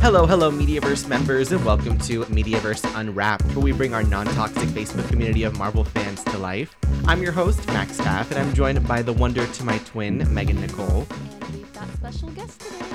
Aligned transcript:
Hello, 0.00 0.24
hello, 0.24 0.50
Mediaverse 0.52 1.08
members, 1.08 1.50
and 1.50 1.64
welcome 1.64 1.98
to 1.98 2.24
Mediaverse 2.26 2.88
Unwrapped, 2.98 3.44
where 3.56 3.64
we 3.64 3.72
bring 3.72 3.92
our 3.92 4.04
non 4.04 4.26
toxic 4.26 4.68
Facebook 4.68 5.08
community 5.08 5.42
of 5.42 5.58
Marvel 5.58 5.84
fans 5.84 6.22
to 6.24 6.38
life. 6.38 6.76
I'm 7.06 7.22
your 7.22 7.32
host, 7.32 7.66
Max 7.68 7.96
Taff, 7.96 8.30
and 8.30 8.38
I'm 8.38 8.54
joined 8.54 8.86
by 8.86 9.02
the 9.02 9.12
wonder 9.12 9.46
to 9.46 9.64
my 9.64 9.78
twin, 9.78 10.32
Megan 10.32 10.60
Nicole. 10.60 11.06
And 11.40 11.54
we've 11.54 11.72
got 11.72 11.88
special 11.94 12.28
guests 12.30 12.56
today. 12.68 12.86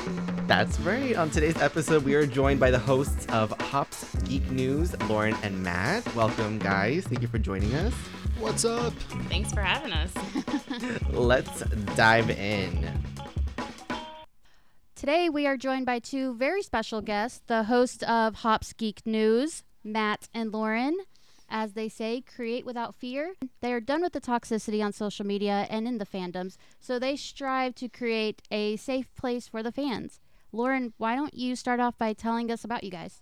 That's 0.47 0.79
right. 0.81 1.15
On 1.17 1.29
today's 1.29 1.57
episode, 1.61 2.03
we 2.05 2.15
are 2.15 2.25
joined 2.25 2.59
by 2.59 2.71
the 2.71 2.79
hosts 2.79 3.25
of 3.27 3.51
Hops 3.61 4.05
Geek 4.23 4.49
News, 4.49 4.97
Lauren 5.09 5.35
and 5.43 5.61
Matt. 5.61 6.15
Welcome, 6.15 6.59
guys. 6.59 7.05
Thank 7.05 7.21
you 7.21 7.27
for 7.27 7.39
joining 7.39 7.73
us. 7.75 7.93
What's 8.39 8.63
up? 8.63 8.93
Thanks 9.27 9.51
for 9.51 9.61
having 9.61 9.91
us. 9.91 10.13
Let's 11.09 11.61
dive 11.95 12.29
in. 12.29 12.89
Today 15.01 15.29
we 15.29 15.47
are 15.47 15.57
joined 15.57 15.87
by 15.87 15.97
two 15.97 16.35
very 16.35 16.61
special 16.61 17.01
guests, 17.01 17.41
the 17.47 17.63
host 17.63 18.03
of 18.03 18.35
Hops 18.35 18.71
Geek 18.71 19.01
News, 19.03 19.63
Matt 19.83 20.29
and 20.31 20.51
Lauren. 20.53 20.95
As 21.49 21.73
they 21.73 21.89
say, 21.89 22.21
create 22.21 22.67
without 22.67 22.93
fear. 22.93 23.33
They 23.61 23.73
are 23.73 23.79
done 23.79 24.03
with 24.03 24.13
the 24.13 24.21
toxicity 24.21 24.85
on 24.85 24.93
social 24.93 25.25
media 25.25 25.65
and 25.71 25.87
in 25.87 25.97
the 25.97 26.05
fandoms, 26.05 26.55
so 26.79 26.99
they 26.99 27.15
strive 27.15 27.73
to 27.75 27.89
create 27.89 28.43
a 28.51 28.75
safe 28.75 29.11
place 29.15 29.47
for 29.47 29.63
the 29.63 29.71
fans. 29.71 30.19
Lauren, 30.51 30.93
why 30.97 31.15
don't 31.15 31.33
you 31.33 31.55
start 31.55 31.79
off 31.79 31.97
by 31.97 32.13
telling 32.13 32.51
us 32.51 32.63
about 32.63 32.83
you 32.83 32.91
guys? 32.91 33.20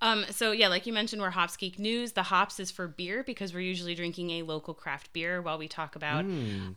Um, 0.00 0.24
so 0.30 0.52
yeah, 0.52 0.68
like 0.68 0.86
you 0.86 0.92
mentioned, 0.92 1.22
we're 1.22 1.30
Hops 1.30 1.56
Geek 1.56 1.78
News. 1.78 2.12
The 2.12 2.24
hops 2.24 2.60
is 2.60 2.70
for 2.70 2.86
beer 2.86 3.22
because 3.22 3.54
we're 3.54 3.60
usually 3.60 3.94
drinking 3.94 4.30
a 4.32 4.42
local 4.42 4.74
craft 4.74 5.12
beer 5.12 5.40
while 5.40 5.56
we 5.56 5.68
talk 5.68 5.96
about 5.96 6.24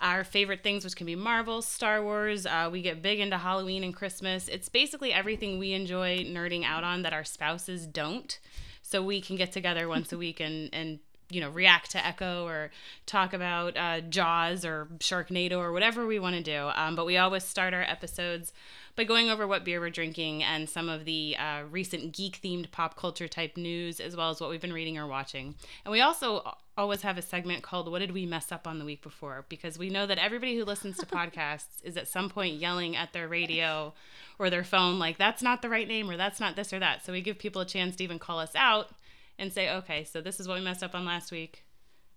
our 0.02 0.24
favorite 0.24 0.64
things, 0.64 0.84
which 0.84 0.96
can 0.96 1.06
be 1.06 1.16
Marvel, 1.16 1.62
Star 1.62 2.02
Wars. 2.04 2.46
Uh, 2.46 2.70
we 2.72 2.82
get 2.82 3.02
big 3.02 3.20
into 3.20 3.38
Halloween 3.38 3.84
and 3.84 3.94
Christmas. 3.94 4.48
It's 4.48 4.70
basically 4.70 5.12
everything 5.12 5.60
we 5.60 5.74
enjoy 5.74 6.20
nerding 6.24 6.64
out 6.64 6.84
on 6.84 7.02
that 7.02 7.14
our 7.14 7.24
spouses 7.26 7.86
don't. 7.86 8.40
So 8.82 9.04
we 9.04 9.20
can 9.20 9.36
get 9.36 9.52
together 9.52 9.88
once 9.88 10.14
a 10.14 10.18
week 10.26 10.40
and 10.40 10.70
and 10.72 11.00
you 11.30 11.42
know 11.42 11.50
react 11.50 11.92
to 11.92 12.06
Echo 12.06 12.46
or 12.46 12.72
talk 13.06 13.34
about 13.34 13.76
uh, 13.76 14.02
Jaws 14.02 14.64
or 14.64 14.88
Sharknado 15.00 15.58
or 15.58 15.72
whatever 15.74 16.06
we 16.06 16.20
want 16.20 16.36
to 16.36 16.44
do. 16.44 16.70
Um, 16.76 16.96
but 16.96 17.06
we 17.06 17.18
always 17.18 17.44
start 17.44 17.74
our 17.74 17.82
episodes 17.82 18.54
by 18.98 19.04
going 19.04 19.30
over 19.30 19.46
what 19.46 19.64
beer 19.64 19.80
we're 19.80 19.92
drinking 19.92 20.44
and 20.44 20.68
some 20.68 20.90
of 20.90 21.06
the 21.06 21.38
uh, 21.38 21.62
recent 21.70 22.12
geek 22.12 22.42
themed 22.42 22.72
pop 22.72 22.98
culture 22.98 23.28
type 23.28 23.56
news, 23.56 24.00
as 24.00 24.16
well 24.16 24.32
as 24.32 24.42
what 24.42 24.50
we've 24.50 24.60
been 24.60 24.74
reading 24.74 24.98
or 24.98 25.06
watching. 25.06 25.54
And 25.86 25.92
we 25.92 26.02
also 26.02 26.56
always 26.76 27.04
have 27.04 27.16
a 27.16 27.22
segment 27.22 27.62
called 27.62 27.92
What 27.92 28.00
Did 28.00 28.12
We 28.12 28.26
Mess 28.26 28.52
Up 28.52 28.68
on 28.68 28.80
the 28.80 28.86
Week 28.86 29.04
Before? 29.04 29.46
Because 29.50 29.78
we 29.78 29.92
know 29.92 30.08
that 30.08 30.18
everybody 30.18 30.58
who 30.58 30.66
listens 30.66 30.98
to 30.98 31.06
podcasts 31.06 31.84
is 31.84 31.96
at 31.96 32.08
some 32.08 32.28
point 32.28 32.56
yelling 32.56 32.96
at 32.96 33.14
their 33.14 33.28
radio 33.28 33.94
or 34.40 34.50
their 34.50 34.64
phone, 34.64 34.98
like, 34.98 35.20
that's 35.20 35.44
not 35.44 35.62
the 35.62 35.70
right 35.70 35.88
name 35.88 36.10
or 36.10 36.18
that's 36.18 36.40
not 36.40 36.56
this 36.56 36.74
or 36.74 36.80
that. 36.80 37.06
So 37.06 37.14
we 37.14 37.22
give 37.22 37.38
people 37.38 37.62
a 37.62 37.66
chance 37.66 37.96
to 37.98 38.04
even 38.04 38.18
call 38.18 38.40
us 38.40 38.56
out 38.56 38.90
and 39.38 39.54
say, 39.54 39.70
okay, 39.70 40.06
so 40.06 40.22
this 40.22 40.40
is 40.40 40.48
what 40.48 40.58
we 40.58 40.66
messed 40.66 40.82
up 40.82 40.96
on 40.96 41.06
last 41.06 41.32
week. 41.32 41.64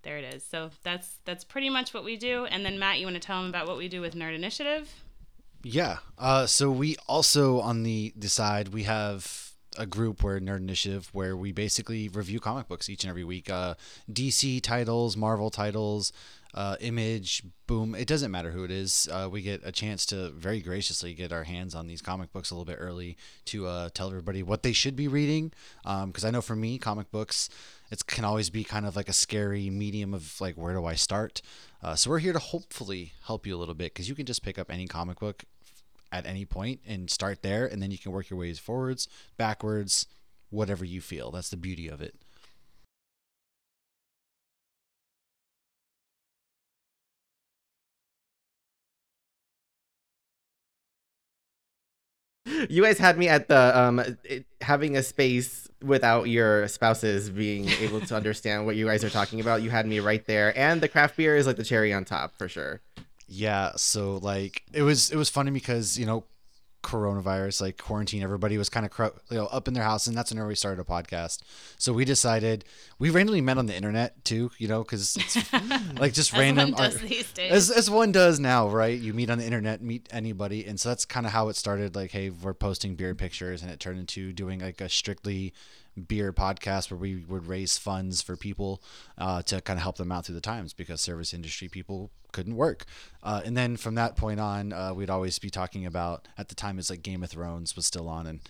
There 0.02 0.16
it 0.16 0.34
is. 0.34 0.42
So 0.42 0.70
that's 0.82 1.16
that's 1.26 1.44
pretty 1.44 1.68
much 1.68 1.92
what 1.92 2.04
we 2.04 2.16
do. 2.16 2.46
And 2.46 2.64
then 2.64 2.78
Matt, 2.78 2.98
you 2.98 3.04
want 3.04 3.16
to 3.16 3.20
tell 3.20 3.38
them 3.38 3.50
about 3.50 3.66
what 3.66 3.76
we 3.76 3.86
do 3.86 4.00
with 4.00 4.14
Nerd 4.14 4.34
Initiative? 4.34 4.90
Yeah. 5.62 5.98
Uh, 6.18 6.46
so 6.46 6.70
we 6.70 6.96
also 7.06 7.60
on 7.60 7.82
the 7.82 8.12
the 8.16 8.28
side 8.28 8.68
we 8.68 8.84
have 8.84 9.50
a 9.78 9.86
group 9.86 10.22
where 10.22 10.40
Nerd 10.40 10.58
Initiative 10.58 11.08
where 11.12 11.36
we 11.36 11.52
basically 11.52 12.08
review 12.08 12.40
comic 12.40 12.66
books 12.66 12.88
each 12.88 13.04
and 13.04 13.10
every 13.10 13.24
week. 13.24 13.50
Uh, 13.50 13.74
DC 14.10 14.60
titles, 14.62 15.16
Marvel 15.16 15.50
titles, 15.50 16.12
uh, 16.54 16.76
Image, 16.80 17.44
Boom. 17.66 17.94
It 17.94 18.08
doesn't 18.08 18.32
matter 18.32 18.50
who 18.50 18.64
it 18.64 18.70
is. 18.70 19.08
Uh, 19.12 19.28
we 19.30 19.42
get 19.42 19.60
a 19.64 19.70
chance 19.70 20.04
to 20.06 20.30
very 20.30 20.60
graciously 20.60 21.14
get 21.14 21.32
our 21.32 21.44
hands 21.44 21.74
on 21.74 21.86
these 21.86 22.02
comic 22.02 22.32
books 22.32 22.50
a 22.50 22.54
little 22.54 22.64
bit 22.64 22.78
early 22.80 23.16
to 23.44 23.66
uh, 23.66 23.90
tell 23.94 24.08
everybody 24.08 24.42
what 24.42 24.64
they 24.64 24.72
should 24.72 24.96
be 24.96 25.06
reading. 25.06 25.52
Because 25.84 26.24
I 26.24 26.30
know 26.30 26.40
for 26.40 26.56
me, 26.56 26.78
comic 26.78 27.12
books 27.12 27.48
it 27.90 28.06
can 28.06 28.24
always 28.24 28.50
be 28.50 28.64
kind 28.64 28.86
of 28.86 28.96
like 28.96 29.08
a 29.08 29.12
scary 29.12 29.68
medium 29.68 30.14
of 30.14 30.40
like 30.40 30.56
where 30.56 30.74
do 30.74 30.84
I 30.84 30.94
start. 30.94 31.42
Uh, 31.82 31.94
so 31.94 32.10
we're 32.10 32.18
here 32.18 32.32
to 32.32 32.38
hopefully 32.38 33.12
help 33.24 33.46
you 33.46 33.56
a 33.56 33.58
little 33.58 33.74
bit 33.74 33.92
because 33.92 34.08
you 34.08 34.14
can 34.14 34.26
just 34.26 34.42
pick 34.42 34.58
up 34.58 34.70
any 34.70 34.86
comic 34.86 35.18
book 35.18 35.44
at 36.12 36.26
any 36.26 36.44
point 36.44 36.80
and 36.86 37.10
start 37.10 37.42
there, 37.42 37.66
and 37.66 37.82
then 37.82 37.90
you 37.90 37.98
can 37.98 38.12
work 38.12 38.30
your 38.30 38.38
ways 38.38 38.58
forwards, 38.58 39.08
backwards, 39.36 40.06
whatever 40.50 40.84
you 40.84 41.00
feel. 41.00 41.30
That's 41.30 41.50
the 41.50 41.56
beauty 41.56 41.88
of 41.88 42.00
it. 42.00 42.14
You 52.68 52.82
guys 52.82 52.98
had 52.98 53.18
me 53.18 53.28
at 53.28 53.48
the 53.48 53.78
um 53.78 54.00
it, 54.24 54.46
having 54.60 54.96
a 54.96 55.02
space 55.02 55.68
without 55.82 56.24
your 56.28 56.68
spouses 56.68 57.30
being 57.30 57.68
able 57.68 58.00
to 58.00 58.16
understand 58.20 58.66
what 58.66 58.76
you 58.76 58.86
guys 58.86 59.04
are 59.04 59.10
talking 59.10 59.40
about. 59.40 59.62
You 59.62 59.70
had 59.70 59.86
me 59.86 60.00
right 60.00 60.24
there, 60.26 60.56
and 60.58 60.80
the 60.80 60.88
craft 60.88 61.16
beer 61.16 61.36
is 61.36 61.46
like 61.46 61.56
the 61.56 61.64
cherry 61.64 61.92
on 61.92 62.04
top 62.04 62.36
for 62.36 62.48
sure. 62.48 62.80
Yeah, 63.32 63.72
so 63.76 64.16
like 64.16 64.64
it 64.72 64.82
was 64.82 65.10
it 65.12 65.16
was 65.16 65.30
funny 65.30 65.52
because 65.52 65.96
you 65.96 66.04
know 66.04 66.24
coronavirus 66.82 67.60
like 67.60 67.76
quarantine 67.76 68.22
everybody 68.22 68.56
was 68.56 68.70
kind 68.70 68.86
of 68.86 68.90
cro- 68.90 69.14
you 69.30 69.36
know 69.36 69.44
up 69.46 69.68
in 69.68 69.74
their 69.74 69.84
house 69.84 70.06
and 70.06 70.16
that's 70.16 70.32
when 70.32 70.46
we 70.46 70.54
started 70.54 70.80
a 70.80 70.84
podcast 70.84 71.42
so 71.76 71.92
we 71.92 72.06
decided 72.06 72.64
we 72.98 73.10
randomly 73.10 73.42
met 73.42 73.58
on 73.58 73.66
the 73.66 73.76
internet 73.76 74.24
too 74.24 74.50
you 74.56 74.66
know 74.66 74.82
because 74.82 75.14
it's 75.16 75.52
like 75.98 76.14
just 76.14 76.32
random 76.32 76.72
one 76.72 76.82
does 76.82 76.96
ar- 76.96 77.06
these 77.06 77.30
days. 77.32 77.52
as, 77.52 77.70
as 77.70 77.90
one 77.90 78.10
does 78.12 78.40
now 78.40 78.66
right 78.66 78.98
you 78.98 79.12
meet 79.12 79.28
on 79.28 79.36
the 79.36 79.44
internet 79.44 79.82
meet 79.82 80.08
anybody 80.10 80.64
and 80.64 80.80
so 80.80 80.88
that's 80.88 81.04
kind 81.04 81.26
of 81.26 81.32
how 81.32 81.48
it 81.50 81.56
started 81.56 81.94
like 81.94 82.12
hey 82.12 82.30
we're 82.30 82.54
posting 82.54 82.94
beer 82.94 83.14
pictures 83.14 83.60
and 83.60 83.70
it 83.70 83.78
turned 83.78 83.98
into 83.98 84.32
doing 84.32 84.60
like 84.60 84.80
a 84.80 84.88
strictly 84.88 85.52
beer 86.06 86.32
podcast 86.32 86.90
where 86.90 86.98
we 86.98 87.16
would 87.28 87.46
raise 87.46 87.76
funds 87.78 88.22
for 88.22 88.36
people 88.36 88.82
uh, 89.18 89.42
to 89.42 89.60
kind 89.60 89.78
of 89.78 89.82
help 89.82 89.96
them 89.96 90.12
out 90.12 90.26
through 90.26 90.34
the 90.34 90.40
times 90.40 90.72
because 90.72 91.00
service 91.00 91.34
industry 91.34 91.68
people 91.68 92.10
couldn't 92.32 92.56
work. 92.56 92.84
Uh, 93.22 93.42
and 93.44 93.56
then 93.56 93.76
from 93.76 93.96
that 93.96 94.16
point 94.16 94.40
on 94.40 94.72
uh, 94.72 94.94
we'd 94.94 95.10
always 95.10 95.38
be 95.38 95.50
talking 95.50 95.84
about 95.84 96.28
at 96.38 96.48
the 96.48 96.54
time 96.54 96.78
it's 96.78 96.90
like 96.90 97.02
game 97.02 97.22
of 97.22 97.30
thrones 97.30 97.76
was 97.76 97.86
still 97.86 98.08
on 98.08 98.26
and 98.26 98.40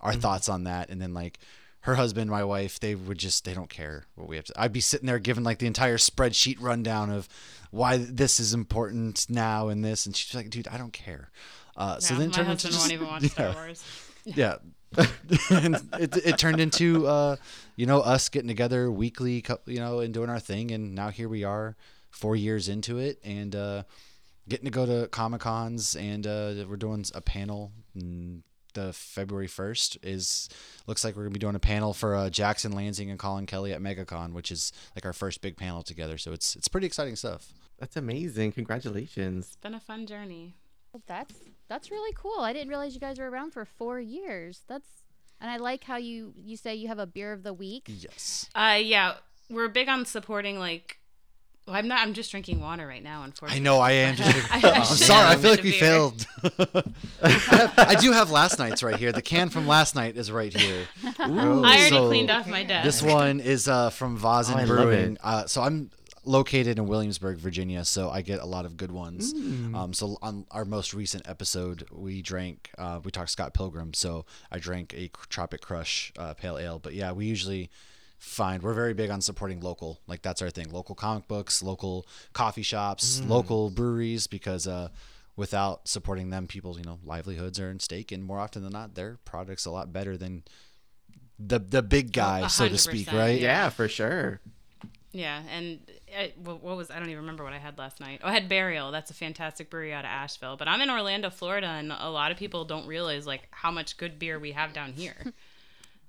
our 0.00 0.12
thoughts 0.12 0.48
on 0.48 0.64
that. 0.64 0.88
And 0.88 1.00
then 1.00 1.12
like 1.14 1.38
her 1.80 1.94
husband 1.94 2.30
my 2.30 2.42
wife 2.42 2.80
they 2.80 2.94
would 2.96 3.18
just 3.18 3.44
they 3.44 3.54
don't 3.54 3.70
care 3.70 4.06
what 4.16 4.28
we 4.28 4.34
have 4.34 4.44
to 4.44 4.52
i'd 4.60 4.72
be 4.72 4.80
sitting 4.80 5.06
there 5.06 5.20
giving 5.20 5.44
like 5.44 5.58
the 5.60 5.68
entire 5.68 5.98
spreadsheet 5.98 6.56
rundown 6.60 7.10
of 7.10 7.28
why 7.70 7.96
this 7.96 8.40
is 8.40 8.52
important 8.52 9.24
now 9.30 9.68
and 9.68 9.84
this. 9.84 10.04
And 10.04 10.16
she's 10.16 10.34
like 10.34 10.50
dude 10.50 10.68
i 10.68 10.78
don't 10.78 10.92
care. 10.92 11.30
Uh, 11.76 12.00
so 12.00 12.14
then 12.14 12.24
it 12.24 12.26
my 12.28 12.32
turned 12.32 12.48
husband 12.48 12.74
into 12.74 12.78
won't 12.78 12.92
even 12.92 13.06
watch 13.06 13.22
yeah. 13.38 13.50
Star 13.50 13.54
Wars. 13.54 13.84
yeah 14.24 14.56
and 15.50 15.76
it, 15.98 16.16
it 16.16 16.38
turned 16.38 16.60
into 16.60 17.06
uh 17.06 17.36
you 17.74 17.86
know 17.86 18.00
us 18.00 18.28
getting 18.28 18.48
together 18.48 18.90
weekly 18.90 19.44
you 19.66 19.78
know 19.78 19.98
and 20.00 20.14
doing 20.14 20.30
our 20.30 20.40
thing 20.40 20.70
and 20.70 20.94
now 20.94 21.08
here 21.08 21.28
we 21.28 21.44
are 21.44 21.76
four 22.10 22.36
years 22.36 22.68
into 22.68 22.98
it 22.98 23.18
and 23.24 23.54
uh 23.56 23.82
getting 24.48 24.64
to 24.64 24.70
go 24.70 24.86
to 24.86 25.08
comic 25.08 25.40
cons 25.40 25.96
and 25.96 26.26
uh 26.26 26.54
we're 26.68 26.76
doing 26.76 27.04
a 27.14 27.20
panel 27.20 27.72
mm, 27.96 28.40
the 28.74 28.92
february 28.92 29.48
1st 29.48 29.98
is 30.02 30.48
looks 30.86 31.04
like 31.04 31.16
we're 31.16 31.22
gonna 31.22 31.32
be 31.32 31.38
doing 31.40 31.56
a 31.56 31.58
panel 31.58 31.92
for 31.92 32.14
uh, 32.14 32.30
jackson 32.30 32.72
lanzing 32.72 33.10
and 33.10 33.18
collin 33.18 33.44
kelly 33.44 33.72
at 33.72 33.80
megacon 33.80 34.32
which 34.32 34.52
is 34.52 34.72
like 34.94 35.04
our 35.04 35.12
first 35.12 35.40
big 35.40 35.56
panel 35.56 35.82
together 35.82 36.16
so 36.16 36.32
it's 36.32 36.54
it's 36.56 36.68
pretty 36.68 36.86
exciting 36.86 37.16
stuff 37.16 37.52
That's 37.78 37.96
amazing. 37.96 38.52
Congratulations. 38.52 39.46
It's 39.48 39.56
been 39.56 39.74
a 39.74 39.80
fun 39.80 40.06
journey. 40.06 40.54
That's 41.06 41.34
that's 41.68 41.90
really 41.90 42.14
cool. 42.14 42.40
I 42.40 42.52
didn't 42.52 42.68
realize 42.68 42.94
you 42.94 43.00
guys 43.00 43.18
were 43.18 43.28
around 43.30 43.52
for 43.52 43.64
four 43.64 44.00
years. 44.00 44.62
That's 44.68 44.88
and 45.40 45.50
I 45.50 45.56
like 45.56 45.84
how 45.84 45.96
you 45.96 46.32
you 46.36 46.56
say 46.56 46.74
you 46.74 46.88
have 46.88 46.98
a 46.98 47.06
beer 47.06 47.32
of 47.32 47.42
the 47.42 47.52
week. 47.54 47.84
yes 47.88 48.48
Uh, 48.54 48.78
yeah, 48.82 49.14
we're 49.50 49.68
big 49.68 49.88
on 49.88 50.04
supporting 50.06 50.58
like. 50.58 50.98
Well, 51.66 51.74
I'm 51.74 51.88
not. 51.88 51.98
I'm 52.06 52.14
just 52.14 52.30
drinking 52.30 52.60
water 52.60 52.86
right 52.86 53.02
now. 53.02 53.24
Unfortunately, 53.24 53.60
I 53.60 53.64
know 53.64 53.80
I 53.80 53.90
am. 53.90 54.14
Just 54.14 54.52
I- 54.64 54.68
I 54.70 54.72
I'm 54.74 54.84
sorry. 54.84 55.26
I 55.32 55.36
feel 55.36 55.50
like 55.50 55.64
we 55.64 55.72
beer. 55.72 55.80
failed. 55.80 56.24
I, 57.20 57.28
have- 57.28 57.74
I 57.76 57.94
do 57.96 58.12
have 58.12 58.30
last 58.30 58.60
night's 58.60 58.84
right 58.84 58.94
here. 58.94 59.10
The 59.10 59.20
can 59.20 59.48
from 59.48 59.66
last 59.66 59.96
night 59.96 60.16
is 60.16 60.30
right 60.30 60.56
here. 60.56 60.86
Ooh. 61.04 61.12
I 61.20 61.24
already 61.74 61.88
So, 61.88 62.06
cleaned 62.06 62.30
off 62.30 62.46
my 62.46 62.62
desk. 62.62 62.84
This 62.84 63.02
one 63.02 63.40
is 63.40 63.66
uh, 63.66 63.90
from 63.90 64.16
Väsen 64.16 64.54
Oh, 64.54 64.58
I 64.58 64.64
love 64.64 64.68
Brewing. 64.68 65.12
it. 65.14 65.18
Uh, 65.24 65.46
so 65.46 65.60
I'm 65.60 65.90
located 66.26 66.78
in 66.78 66.86
Williamsburg, 66.86 67.38
Virginia, 67.38 67.84
so 67.84 68.10
I 68.10 68.20
get 68.22 68.40
a 68.40 68.46
lot 68.46 68.64
of 68.66 68.76
good 68.76 68.90
ones. 68.90 69.32
Mm. 69.32 69.74
Um, 69.74 69.92
so 69.94 70.18
on 70.22 70.44
our 70.50 70.64
most 70.64 70.92
recent 70.92 71.28
episode, 71.28 71.86
we 71.92 72.20
drank, 72.22 72.70
uh, 72.76 73.00
we 73.04 73.10
talked 73.10 73.30
Scott 73.30 73.54
Pilgrim. 73.54 73.94
So 73.94 74.26
I 74.50 74.58
drank 74.58 74.92
a 74.94 75.08
Tropic 75.28 75.60
Crush 75.60 76.12
uh, 76.18 76.34
Pale 76.34 76.58
Ale. 76.58 76.78
But 76.78 76.94
yeah, 76.94 77.12
we 77.12 77.26
usually 77.26 77.70
find 78.18 78.62
we're 78.62 78.74
very 78.74 78.94
big 78.94 79.10
on 79.10 79.20
supporting 79.20 79.60
local. 79.60 80.00
Like 80.06 80.22
that's 80.22 80.42
our 80.42 80.50
thing: 80.50 80.70
local 80.70 80.94
comic 80.94 81.28
books, 81.28 81.62
local 81.62 82.06
coffee 82.32 82.62
shops, 82.62 83.20
Mm. 83.20 83.28
local 83.28 83.70
breweries. 83.70 84.26
Because 84.26 84.66
uh, 84.66 84.88
without 85.36 85.86
supporting 85.86 86.30
them, 86.30 86.46
people's 86.46 86.78
you 86.78 86.84
know 86.84 86.98
livelihoods 87.04 87.60
are 87.60 87.70
in 87.70 87.78
stake, 87.78 88.10
and 88.12 88.24
more 88.24 88.40
often 88.40 88.62
than 88.62 88.72
not, 88.72 88.94
their 88.94 89.18
products 89.24 89.64
a 89.66 89.70
lot 89.70 89.92
better 89.92 90.16
than 90.16 90.42
the 91.38 91.58
the 91.58 91.82
big 91.82 92.12
guy, 92.12 92.40
a 92.46 92.48
so 92.48 92.68
to 92.68 92.78
speak, 92.78 93.12
right? 93.12 93.40
Yeah, 93.40 93.68
for 93.68 93.86
sure. 93.88 94.40
Yeah, 95.12 95.42
and 95.50 95.78
I 96.16 96.32
what 96.36 96.62
what 96.62 96.76
was 96.76 96.90
I 96.90 96.98
don't 96.98 97.08
even 97.08 97.18
remember 97.18 97.44
what 97.44 97.52
I 97.52 97.58
had 97.58 97.78
last 97.78 98.00
night. 98.00 98.20
Oh, 98.22 98.28
I 98.28 98.32
had 98.32 98.48
Burial. 98.48 98.90
That's 98.90 99.10
a 99.10 99.14
fantastic 99.14 99.70
brewery 99.70 99.92
out 99.92 100.04
of 100.04 100.10
Asheville. 100.10 100.56
But 100.56 100.68
I'm 100.68 100.80
in 100.80 100.90
Orlando, 100.90 101.30
Florida, 101.30 101.66
and 101.66 101.92
a 101.92 102.10
lot 102.10 102.30
of 102.30 102.36
people 102.38 102.64
don't 102.64 102.86
realize 102.86 103.26
like 103.26 103.48
how 103.50 103.70
much 103.70 103.96
good 103.96 104.18
beer 104.18 104.38
we 104.38 104.52
have 104.52 104.72
down 104.72 104.92
here. 104.92 105.32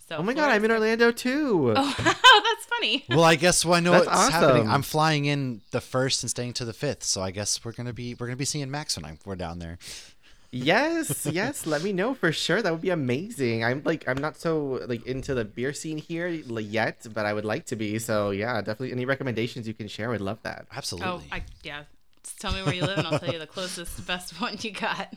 So 0.07 0.15
Oh 0.15 0.24
my 0.24 0.33
god, 0.33 0.51
I'm 0.51 0.63
in 0.63 0.71
Orlando 0.71 1.12
too. 1.12 1.74
Oh, 1.75 1.95
that's 1.98 2.65
funny. 2.65 3.04
Well, 3.09 3.25
I 3.25 3.36
guess 3.36 3.65
I 3.65 3.81
know 3.81 3.92
That's 3.92 4.06
what's 4.06 4.30
happening. 4.30 4.69
I'm 4.69 4.81
flying 4.81 5.25
in 5.25 5.59
the 5.71 5.81
first 5.81 6.24
and 6.24 6.30
staying 6.30 6.53
to 6.53 6.65
the 6.65 6.71
fifth, 6.71 7.03
so 7.03 7.21
I 7.21 7.31
guess 7.31 7.65
we're 7.65 7.74
gonna 7.74 7.92
be 7.92 8.15
we're 8.15 8.27
gonna 8.27 8.38
be 8.38 8.45
seeing 8.45 8.71
Max 8.71 8.95
when 8.95 9.03
I'm, 9.03 9.19
we're 9.25 9.36
down 9.36 9.60
there. 9.60 9.77
Yes, 10.52 11.26
yes. 11.32 11.66
Let 11.66 11.84
me 11.84 11.92
know 11.94 12.14
for 12.14 12.32
sure. 12.32 12.62
That 12.62 12.72
would 12.72 12.82
be 12.82 12.90
amazing. 12.90 13.64
I'm 13.64 13.82
like, 13.84 14.08
I'm 14.08 14.18
not 14.18 14.38
so 14.38 14.82
like 14.88 15.06
into 15.06 15.34
the 15.34 15.46
beer 15.46 15.74
scene 15.74 15.98
here 15.98 16.28
yet, 16.28 17.06
but 17.14 17.26
I 17.26 17.34
would 17.34 17.46
like 17.46 17.66
to 17.68 17.76
be. 17.76 18.00
So 18.00 18.32
yeah, 18.32 18.58
definitely. 18.60 18.92
Any 18.92 19.06
recommendations 19.06 19.68
you 19.68 19.74
can 19.74 19.88
share? 19.88 20.08
I 20.08 20.12
would 20.12 20.22
love 20.22 20.42
that. 20.44 20.68
Absolutely. 20.72 21.10
Oh, 21.10 21.22
I 21.32 21.44
yeah. 21.64 21.84
Just 22.24 22.42
tell 22.42 22.52
me 22.54 22.62
where 22.64 22.74
you 22.74 22.82
live, 22.82 22.98
and 22.98 23.08
I'll 23.08 23.20
tell 23.20 23.32
you 23.32 23.40
the 23.40 23.48
closest, 23.48 24.06
best 24.08 24.40
one 24.42 24.58
you 24.60 24.72
got. 24.72 25.14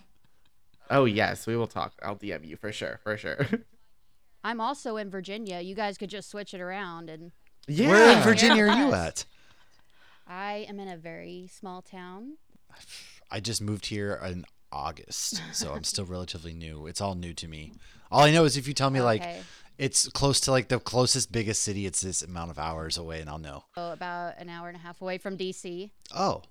Oh 0.91 1.05
yes, 1.05 1.47
we 1.47 1.57
will 1.57 1.67
talk. 1.67 1.93
I'll 2.03 2.17
DM 2.17 2.47
you 2.47 2.57
for 2.57 2.73
sure, 2.73 3.01
for 3.03 3.17
sure. 3.17 3.47
I'm 4.45 4.61
also 4.61 4.97
in 4.97 5.11
Virginia. 5.11 5.61
You 5.61 5.75
guys 5.75 5.99
could 5.99 6.11
just 6.11 6.31
switch 6.31 6.55
it 6.55 6.61
around 6.61 7.11
and 7.11 7.33
yeah. 7.69 7.89
Where 7.89 8.17
in 8.17 8.23
Virginia 8.23 8.67
are 8.67 8.77
you 8.77 8.93
at? 8.93 9.25
I 10.27 10.67
am 10.69 10.81
in 10.81 10.89
a 10.89 10.97
very 10.97 11.49
small 11.53 11.83
town. 11.83 12.37
I 13.31 13.41
just 13.41 13.61
moved 13.61 13.87
here 13.87 14.21
in 14.25 14.45
August, 14.73 15.43
so 15.53 15.73
I'm 15.75 15.85
still 15.85 16.05
relatively 16.17 16.55
new. 16.55 16.87
It's 16.87 17.01
all 17.01 17.15
new 17.15 17.33
to 17.35 17.49
me. 17.49 17.73
All 18.11 18.21
I 18.23 18.31
know 18.33 18.45
is 18.45 18.57
if 18.57 18.67
you 18.69 18.75
tell 18.75 18.91
me 18.91 19.01
like 19.01 19.21
Okay. 19.23 19.41
it's 19.79 20.09
close 20.09 20.41
to 20.41 20.51
like 20.51 20.69
the 20.69 20.79
closest 20.81 21.33
biggest 21.33 21.63
city, 21.63 21.87
it's 21.87 22.01
this 22.01 22.23
amount 22.23 22.51
of 22.51 22.59
hours 22.59 22.97
away, 22.99 23.21
and 23.21 23.29
I'll 23.31 23.39
know. 23.39 23.65
So 23.77 23.93
about 23.93 24.35
an 24.39 24.49
hour 24.49 24.69
and 24.69 24.77
a 24.77 24.81
half 24.81 25.01
away 25.01 25.19
from 25.19 25.37
DC. 25.37 25.91
Oh. 26.15 26.43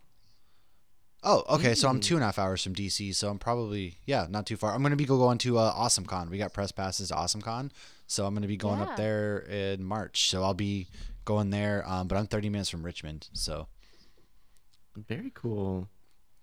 Oh, 1.22 1.44
okay. 1.56 1.76
So 1.76 1.90
I'm 1.90 2.00
two 2.00 2.16
and 2.16 2.24
a 2.24 2.28
half 2.28 2.40
hours 2.40 2.64
from 2.64 2.74
DC, 2.74 3.14
so 3.14 3.30
I'm 3.30 3.40
probably 3.40 3.98
yeah, 4.06 4.26
not 4.30 4.46
too 4.46 4.56
far. 4.56 4.74
I'm 4.74 4.82
gonna 4.82 4.96
be 4.96 5.04
going 5.06 5.38
to 5.40 5.58
uh, 5.58 5.74
AwesomeCon. 5.74 6.30
We 6.30 6.38
got 6.38 6.54
press 6.54 6.72
passes 6.72 7.10
to 7.10 7.16
AwesomeCon, 7.16 7.72
so 8.08 8.26
I'm 8.26 8.34
gonna 8.34 8.48
be 8.48 8.56
going 8.56 8.80
Yeah. 8.80 8.86
up 8.86 8.96
there 8.96 9.40
in 9.40 9.84
March. 9.84 10.30
So 10.30 10.44
I'll 10.44 10.54
be 10.54 10.88
going 11.26 11.50
there. 11.50 11.84
Um, 11.86 12.08
but 12.08 12.18
I'm 12.18 12.26
30 12.28 12.50
minutes 12.50 12.70
from 12.70 12.84
Richmond, 12.84 13.28
so 13.34 13.68
Very 14.96 15.32
cool. 15.34 15.90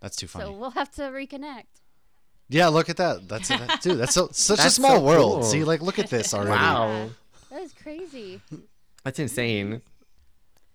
That's 0.00 0.16
too 0.16 0.26
funny. 0.26 0.44
So 0.46 0.52
we'll 0.52 0.70
have 0.70 0.90
to 0.92 1.02
reconnect. 1.02 1.64
yeah, 2.48 2.68
look 2.68 2.88
at 2.88 2.96
that. 2.98 3.28
That's 3.28 3.48
that, 3.48 3.80
dude. 3.82 3.98
That's 3.98 4.14
so, 4.14 4.28
such 4.32 4.58
a 4.58 4.62
That's 4.62 4.74
small 4.74 4.96
so 4.96 5.02
world. 5.02 5.32
cool. 5.34 5.42
See, 5.42 5.64
like, 5.64 5.80
look 5.82 5.98
at 5.98 6.10
this 6.10 6.32
already. 6.34 6.50
Wow, 6.50 7.10
That 7.50 7.62
is 7.62 7.72
crazy. 7.72 8.40
that's 9.04 9.18
insane. 9.18 9.82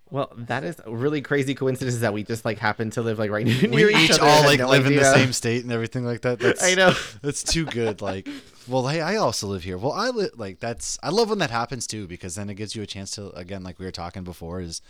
Well, 0.10 0.30
that 0.36 0.66
is 0.66 0.76
a 0.86 0.94
really 0.94 1.22
crazy 1.22 1.56
coincidence 1.56 2.00
that 2.00 2.14
we 2.14 2.24
just 2.24 2.44
like 2.44 2.58
happen 2.60 2.90
to 2.92 3.02
live 3.02 3.18
like 3.18 3.32
right 3.32 3.46
near 3.70 3.70
We 3.70 3.96
each 3.96 4.10
each 4.10 4.12
other. 4.12 4.24
I 4.26 4.30
all 4.30 4.42
had 4.42 4.46
like 4.48 4.60
no 4.60 4.68
live 4.68 4.86
in 4.86 4.96
the 4.96 5.00
idea. 5.08 5.14
same 5.14 5.32
state 5.32 5.64
and 5.64 5.72
everything 5.72 6.04
like 6.04 6.22
that. 6.24 6.38
That's, 6.40 6.62
I 6.62 6.74
know. 6.76 6.94
That's 7.22 7.44
too 7.44 7.64
good. 7.66 8.02
Like, 8.02 8.28
well, 8.68 8.86
hey, 8.90 9.00
I 9.00 9.16
also 9.16 9.48
live 9.48 9.64
here. 9.64 9.78
Well, 9.78 9.94
I 9.94 10.10
live 10.10 10.32
like 10.36 10.60
that's. 10.60 10.98
I 11.02 11.10
love 11.12 11.30
when 11.30 11.40
that 11.40 11.50
happens 11.50 11.88
too 11.88 12.08
because 12.08 12.36
then 12.36 12.50
it 12.50 12.56
gives 12.56 12.76
you 12.76 12.82
a 12.82 12.86
chance 12.86 13.12
to 13.12 13.30
again, 13.38 13.64
like 13.64 13.80
we 13.80 13.86
were 13.86 13.92
talking 13.92 14.26
before, 14.26 14.60
is 14.60 14.82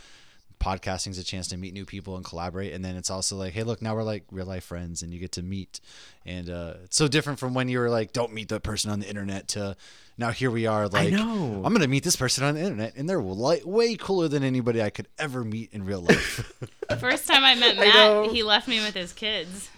podcasting's 0.61 1.17
a 1.17 1.23
chance 1.23 1.47
to 1.49 1.57
meet 1.57 1.73
new 1.73 1.85
people 1.85 2.15
and 2.15 2.23
collaborate, 2.23 2.71
and 2.73 2.85
then 2.85 2.95
it's 2.95 3.09
also 3.09 3.35
like, 3.35 3.51
hey, 3.53 3.63
look, 3.63 3.81
now 3.81 3.95
we're 3.95 4.03
like 4.03 4.23
real 4.31 4.45
life 4.45 4.63
friends, 4.63 5.01
and 5.01 5.11
you 5.13 5.19
get 5.19 5.31
to 5.33 5.41
meet, 5.43 5.81
and 6.25 6.49
uh, 6.49 6.75
it's 6.85 6.95
so 6.95 7.07
different 7.07 7.39
from 7.39 7.53
when 7.53 7.67
you 7.67 7.79
were 7.79 7.89
like, 7.89 8.13
don't 8.13 8.31
meet 8.31 8.47
the 8.49 8.59
person 8.59 8.89
on 8.91 8.99
the 8.99 9.07
internet 9.09 9.47
to 9.49 9.75
now 10.17 10.29
here 10.29 10.51
we 10.51 10.67
are 10.67 10.87
like, 10.87 11.11
know. 11.13 11.61
I'm 11.65 11.73
gonna 11.73 11.87
meet 11.87 12.03
this 12.03 12.15
person 12.15 12.43
on 12.43 12.53
the 12.55 12.61
internet, 12.61 12.95
and 12.95 13.09
they're 13.09 13.21
like 13.21 13.65
way 13.65 13.95
cooler 13.95 14.27
than 14.27 14.43
anybody 14.43 14.81
I 14.81 14.89
could 14.91 15.07
ever 15.17 15.43
meet 15.43 15.73
in 15.73 15.83
real 15.83 16.01
life. 16.01 16.53
First 16.99 17.27
time 17.27 17.43
I 17.43 17.55
met 17.55 17.77
I. 17.77 17.85
Matt, 17.85 18.31
he 18.31 18.43
left 18.43 18.67
me 18.67 18.79
with 18.81 18.93
his 18.93 19.13
kids. 19.13 19.69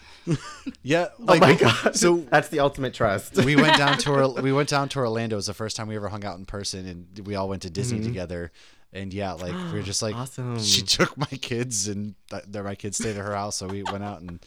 yeah. 0.83 1.07
Oh 1.19 1.23
Like, 1.25 1.41
my 1.41 1.53
god. 1.55 1.95
So 1.95 2.17
that's 2.29 2.47
the 2.49 2.59
ultimate 2.59 2.93
trust. 2.93 3.37
we 3.43 3.55
went 3.55 3.77
down 3.77 3.97
to 3.99 4.27
we 4.41 4.51
went 4.51 4.69
down 4.69 4.89
to 4.89 4.99
Orlando. 4.99 5.35
It 5.35 5.37
was 5.37 5.47
the 5.47 5.53
first 5.53 5.75
time 5.75 5.87
we 5.87 5.95
ever 5.95 6.09
hung 6.09 6.23
out 6.25 6.37
in 6.37 6.45
person, 6.45 6.85
and 6.87 7.25
we 7.27 7.35
all 7.35 7.47
went 7.49 7.61
to 7.63 7.69
Disney 7.69 8.01
together. 8.01 8.51
And 8.93 9.13
yeah, 9.13 9.33
like 9.33 9.53
we 9.73 9.79
are 9.79 9.83
just 9.91 10.01
like, 10.01 10.15
Awesome. 10.15 10.59
she 10.59 10.81
took 10.83 11.17
my 11.17 11.25
kids, 11.25 11.87
and 11.87 12.15
th- 12.29 12.43
they're 12.47 12.63
my 12.63 12.75
kids 12.75 12.97
stayed 12.97 13.17
at 13.17 13.25
her 13.25 13.33
house, 13.35 13.57
so 13.57 13.67
we 13.67 13.81
went 13.83 14.03
out 14.03 14.21
and 14.21 14.39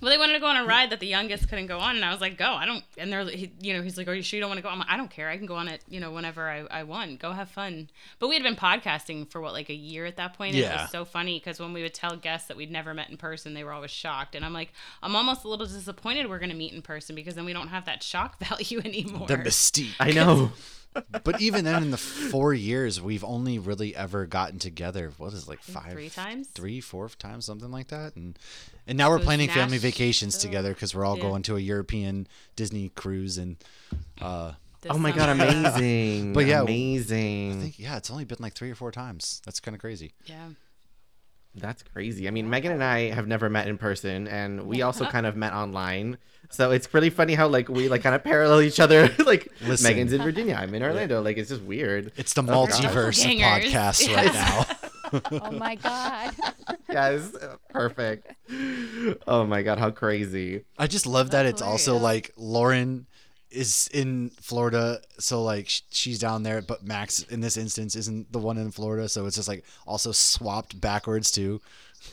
Well, 0.00 0.10
they 0.10 0.18
wanted 0.18 0.34
to 0.34 0.40
go 0.40 0.46
on 0.48 0.56
a 0.56 0.66
ride 0.66 0.90
that 0.90 1.00
the 1.00 1.06
youngest 1.06 1.48
couldn't 1.48 1.66
go 1.66 1.78
on, 1.78 1.96
and 1.96 2.04
I 2.04 2.12
was 2.12 2.20
like, 2.20 2.36
"Go!" 2.36 2.52
I 2.52 2.66
don't. 2.66 2.84
And 2.98 3.10
they're, 3.10 3.24
he, 3.24 3.50
you 3.60 3.72
know, 3.72 3.80
he's 3.82 3.96
like, 3.96 4.06
"Are 4.06 4.12
you 4.12 4.22
sure 4.22 4.36
you 4.36 4.40
don't 4.42 4.50
want 4.50 4.58
to 4.58 4.62
go?" 4.62 4.68
I'm 4.68 4.78
like, 4.78 4.90
"I 4.90 4.96
don't 4.98 5.10
care. 5.10 5.30
I 5.30 5.38
can 5.38 5.46
go 5.46 5.54
on 5.54 5.66
it, 5.66 5.80
you 5.88 5.98
know, 5.98 6.10
whenever 6.12 6.48
I, 6.48 6.64
I 6.70 6.82
want. 6.82 7.20
Go 7.20 7.32
have 7.32 7.48
fun." 7.48 7.88
But 8.18 8.28
we 8.28 8.34
had 8.34 8.42
been 8.42 8.54
podcasting 8.56 9.30
for 9.30 9.40
what, 9.40 9.52
like 9.54 9.70
a 9.70 9.74
year 9.74 10.04
at 10.04 10.16
that 10.16 10.34
point. 10.34 10.54
and 10.56 10.64
It 10.64 10.70
was 10.70 10.90
so 10.90 11.04
funny 11.06 11.38
because 11.38 11.58
when 11.58 11.72
we 11.72 11.82
would 11.82 11.94
tell 11.94 12.16
guests 12.16 12.48
that 12.48 12.56
we'd 12.56 12.70
never 12.70 12.92
met 12.92 13.08
in 13.08 13.16
person, 13.16 13.54
they 13.54 13.64
were 13.64 13.72
always 13.72 13.90
shocked. 13.92 14.34
And 14.34 14.44
I'm 14.44 14.52
like, 14.52 14.72
I'm 15.02 15.16
almost 15.16 15.44
a 15.44 15.48
little 15.48 15.64
disappointed 15.66 16.28
we're 16.28 16.38
gonna 16.38 16.54
meet 16.54 16.74
in 16.74 16.82
person 16.82 17.14
because 17.14 17.34
then 17.34 17.46
we 17.46 17.54
don't 17.54 17.68
have 17.68 17.86
that 17.86 18.02
shock 18.02 18.38
value 18.48 18.80
anymore. 18.84 19.26
the 19.26 19.38
mystique. 19.38 19.94
I 19.98 20.10
know. 20.10 20.52
But 21.24 21.40
even 21.40 21.64
then, 21.64 21.82
in 21.82 21.90
the 21.90 21.96
four 21.96 22.54
years, 22.54 23.00
we've 23.00 23.24
only 23.24 23.58
really 23.58 23.94
ever 23.96 24.26
gotten 24.26 24.58
together. 24.58 25.12
What 25.18 25.32
is 25.32 25.42
it, 25.44 25.48
like 25.48 25.60
five, 25.62 25.92
three 25.92 26.10
times? 26.10 26.48
three, 26.48 26.80
four 26.80 27.08
times, 27.08 27.44
something 27.44 27.70
like 27.70 27.88
that. 27.88 28.16
And 28.16 28.38
and 28.86 28.96
now 28.98 29.08
we're 29.08 29.16
It 29.16 29.18
was 29.20 29.24
planning 29.26 29.48
family 29.48 29.78
vacations 29.78 30.34
Nashville. 30.34 30.50
together 30.50 30.74
because 30.74 30.94
we're 30.94 31.04
all 31.04 31.16
Yeah. 31.16 31.22
going 31.22 31.42
to 31.44 31.56
a 31.56 31.60
European 31.60 32.26
Disney 32.56 32.90
cruise 32.90 33.38
and. 33.38 33.56
uh 34.20 34.52
this 34.80 34.92
Oh 34.92 34.98
my 34.98 35.12
god, 35.12 35.30
amazing. 35.30 36.34
But 36.34 36.44
yeah, 36.44 36.60
amazing. 36.62 37.58
I 37.58 37.62
think 37.62 37.78
yeah, 37.78 37.96
it's 37.96 38.10
only 38.10 38.24
been 38.26 38.36
like 38.40 38.52
three 38.52 38.70
or 38.70 38.74
four 38.74 38.92
times. 38.92 39.40
That's 39.46 39.58
kind 39.58 39.74
of 39.74 39.80
crazy. 39.80 40.12
Yeah. 40.26 40.48
That's 41.56 41.82
crazy. 41.82 42.26
I 42.26 42.30
mean, 42.30 42.50
Megan 42.50 42.72
and 42.72 42.82
I 42.82 43.10
have 43.10 43.26
never 43.28 43.48
met 43.48 43.68
in 43.68 43.78
person, 43.78 44.26
and 44.26 44.66
we 44.66 44.82
also 44.82 45.06
kind 45.06 45.24
of 45.26 45.36
met 45.36 45.52
online. 45.52 46.18
So 46.50 46.70
it's 46.72 46.92
really 46.92 47.10
funny 47.10 47.34
how 47.34 47.46
like 47.48 47.68
we 47.68 47.88
like 47.88 48.02
kind 48.02 48.14
of 48.14 48.22
parallel 48.24 48.60
each 48.60 48.80
other. 48.80 49.08
like 49.24 49.48
Listen. 49.66 49.88
Megan's 49.90 50.12
in 50.12 50.22
Virginia, 50.22 50.54
I'm 50.60 50.74
in 50.74 50.82
Orlando. 50.82 51.22
Like 51.22 51.36
it's 51.36 51.48
just 51.50 51.62
weird. 51.62 52.12
It's 52.16 52.32
the 52.34 52.42
Oh, 52.42 52.66
multiverse 52.66 53.24
of 53.24 53.30
Doppelgangers. 53.30 53.70
podcasts 53.70 54.14
right 54.16 54.32
now. 54.34 54.66
Oh 55.42 55.50
my 55.52 55.74
god. 55.76 56.34
yes, 56.88 57.30
perfect. 57.70 58.32
Oh 59.26 59.44
my 59.46 59.62
god, 59.62 59.78
how 59.78 59.90
crazy! 59.90 60.64
I 60.78 60.86
just 60.88 61.06
love 61.06 61.30
that 61.30 61.44
That's 61.44 61.60
it's 61.60 61.62
also 61.62 61.94
hilarious. 61.98 62.02
like 62.28 62.32
Lauren 62.36 63.06
is 63.54 63.88
in 63.92 64.30
Florida, 64.40 65.00
so 65.18 65.42
like 65.42 65.68
she's 65.90 66.18
down 66.18 66.42
there, 66.42 66.62
but 66.62 66.84
Max 66.84 67.22
in 67.24 67.40
this 67.40 67.56
instance 67.56 67.96
isn't 67.96 68.32
the 68.32 68.38
one 68.38 68.58
in 68.58 68.70
Florida, 68.70 69.08
so 69.08 69.26
it's 69.26 69.36
just 69.36 69.48
like 69.48 69.64
also 69.86 70.12
swapped 70.12 70.80
backwards 70.80 71.30
too. 71.30 71.60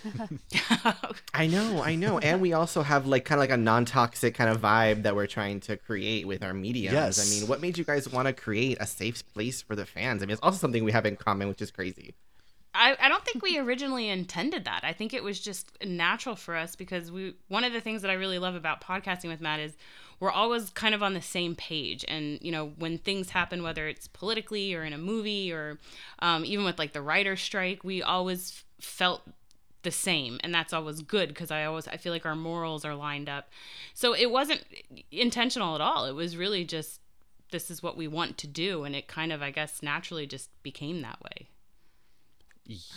I 1.34 1.48
know, 1.48 1.82
I 1.84 1.96
know, 1.96 2.20
and 2.20 2.42
we 2.42 2.54
also 2.54 2.82
have 2.82 3.08
like 3.08 3.26
kind 3.26 3.40
of 3.40 3.44
like 3.44 3.50
a 3.50 3.58
non-toxic 3.58 4.34
kind 4.36 4.50
of 4.50 4.62
vibe 4.62 5.04
that 5.04 5.16
we're 5.16 5.28
trying 5.28 5.60
to 5.62 5.78
create 5.78 6.28
with 6.28 6.44
our 6.44 6.54
mediums. 6.54 6.94
Yes. 6.94 7.20
I 7.20 7.40
mean, 7.40 7.50
what 7.50 7.62
made 7.62 7.78
you 7.78 7.84
guys 7.84 8.10
want 8.10 8.28
to 8.28 8.34
create 8.34 8.78
a 8.80 8.88
safe 8.88 9.24
place 9.34 9.62
for 9.62 9.76
the 9.76 9.86
fans? 9.86 10.24
I 10.24 10.26
mean, 10.26 10.34
it's 10.34 10.42
also 10.42 10.58
something 10.58 10.84
we 10.84 10.92
have 10.92 11.06
in 11.06 11.18
common, 11.18 11.50
which 11.50 11.62
is 11.62 11.72
crazy. 11.72 12.14
I, 12.74 12.96
I 13.02 13.10
don't 13.10 13.24
think 13.26 13.44
we 13.44 13.58
originally 13.58 14.08
intended 14.08 14.66
that. 14.66 14.82
I 14.84 14.94
think 14.94 15.14
it 15.14 15.24
was 15.24 15.40
just 15.40 15.78
natural 15.84 16.36
for 16.36 16.56
us 16.56 16.76
because 16.76 17.12
we 17.12 17.34
one 17.50 17.64
of 17.64 17.74
the 17.74 17.82
things 17.82 18.02
that 18.02 18.12
I 18.12 18.14
really 18.14 18.40
love 18.40 18.56
about 18.56 18.82
podcasting 18.82 19.28
with 19.28 19.42
Matt 19.42 19.60
is 19.60 19.76
we're 20.22 20.32
always 20.32 20.70
kind 20.70 20.94
of 20.94 21.02
on 21.02 21.16
the 21.16 21.22
same 21.22 21.56
page. 21.56 22.06
And 22.08 22.40
you 22.42 22.52
know, 22.52 22.72
when 22.78 23.00
things 23.00 23.32
happen, 23.32 23.64
whether 23.64 23.88
it's 23.88 24.08
politically 24.08 24.74
or 24.74 24.84
in 24.84 24.94
a 24.94 24.98
movie 24.98 25.52
or 25.52 25.80
um, 26.20 26.46
even 26.46 26.64
with 26.64 26.78
like 26.80 26.94
the 26.94 27.02
writer 27.02 27.36
strike, 27.36 27.84
we 27.84 28.04
always 28.04 28.64
felt 28.80 29.24
the 29.82 29.90
same. 29.90 30.40
And 30.44 30.54
that's 30.54 30.74
always 30.74 31.02
good 31.02 31.30
because 31.30 31.50
i 31.50 31.66
always 31.66 31.88
i 31.88 31.98
feel 31.98 32.14
like 32.14 32.26
our 32.26 32.36
morals 32.36 32.86
are 32.86 32.96
lined 32.96 33.28
up. 33.28 33.50
So 33.96 34.14
it 34.14 34.30
wasn't 34.30 34.64
intentional 35.12 35.74
at 35.74 35.82
all. 35.82 36.06
It 36.06 36.14
was 36.14 36.38
really 36.38 36.64
just 36.64 37.02
this 37.50 37.70
is 37.70 37.84
what 37.84 37.98
we 37.98 38.08
want 38.08 38.38
to 38.38 38.48
do. 38.48 38.84
And 38.84 38.96
it 38.96 39.08
kind 39.08 39.34
of 39.34 39.42
i 39.42 39.50
guess 39.50 39.82
naturally 39.82 40.28
just 40.28 40.50
became 40.62 41.02
that 41.02 41.20
way. 41.24 41.48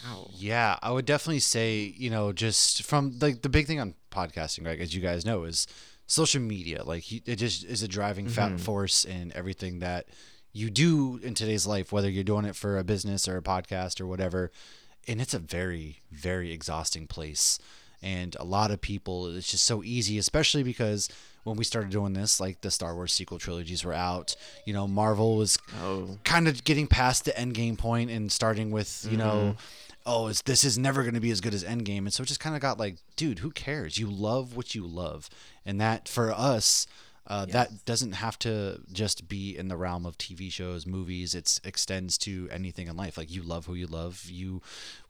Wow. 0.04 0.28
Yeah, 0.34 0.78
I 0.82 0.92
would 0.92 1.06
definitely 1.06 1.40
say, 1.40 1.94
you 1.96 2.10
know, 2.10 2.34
just 2.34 2.82
from 2.82 3.18
like 3.18 3.40
the 3.40 3.48
big 3.48 3.66
thing 3.66 3.80
on 3.80 3.94
podcasting, 4.10 4.66
right, 4.66 4.78
as 4.78 4.94
you 4.94 5.00
guys 5.00 5.24
know, 5.24 5.44
is 5.44 5.66
social 6.06 6.40
media. 6.40 6.82
Like 6.84 7.10
it 7.10 7.36
just 7.36 7.64
is 7.64 7.82
a 7.82 7.88
driving 7.88 8.28
fat 8.28 8.48
mm-hmm. 8.48 8.56
force 8.58 9.04
in 9.04 9.32
everything 9.34 9.78
that 9.80 10.06
you 10.52 10.70
do 10.70 11.18
in 11.22 11.34
today's 11.34 11.66
life, 11.66 11.92
whether 11.92 12.08
you're 12.08 12.24
doing 12.24 12.44
it 12.44 12.56
for 12.56 12.78
a 12.78 12.84
business 12.84 13.26
or 13.26 13.36
a 13.36 13.42
podcast 13.42 14.00
or 14.00 14.06
whatever. 14.06 14.50
And 15.06 15.20
it's 15.20 15.34
a 15.34 15.38
very, 15.38 16.00
very 16.10 16.52
exhausting 16.52 17.06
place. 17.06 17.58
And 18.00 18.36
a 18.38 18.44
lot 18.44 18.70
of 18.70 18.80
people, 18.80 19.34
it's 19.34 19.50
just 19.50 19.64
so 19.64 19.82
easy, 19.82 20.18
especially 20.18 20.62
because 20.62 21.08
when 21.44 21.56
we 21.56 21.64
started 21.64 21.90
doing 21.90 22.12
this, 22.12 22.38
like 22.38 22.60
the 22.60 22.70
Star 22.70 22.94
Wars 22.94 23.12
sequel 23.12 23.38
trilogies 23.38 23.84
were 23.84 23.94
out. 23.94 24.36
You 24.64 24.74
know, 24.74 24.86
Marvel 24.86 25.36
was 25.36 25.58
Oh. 25.82 26.18
kind 26.22 26.46
of 26.46 26.64
getting 26.64 26.86
past 26.86 27.24
the 27.24 27.32
Endgame 27.32 27.78
point 27.78 28.10
and 28.10 28.30
starting 28.30 28.70
with, 28.70 29.06
you 29.10 29.16
mm-hmm. 29.16 29.26
know, 29.26 29.56
oh, 30.06 30.26
it's, 30.28 30.42
this 30.42 30.64
is 30.64 30.76
never 30.78 31.02
going 31.02 31.14
to 31.14 31.20
be 31.20 31.30
as 31.30 31.40
good 31.40 31.54
as 31.54 31.64
Endgame. 31.64 31.98
And 32.00 32.12
so 32.12 32.22
it 32.22 32.26
just 32.26 32.40
kind 32.40 32.54
of 32.54 32.60
got 32.62 32.78
like, 32.78 32.96
dude, 33.16 33.38
who 33.40 33.50
cares? 33.50 33.96
You 33.98 34.06
love 34.08 34.54
what 34.56 34.74
you 34.74 34.86
love. 34.86 35.30
And 35.64 35.80
that 35.80 36.08
for 36.08 36.30
us, 36.32 36.86
Uh, 37.26 37.46
That 37.46 37.86
doesn't 37.86 38.12
have 38.12 38.38
to 38.40 38.80
just 38.92 39.28
be 39.28 39.56
in 39.56 39.68
the 39.68 39.78
realm 39.78 40.04
of 40.04 40.18
TV 40.18 40.50
shows, 40.52 40.84
movies. 40.86 41.34
It 41.34 41.58
extends 41.64 42.18
to 42.18 42.48
anything 42.52 42.86
in 42.86 42.98
life. 42.98 43.16
Like 43.16 43.30
you 43.30 43.42
love 43.42 43.64
who 43.64 43.72
you 43.72 43.86
love, 43.86 44.26
you 44.28 44.60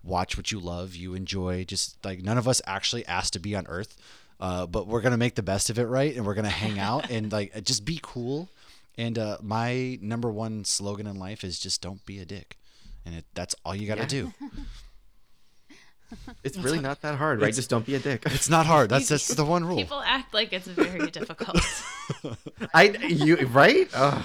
watch 0.04 0.36
what 0.36 0.52
you 0.52 0.60
love, 0.60 0.94
you 0.94 1.14
enjoy. 1.14 1.64
Just 1.64 1.96
like 2.04 2.22
none 2.22 2.38
of 2.38 2.46
us 2.46 2.62
actually 2.66 3.04
asked 3.06 3.32
to 3.32 3.40
be 3.40 3.56
on 3.56 3.66
Earth, 3.66 3.96
uh, 4.38 4.64
but 4.66 4.86
we're 4.86 5.00
gonna 5.00 5.16
make 5.16 5.34
the 5.34 5.42
best 5.42 5.70
of 5.70 5.76
it, 5.80 5.86
right? 5.86 6.14
And 6.16 6.24
we're 6.24 6.34
gonna 6.34 6.50
hang 6.50 6.78
out 6.78 7.10
and 7.14 7.32
like 7.32 7.50
just 7.64 7.84
be 7.84 7.98
cool. 8.00 8.48
And 8.96 9.18
uh, 9.18 9.38
my 9.42 9.98
number 10.00 10.30
one 10.30 10.64
slogan 10.64 11.08
in 11.08 11.18
life 11.18 11.42
is 11.42 11.58
just 11.58 11.82
don't 11.82 12.06
be 12.06 12.20
a 12.20 12.24
dick, 12.24 12.56
and 13.04 13.16
it, 13.16 13.24
that's 13.34 13.56
all 13.64 13.74
you 13.74 13.88
got 13.88 13.96
to 13.96 14.02
Yeah. 14.02 14.06
do. 14.22 14.32
It's 16.42 16.56
really 16.58 16.80
not 16.80 17.00
that 17.02 17.16
hard, 17.16 17.40
right? 17.40 17.54
Just 17.54 17.70
don't 17.70 17.84
be 17.86 17.94
a 17.94 17.98
dick. 17.98 18.22
It's 18.26 18.48
not 18.50 18.66
hard. 18.66 18.90
That's 18.90 19.08
that's 19.08 19.28
the 19.34 19.44
one 19.44 19.64
rule. 19.64 19.76
People 19.76 20.02
act 20.04 20.34
like 20.34 20.52
it's 20.52 20.66
very 20.66 21.10
difficult. 21.18 21.58
I 22.72 22.84
you 23.08 23.46
right? 23.46 23.88
Ugh. 23.94 24.24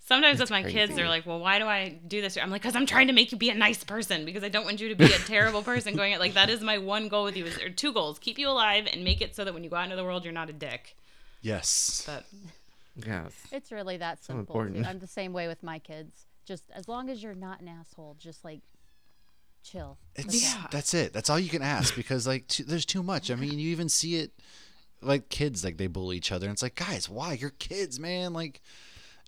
Sometimes 0.00 0.38
with 0.38 0.50
my 0.50 0.62
crazy. 0.62 0.76
kids, 0.78 0.94
they're 0.94 1.08
like, 1.08 1.26
"Well, 1.26 1.40
why 1.40 1.58
do 1.58 1.66
I 1.66 1.98
do 2.06 2.20
this?" 2.20 2.36
I'm 2.36 2.50
like, 2.50 2.62
"Cause 2.62 2.76
I'm 2.76 2.86
trying 2.86 3.08
to 3.08 3.12
make 3.12 3.32
you 3.32 3.38
be 3.38 3.50
a 3.50 3.54
nice 3.54 3.82
person. 3.82 4.24
Because 4.24 4.44
I 4.44 4.48
don't 4.48 4.64
want 4.64 4.80
you 4.80 4.88
to 4.88 4.94
be 4.94 5.06
a 5.06 5.18
terrible 5.18 5.64
person." 5.64 5.96
Going 5.96 6.12
at 6.12 6.20
like 6.20 6.34
that 6.34 6.48
is 6.48 6.60
my 6.60 6.78
one 6.78 7.08
goal 7.08 7.24
with 7.24 7.36
you 7.36 7.44
is 7.44 7.58
or 7.60 7.70
two 7.70 7.92
goals: 7.92 8.20
keep 8.20 8.38
you 8.38 8.48
alive 8.48 8.86
and 8.92 9.02
make 9.02 9.20
it 9.20 9.34
so 9.34 9.44
that 9.44 9.52
when 9.52 9.64
you 9.64 9.70
go 9.70 9.74
out 9.76 9.84
into 9.84 9.96
the 9.96 10.04
world, 10.04 10.22
you're 10.22 10.32
not 10.32 10.48
a 10.48 10.52
dick. 10.52 10.96
Yes. 11.42 12.04
But 12.06 12.24
Yes. 13.04 13.32
It's 13.52 13.70
really 13.72 13.96
that 13.98 14.24
simple. 14.24 14.40
important. 14.40 14.76
too. 14.76 14.84
I'm 14.88 15.00
the 15.00 15.06
same 15.06 15.32
way 15.32 15.48
with 15.48 15.62
my 15.62 15.78
kids. 15.78 16.26
Just 16.46 16.70
as 16.72 16.88
long 16.88 17.10
as 17.10 17.22
you're 17.22 17.34
not 17.34 17.60
an 17.60 17.68
asshole, 17.68 18.14
just 18.18 18.44
like 18.44 18.60
chill. 19.66 19.98
It's 20.14 20.26
That's 20.26 20.42
Yeah. 20.42 20.66
that's 20.70 20.94
it. 20.94 21.12
That's 21.12 21.30
all 21.30 21.38
you 21.38 21.50
can 21.50 21.62
ask 21.62 21.94
because 21.96 22.26
like 22.26 22.46
too, 22.48 22.64
there's 22.64 22.86
too 22.86 23.02
much. 23.02 23.30
I 23.30 23.34
mean, 23.34 23.58
you 23.58 23.70
even 23.70 23.88
see 23.88 24.16
it 24.16 24.32
like 25.02 25.28
kids 25.28 25.64
like 25.64 25.76
they 25.76 25.86
bully 25.86 26.16
each 26.16 26.32
other. 26.32 26.46
And 26.46 26.54
it's 26.54 26.62
like, 26.62 26.74
guys, 26.74 27.08
why? 27.08 27.34
You're 27.34 27.50
kids, 27.50 27.98
man. 28.00 28.32
Like, 28.32 28.62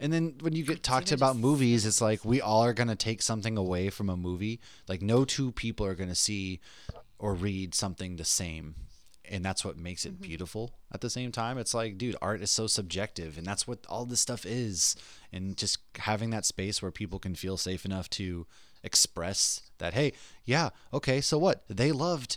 and 0.00 0.12
then 0.12 0.36
when 0.40 0.54
you 0.54 0.64
get 0.64 0.82
talked 0.82 1.12
about 1.12 1.34
just- 1.34 1.40
movies, 1.40 1.86
it's 1.86 2.00
like 2.00 2.24
we 2.24 2.40
all 2.40 2.64
are 2.64 2.72
gonna 2.72 2.96
take 2.96 3.22
something 3.22 3.56
away 3.56 3.90
from 3.90 4.08
a 4.08 4.16
movie. 4.16 4.60
Like, 4.86 5.02
no 5.02 5.24
two 5.24 5.52
people 5.52 5.86
are 5.86 5.94
gonna 5.94 6.14
see 6.14 6.60
or 7.18 7.34
read 7.34 7.74
something 7.74 8.16
the 8.16 8.24
same. 8.24 8.74
And 9.30 9.44
that's 9.44 9.62
what 9.62 9.76
makes 9.76 10.06
it 10.06 10.14
mm-hmm. 10.14 10.22
beautiful 10.22 10.72
at 10.90 11.02
the 11.02 11.10
same 11.10 11.32
time. 11.32 11.58
It's 11.58 11.74
like, 11.74 11.98
dude, 11.98 12.16
art 12.22 12.40
is 12.40 12.50
so 12.50 12.66
subjective, 12.66 13.36
and 13.36 13.46
that's 13.46 13.66
what 13.66 13.84
all 13.86 14.06
this 14.06 14.22
stuff 14.22 14.46
is. 14.46 14.96
And 15.30 15.54
just 15.54 15.80
having 15.98 16.30
that 16.30 16.46
space 16.46 16.80
where 16.80 16.90
people 16.90 17.18
can 17.18 17.34
feel 17.34 17.58
safe 17.58 17.84
enough 17.84 18.08
to 18.10 18.46
express 18.82 19.67
that, 19.78 19.94
hey, 19.94 20.12
yeah, 20.44 20.70
okay, 20.92 21.20
so 21.20 21.38
what? 21.38 21.62
They 21.68 21.92
loved 21.92 22.36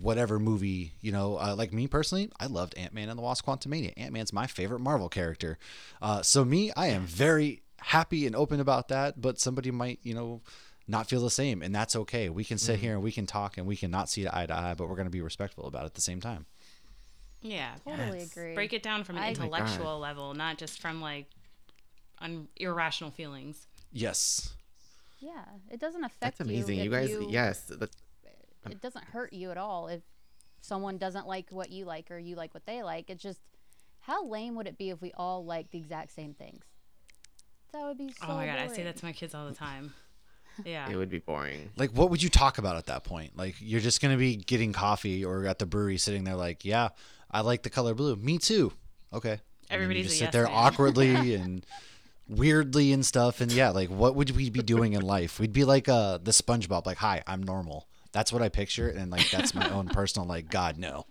whatever 0.00 0.38
movie, 0.40 0.92
you 1.00 1.12
know, 1.12 1.36
uh, 1.38 1.54
like 1.56 1.72
me 1.72 1.86
personally, 1.86 2.28
I 2.40 2.46
loved 2.46 2.76
Ant 2.76 2.92
Man 2.92 3.08
and 3.08 3.16
the 3.18 3.22
Wasp 3.22 3.44
Quantumania. 3.46 3.92
Ant 3.96 4.12
Man's 4.12 4.32
my 4.32 4.46
favorite 4.48 4.80
Marvel 4.80 5.08
character. 5.08 5.58
Uh, 6.02 6.22
so, 6.22 6.44
me, 6.44 6.72
I 6.76 6.88
am 6.88 7.02
very 7.06 7.62
happy 7.78 8.26
and 8.26 8.34
open 8.34 8.58
about 8.60 8.88
that, 8.88 9.20
but 9.20 9.38
somebody 9.38 9.70
might, 9.70 10.00
you 10.02 10.12
know, 10.14 10.42
not 10.88 11.08
feel 11.08 11.20
the 11.20 11.30
same, 11.30 11.62
and 11.62 11.74
that's 11.74 11.94
okay. 11.96 12.28
We 12.28 12.44
can 12.44 12.58
sit 12.58 12.78
here 12.80 12.94
and 12.94 13.02
we 13.02 13.12
can 13.12 13.26
talk 13.26 13.58
and 13.58 13.66
we 13.66 13.76
can 13.76 13.90
not 13.90 14.08
see 14.08 14.26
eye 14.30 14.46
to 14.46 14.54
eye, 14.56 14.74
but 14.76 14.88
we're 14.88 14.94
going 14.96 15.06
to 15.06 15.10
be 15.10 15.20
respectful 15.20 15.66
about 15.66 15.82
it 15.82 15.86
at 15.86 15.94
the 15.94 16.00
same 16.00 16.20
time. 16.20 16.46
yeah, 17.42 17.74
Totally 17.84 18.20
Yes. 18.20 18.32
agree. 18.32 18.54
break 18.54 18.72
it 18.72 18.82
down 18.82 19.04
from 19.04 19.16
an 19.18 19.22
I- 19.22 19.26
my 19.28 19.32
God. 19.34 19.42
intellectual 19.44 19.98
level, 20.00 20.34
not 20.34 20.58
just 20.58 20.80
from 20.80 21.00
like 21.00 21.26
un- 22.18 22.48
irrational 22.56 23.10
feelings. 23.12 23.66
Yes. 23.92 24.54
Yeah, 25.18 25.44
it 25.70 25.80
doesn't 25.80 26.04
affect 26.04 26.38
That's 26.38 26.40
amazing. 26.40 26.78
you. 26.78 26.84
You, 26.84 26.90
guys, 26.90 27.10
you- 27.10 27.26
yes. 27.30 27.60
That, 27.64 27.90
it 28.68 28.80
doesn't 28.80 29.04
hurt 29.04 29.32
you 29.32 29.50
at 29.50 29.56
all 29.56 29.88
if 29.88 30.02
someone 30.60 30.98
doesn't 30.98 31.26
like 31.26 31.50
what 31.50 31.70
you 31.70 31.84
like 31.84 32.10
or 32.10 32.18
you 32.18 32.34
like 32.36 32.52
what 32.52 32.66
they 32.66 32.82
like. 32.82 33.08
It's 33.10 33.22
just 33.22 33.40
how 34.00 34.26
lame 34.26 34.56
would 34.56 34.66
it 34.66 34.76
be 34.76 34.90
if 34.90 35.00
we 35.00 35.12
all 35.16 35.44
liked 35.44 35.70
the 35.72 35.78
exact 35.78 36.12
same 36.12 36.34
things? 36.34 36.64
That 37.72 37.82
would 37.86 37.98
be 37.98 38.08
so. 38.08 38.26
oh 38.28 38.34
my 38.34 38.46
god, 38.46 38.58
I 38.58 38.66
say 38.68 38.82
that 38.84 38.96
to 38.96 39.04
my 39.04 39.12
kids 39.12 39.34
all 39.34 39.46
the 39.48 39.54
time. 39.54 39.92
Yeah. 40.64 40.88
it 40.90 40.96
would 40.96 41.10
be 41.10 41.18
boring. 41.18 41.68
Like, 41.76 41.90
what 41.90 42.08
would 42.08 42.22
you 42.22 42.30
talk 42.30 42.56
about 42.56 42.76
at 42.76 42.86
that 42.86 43.04
point? 43.04 43.36
Like, 43.36 43.56
you're 43.60 43.78
just 43.82 44.00
going 44.00 44.12
to 44.12 44.18
be 44.18 44.36
getting 44.36 44.72
coffee 44.72 45.22
or 45.22 45.44
at 45.44 45.58
the 45.58 45.66
brewery 45.66 45.98
sitting 45.98 46.24
there, 46.24 46.34
like, 46.34 46.64
yeah, 46.64 46.88
I 47.30 47.42
like 47.42 47.62
the 47.62 47.68
color 47.68 47.92
blue. 47.92 48.16
Me 48.16 48.38
too. 48.38 48.72
Okay. 49.12 49.32
And 49.32 49.40
then 49.68 49.74
Everybody's 49.82 50.04
just 50.06 50.14
a 50.14 50.18
sit 50.18 50.24
yes 50.24 50.32
there 50.32 50.44
man. 50.44 50.52
awkwardly 50.54 51.34
and 51.34 51.66
weirdly 52.28 52.92
and 52.92 53.04
stuff. 53.04 53.40
And 53.40 53.52
yeah, 53.52 53.70
like, 53.70 53.88
what 53.88 54.14
would 54.14 54.30
we 54.30 54.50
be 54.50 54.62
doing 54.62 54.92
in 54.92 55.02
life? 55.02 55.38
We'd 55.38 55.52
be 55.52 55.64
like 55.64 55.88
uh, 55.88 56.18
the 56.18 56.30
SpongeBob, 56.30 56.86
like, 56.86 56.98
hi, 56.98 57.22
I'm 57.26 57.42
normal. 57.42 57.86
That's 58.12 58.32
what 58.32 58.40
I 58.40 58.48
picture. 58.48 58.88
And 58.88 59.10
like, 59.10 59.30
that's 59.30 59.54
my 59.54 59.68
own 59.70 59.88
personal, 59.88 60.26
like, 60.26 60.48
God, 60.50 60.78
no. 60.78 61.04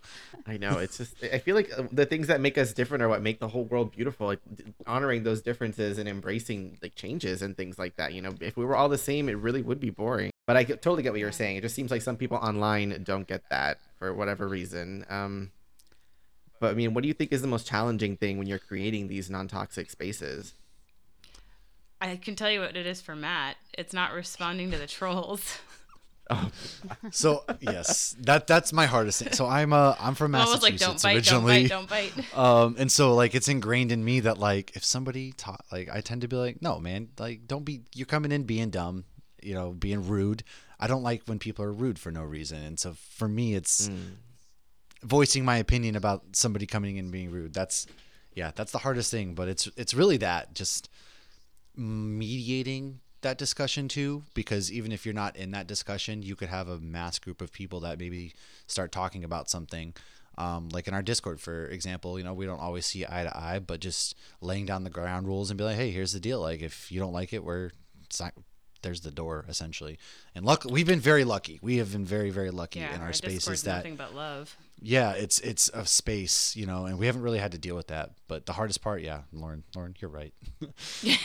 I 0.48 0.58
know. 0.58 0.78
It's 0.80 0.98
just. 0.98 1.16
I 1.24 1.40
feel 1.40 1.56
like 1.56 1.72
uh, 1.78 1.84
the 1.92 2.06
things 2.06 2.28
that 2.28 2.40
make 2.40 2.58
us 2.58 2.74
different 2.74 3.04
are 3.04 3.10
what 3.10 3.22
make 3.22 3.40
the 3.40 3.48
whole 3.48 3.64
world 3.64 3.92
beautiful. 3.92 4.28
Like 4.28 4.40
honoring 4.86 5.24
those 5.24 5.42
differences 5.42 5.98
and 5.98 6.08
embracing 6.08 6.78
like 6.82 6.96
changes 6.96 7.42
and 7.42 7.58
things 7.58 7.80
like 7.80 7.96
that. 7.98 8.14
You 8.14 8.22
know, 8.22 8.34
if 8.40 8.56
we 8.58 8.66
were 8.66 8.76
all 8.76 8.90
the 8.90 8.98
same, 8.98 9.28
it 9.30 9.38
really 9.38 9.62
would 9.62 9.80
be 9.80 9.90
boring. 9.90 10.32
But 10.46 10.58
I 10.58 10.64
totally 10.64 11.02
get 11.02 11.12
what 11.12 11.20
you're 11.20 11.32
saying. 11.32 11.58
It 11.58 11.62
just 11.62 11.74
seems 11.74 11.90
like 11.90 12.04
some 12.04 12.18
people 12.18 12.38
online 12.38 13.02
don't 13.04 13.28
get 13.28 13.50
that 13.50 13.80
for 13.98 14.14
whatever 14.14 14.48
reason. 14.48 15.06
Um, 15.10 15.52
but 16.60 16.72
I 16.72 16.74
mean, 16.76 16.94
what 16.94 17.02
do 17.02 17.08
you 17.08 17.16
think 17.16 17.32
is 17.32 17.42
the 17.42 17.48
most 17.48 17.68
challenging 17.68 18.18
thing 18.18 18.38
when 18.38 18.46
you're 18.48 18.60
creating 18.60 19.08
these 19.08 19.30
non-toxic 19.30 19.90
spaces? 19.90 20.54
I 22.12 22.18
can 22.18 22.36
tell 22.36 22.52
you 22.52 22.60
what 22.62 22.76
it 22.76 22.86
is 22.86 23.02
for 23.02 23.16
Matt. 23.16 23.58
It's 23.78 23.94
not 23.94 24.14
responding 24.14 24.72
to 24.72 24.78
the 24.78 24.88
trolls. 24.88 25.58
Oh, 26.30 26.50
So 27.12 27.44
yes, 27.60 28.16
that 28.22 28.48
that's 28.48 28.74
my 28.74 28.88
hardest 28.88 29.22
thing. 29.22 29.34
So 29.34 29.46
I'm 29.46 29.74
uh 29.74 29.96
I'm 30.00 30.16
from 30.16 30.34
I'm 30.34 30.42
almost 30.42 30.64
like, 30.64 30.78
don't 30.78 31.00
bite, 31.02 31.18
originally. 31.18 31.68
don't 31.68 31.88
bite, 31.88 32.12
don't 32.16 32.26
bite. 32.26 32.38
um 32.38 32.76
and 32.80 32.92
so 32.92 33.14
like 33.14 33.36
it's 33.36 33.48
ingrained 33.48 33.92
in 33.92 34.04
me 34.04 34.22
that 34.22 34.40
like 34.40 34.76
if 34.76 34.84
somebody 34.84 35.34
taught 35.34 35.64
like 35.72 35.88
i 35.94 36.02
tend 36.02 36.22
to 36.22 36.28
be 36.28 36.36
like 36.36 36.64
no 36.64 36.80
man 36.80 37.10
like 37.20 37.48
don't 37.48 37.64
be 37.64 37.82
you're 37.94 38.08
coming 38.08 38.32
in 38.32 38.44
being 38.44 38.72
dumb 38.72 39.06
you 39.44 39.54
know 39.54 39.70
being 39.72 40.08
rude 40.08 40.44
i 40.80 40.88
don't 40.88 41.04
like 41.04 41.22
when 41.28 41.38
people 41.38 41.64
are 41.64 41.72
rude 41.72 42.00
for 42.00 42.12
no 42.12 42.24
reason 42.24 42.58
and 42.64 42.80
so 42.80 42.96
for 43.12 43.28
me 43.28 43.54
it's 43.54 43.88
voicing 45.04 45.46
my 45.46 45.58
opinion 45.58 45.96
about 45.96 46.24
somebody 46.34 46.66
coming 46.66 46.98
in 46.98 47.12
being 47.12 47.30
rude 47.30 47.54
that's 47.54 47.86
yeah 48.34 48.52
that's 48.56 48.72
the 48.72 48.80
hardest 48.80 49.12
thing 49.12 49.36
but 49.36 49.48
it's 49.48 49.70
it's 49.78 49.94
really 49.94 50.18
that 50.18 50.56
just 50.56 50.90
mediating 51.78 53.00
that 53.22 53.38
discussion 53.38 53.88
too 53.88 54.24
because 54.34 54.72
even 54.72 54.92
if 54.92 55.06
you're 55.06 55.14
not 55.14 55.36
in 55.36 55.52
that 55.52 55.66
discussion 55.68 56.22
you 56.22 56.36
could 56.36 56.50
have 56.50 56.68
a 56.68 56.80
mass 56.80 57.18
group 57.18 57.42
of 57.42 57.52
people 57.52 57.80
that 57.80 57.98
maybe 57.98 58.34
start 58.68 58.92
talking 58.92 59.24
about 59.24 59.50
something. 59.50 59.94
Um, 60.38 60.68
like 60.70 60.90
in 60.90 60.94
our 60.94 61.02
discord 61.02 61.40
for 61.40 61.68
example 61.68 62.18
you 62.18 62.26
know 62.26 62.34
we 62.34 62.46
don't 62.46 62.60
always 62.60 62.86
see 62.86 63.06
eye 63.06 63.24
to 63.24 63.36
eye 63.36 63.60
but 63.60 63.80
just 63.80 64.16
laying 64.42 64.66
down 64.66 64.84
the 64.84 64.90
ground 64.90 65.28
rules 65.28 65.50
and 65.50 65.58
be 65.58 65.64
like 65.64 65.78
hey 65.78 65.92
here's 65.92 66.12
the 66.12 66.20
deal. 66.20 66.42
Like 66.42 66.62
if 66.62 66.92
you 66.92 67.00
don't 67.00 67.14
like 67.14 67.34
it 67.34 67.44
we're 67.44 67.72
there's 68.86 69.02
the 69.02 69.12
door 69.12 69.44
essentially 69.50 69.98
and 70.36 70.46
luck 70.46 70.64
we've 70.70 70.86
been 70.88 71.00
very 71.00 71.24
lucky 71.24 71.60
we 71.62 71.78
have 71.78 71.92
been 71.92 72.06
very 72.06 72.30
very 72.30 72.52
lucky 72.52 72.80
Yeah, 72.80 72.96
in 72.96 73.02
our 73.02 73.08
Discord's 73.12 73.44
spaces 73.44 73.64
that 73.64 73.78
nothing 73.78 73.96
but 73.96 74.14
love. 74.16 74.56
yeah 74.82 75.12
it's 75.14 75.40
it's 75.40 75.70
a 75.74 75.86
space 75.86 76.56
you 76.56 76.66
know 76.66 76.86
and 76.86 76.98
we 77.00 77.08
haven't 77.08 77.24
really 77.24 77.40
had 77.40 77.52
to 77.54 77.58
deal 77.58 77.76
with 77.76 77.88
that 77.88 78.12
but 78.28 78.46
the 78.46 78.54
hardest 78.54 78.82
part 78.82 79.02
yeah 79.02 79.22
lauren 79.34 79.64
lauren 79.76 79.96
you're 80.00 80.12
right 80.12 80.34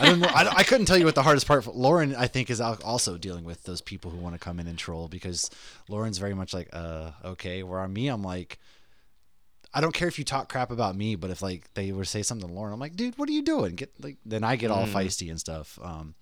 i 0.01 0.07
don't 0.07 0.21
know 0.21 0.29
I, 0.29 0.49
I 0.59 0.63
couldn't 0.65 0.87
tell 0.87 0.97
you 0.99 1.05
what 1.05 1.15
the 1.15 1.23
hardest 1.23 1.47
part 1.47 1.63
for 1.65 1.73
lauren 1.73 2.15
i 2.17 2.27
think 2.27 2.49
is 2.51 2.61
also 2.61 3.19
dealing 3.19 3.45
with 3.45 3.63
those 3.65 3.81
people 3.83 4.11
who 4.11 4.19
want 4.19 4.35
to 4.35 4.39
come 4.39 4.59
in 4.59 4.67
and 4.67 4.79
troll 4.79 5.07
because 5.09 5.51
lauren's 5.89 6.19
very 6.19 6.35
much 6.35 6.55
like 6.55 6.71
uh 6.73 7.11
okay 7.25 7.63
where 7.63 7.81
on 7.81 7.93
me 7.93 8.09
i'm 8.09 8.23
like 8.25 8.59
I 9.73 9.81
don't 9.81 9.95
care 9.95 10.09
if 10.09 10.19
you 10.19 10.25
talk 10.25 10.49
crap 10.51 10.73
about 10.73 10.97
me, 10.97 11.15
but 11.15 11.31
if 11.31 11.43
like 11.43 11.73
they 11.75 11.93
were 11.93 12.03
to 12.03 12.09
say 12.11 12.23
something 12.25 12.49
to 12.49 12.53
Lauren, 12.53 12.73
I'm 12.73 12.81
like, 12.81 12.97
dude, 12.97 13.17
what 13.19 13.29
are 13.29 13.33
you 13.33 13.43
doing? 13.45 13.77
Get 13.77 13.93
like, 14.03 14.17
then 14.27 14.43
I 14.43 14.57
get 14.57 14.73
all 14.73 14.85
feisty 14.85 15.31
and 15.31 15.39
stuff. 15.39 15.79
Um, 15.81 16.17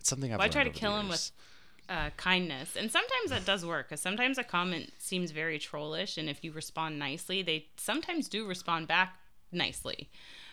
it's 0.00 0.08
something 0.08 0.32
I've. 0.32 0.38
Well, 0.38 0.46
I 0.46 0.48
try 0.48 0.64
to 0.64 0.70
kill 0.70 0.98
him 0.98 1.08
with 1.08 1.30
uh, 1.88 2.10
kindness, 2.16 2.76
and 2.76 2.90
sometimes 2.90 3.30
that 3.30 3.44
does 3.44 3.64
work. 3.64 3.88
Because 3.88 4.00
sometimes 4.00 4.38
a 4.38 4.44
comment 4.44 4.92
seems 4.98 5.30
very 5.30 5.58
trollish, 5.58 6.16
and 6.18 6.28
if 6.28 6.42
you 6.44 6.52
respond 6.52 6.98
nicely, 6.98 7.42
they 7.42 7.66
sometimes 7.76 8.28
do 8.28 8.46
respond 8.46 8.88
back 8.88 9.16
nicely. 9.52 10.08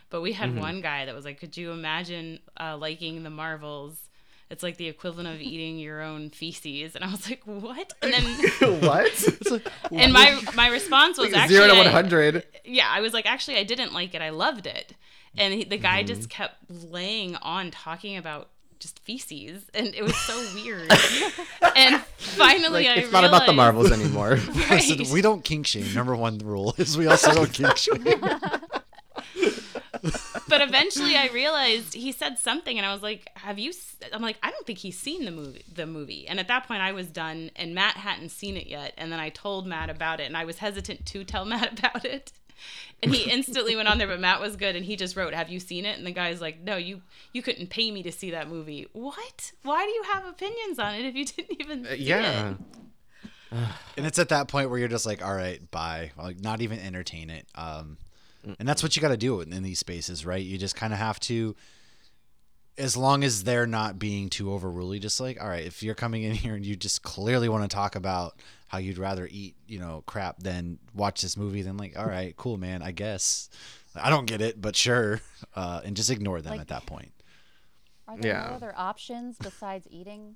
But 0.10 0.22
we 0.22 0.32
Mm-hmm. 0.32 0.56
had 0.56 0.62
one 0.62 0.82
guy 0.82 1.06
that 1.06 1.14
was 1.16 1.26
like, 1.26 1.40
"Could 1.40 1.58
you 1.58 1.72
imagine 1.72 2.40
uh, 2.60 2.78
liking 2.78 3.24
the 3.24 3.30
Marvels?" 3.30 4.10
It's 4.50 4.64
like 4.64 4.78
the 4.78 4.88
equivalent 4.88 5.28
of 5.28 5.42
eating 5.42 5.78
your 5.78 6.02
own 6.02 6.30
feces, 6.30 6.96
and 6.96 7.04
I 7.04 7.12
was 7.12 7.30
like, 7.30 7.42
"What?" 7.46 7.94
And 8.02 8.14
then, 8.14 8.24
what? 8.82 9.62
and 9.92 10.14
my 10.14 10.42
my 10.56 10.68
response 10.70 11.18
was 11.18 11.34
actually, 11.34 11.56
Zero 11.58 11.68
to 11.68 11.76
one 11.76 11.86
hundred. 11.88 12.46
yeah, 12.64 12.88
I 12.90 13.02
was 13.02 13.14
like, 13.14 13.26
actually, 13.26 13.58
I 13.58 13.64
didn't 13.64 13.94
like 13.94 14.16
it. 14.16 14.22
I 14.22 14.30
loved 14.30 14.66
it. 14.66 14.94
And 15.38 15.54
he, 15.54 15.64
the 15.66 15.78
guy 15.78 16.00
Mm-hmm. 16.00 16.08
just 16.08 16.30
kept 16.30 16.56
laying 16.70 17.36
on 17.38 17.70
talking 17.72 18.16
about 18.18 18.50
just 18.80 19.00
feces, 19.00 19.66
and 19.74 19.94
it 19.96 20.04
was 20.04 20.16
so 20.16 20.38
weird. 20.54 20.92
and 21.76 22.02
finally, 22.18 22.86
Like 22.86 22.98
I 22.98 23.02
it's 23.02 23.12
not 23.12 23.24
about 23.24 23.46
the 23.46 23.54
Marvels 23.54 23.92
anymore. 23.92 24.34
I 24.70 24.80
said, 24.80 25.00
we 25.12 25.22
don't 25.22 25.44
kink 25.44 25.68
shame. 25.68 25.94
Number 25.94 26.16
one 26.16 26.40
rule 26.40 26.74
is 26.78 26.98
we 26.98 27.08
also 27.08 27.34
don't 27.34 27.52
kink 27.52 27.78
shame. 27.78 28.04
But 30.50 30.62
eventually, 30.62 31.16
I 31.16 31.28
realized 31.34 31.94
he 31.94 32.12
said 32.12 32.40
something, 32.40 32.78
and 32.78 32.86
I 32.86 32.94
was 32.94 33.02
like, 33.04 33.30
"Have 33.36 33.60
you?" 33.60 33.74
I'm 34.14 34.22
like, 34.22 34.38
"I 34.42 34.52
don't 34.52 34.66
think 34.66 34.80
he's 34.80 34.98
seen 34.98 35.26
the 35.26 35.32
movie." 35.32 35.66
The 35.74 35.86
movie, 35.86 36.28
and 36.28 36.40
at 36.40 36.48
that 36.48 36.68
point, 36.68 36.82
I 36.82 36.94
was 36.94 37.08
done, 37.08 37.52
and 37.56 37.76
Matt 37.76 37.98
hadn't 37.98 38.30
seen 38.30 38.56
it 38.56 38.68
yet. 38.68 38.94
And 38.98 39.12
then 39.12 39.20
I 39.20 39.30
told 39.30 39.68
Matt 39.68 39.90
about 39.90 40.20
it, 40.20 40.24
and 40.24 40.38
I 40.38 40.46
was 40.46 40.60
hesitant 40.60 41.06
to 41.08 41.24
tell 41.24 41.46
Matt 41.46 41.80
about 41.80 42.06
it. 42.06 42.32
And 43.02 43.14
he 43.14 43.30
instantly 43.30 43.76
went 43.76 43.88
on 43.88 43.98
there. 43.98 44.08
But 44.08 44.20
Matt 44.20 44.42
was 44.42 44.56
good, 44.56 44.76
and 44.76 44.86
he 44.86 44.96
just 44.96 45.16
wrote, 45.16 45.34
"Have 45.34 45.50
you 45.50 45.60
seen 45.60 45.86
it?" 45.86 45.98
And 45.98 46.06
the 46.08 46.12
guy's 46.12 46.42
like, 46.42 46.62
"No, 46.62 46.78
you 46.78 47.02
you 47.34 47.42
couldn't 47.42 47.70
pay 47.70 47.92
me 47.92 48.04
to 48.04 48.12
see 48.12 48.32
that 48.32 48.50
movie. 48.50 48.88
What? 48.94 49.52
Why 49.64 49.86
do 49.86 49.92
you 49.92 50.04
have 50.14 50.26
opinions 50.26 50.80
on 50.80 50.96
it 50.96 51.06
if 51.06 51.16
you 51.16 51.26
didn't 51.26 51.62
even 51.62 51.86
Uh, 51.86 51.92
see 51.92 52.04
yeah. 52.04 52.52
it?" 52.52 52.58
And 53.96 54.06
it's 54.06 54.20
at 54.20 54.30
that 54.30 54.50
point 54.50 54.70
where 54.70 54.78
you're 54.78 54.90
just 54.90 55.06
like, 55.06 55.24
all 55.26 55.34
right, 55.34 55.72
bye. 55.72 56.12
Like, 56.18 56.42
not 56.42 56.62
even 56.62 56.80
entertain 56.80 57.30
it. 57.30 57.48
Um, 57.56 57.98
and 58.60 58.68
that's 58.68 58.84
what 58.84 58.96
you 58.96 59.02
got 59.02 59.08
to 59.10 59.18
do 59.18 59.40
in, 59.40 59.54
in 59.54 59.64
these 59.64 59.80
spaces, 59.80 60.26
right? 60.26 60.44
You 60.44 60.58
just 60.58 60.76
kind 60.76 60.92
of 60.92 61.00
have 61.00 61.18
to, 61.22 61.56
as 62.78 62.98
long 62.98 63.24
as 63.24 63.46
they're 63.46 63.66
not 63.66 63.98
being 64.00 64.30
too 64.30 64.52
overruly, 64.52 65.00
just 65.00 65.22
like, 65.22 65.42
all 65.42 65.48
right, 65.48 65.66
if 65.66 65.82
you're 65.82 65.96
coming 65.96 66.24
in 66.24 66.34
here 66.36 66.56
and 66.56 66.66
you 66.66 66.76
just 66.76 67.04
clearly 67.04 67.48
want 67.48 67.64
to 67.64 67.74
talk 67.74 67.96
about 67.96 68.38
how 68.68 68.78
you'd 68.80 68.98
rather 68.98 69.28
eat, 69.32 69.56
you 69.68 69.80
know, 69.80 70.04
crap 70.06 70.40
than 70.40 70.78
watch 70.94 71.22
this 71.22 71.38
movie, 71.38 71.62
then 71.62 71.78
like, 71.78 71.98
all 71.98 72.06
right, 72.06 72.36
cool, 72.38 72.58
man, 72.58 72.82
I 72.82 72.92
guess. 72.92 73.50
I 73.96 74.10
don't 74.10 74.26
get 74.26 74.42
it, 74.42 74.62
but 74.62 74.76
sure. 74.76 75.22
Uh, 75.56 75.82
and 75.84 75.96
just 75.96 76.12
ignore 76.12 76.40
them 76.42 76.52
Like- 76.54 76.62
at 76.62 76.68
that 76.68 76.86
point. 76.86 77.12
Are 78.08 78.16
there 78.18 78.32
Yeah. 78.34 78.48
no 78.52 78.56
other 78.58 78.74
options 78.78 79.38
besides 79.42 79.88
eating 79.90 80.36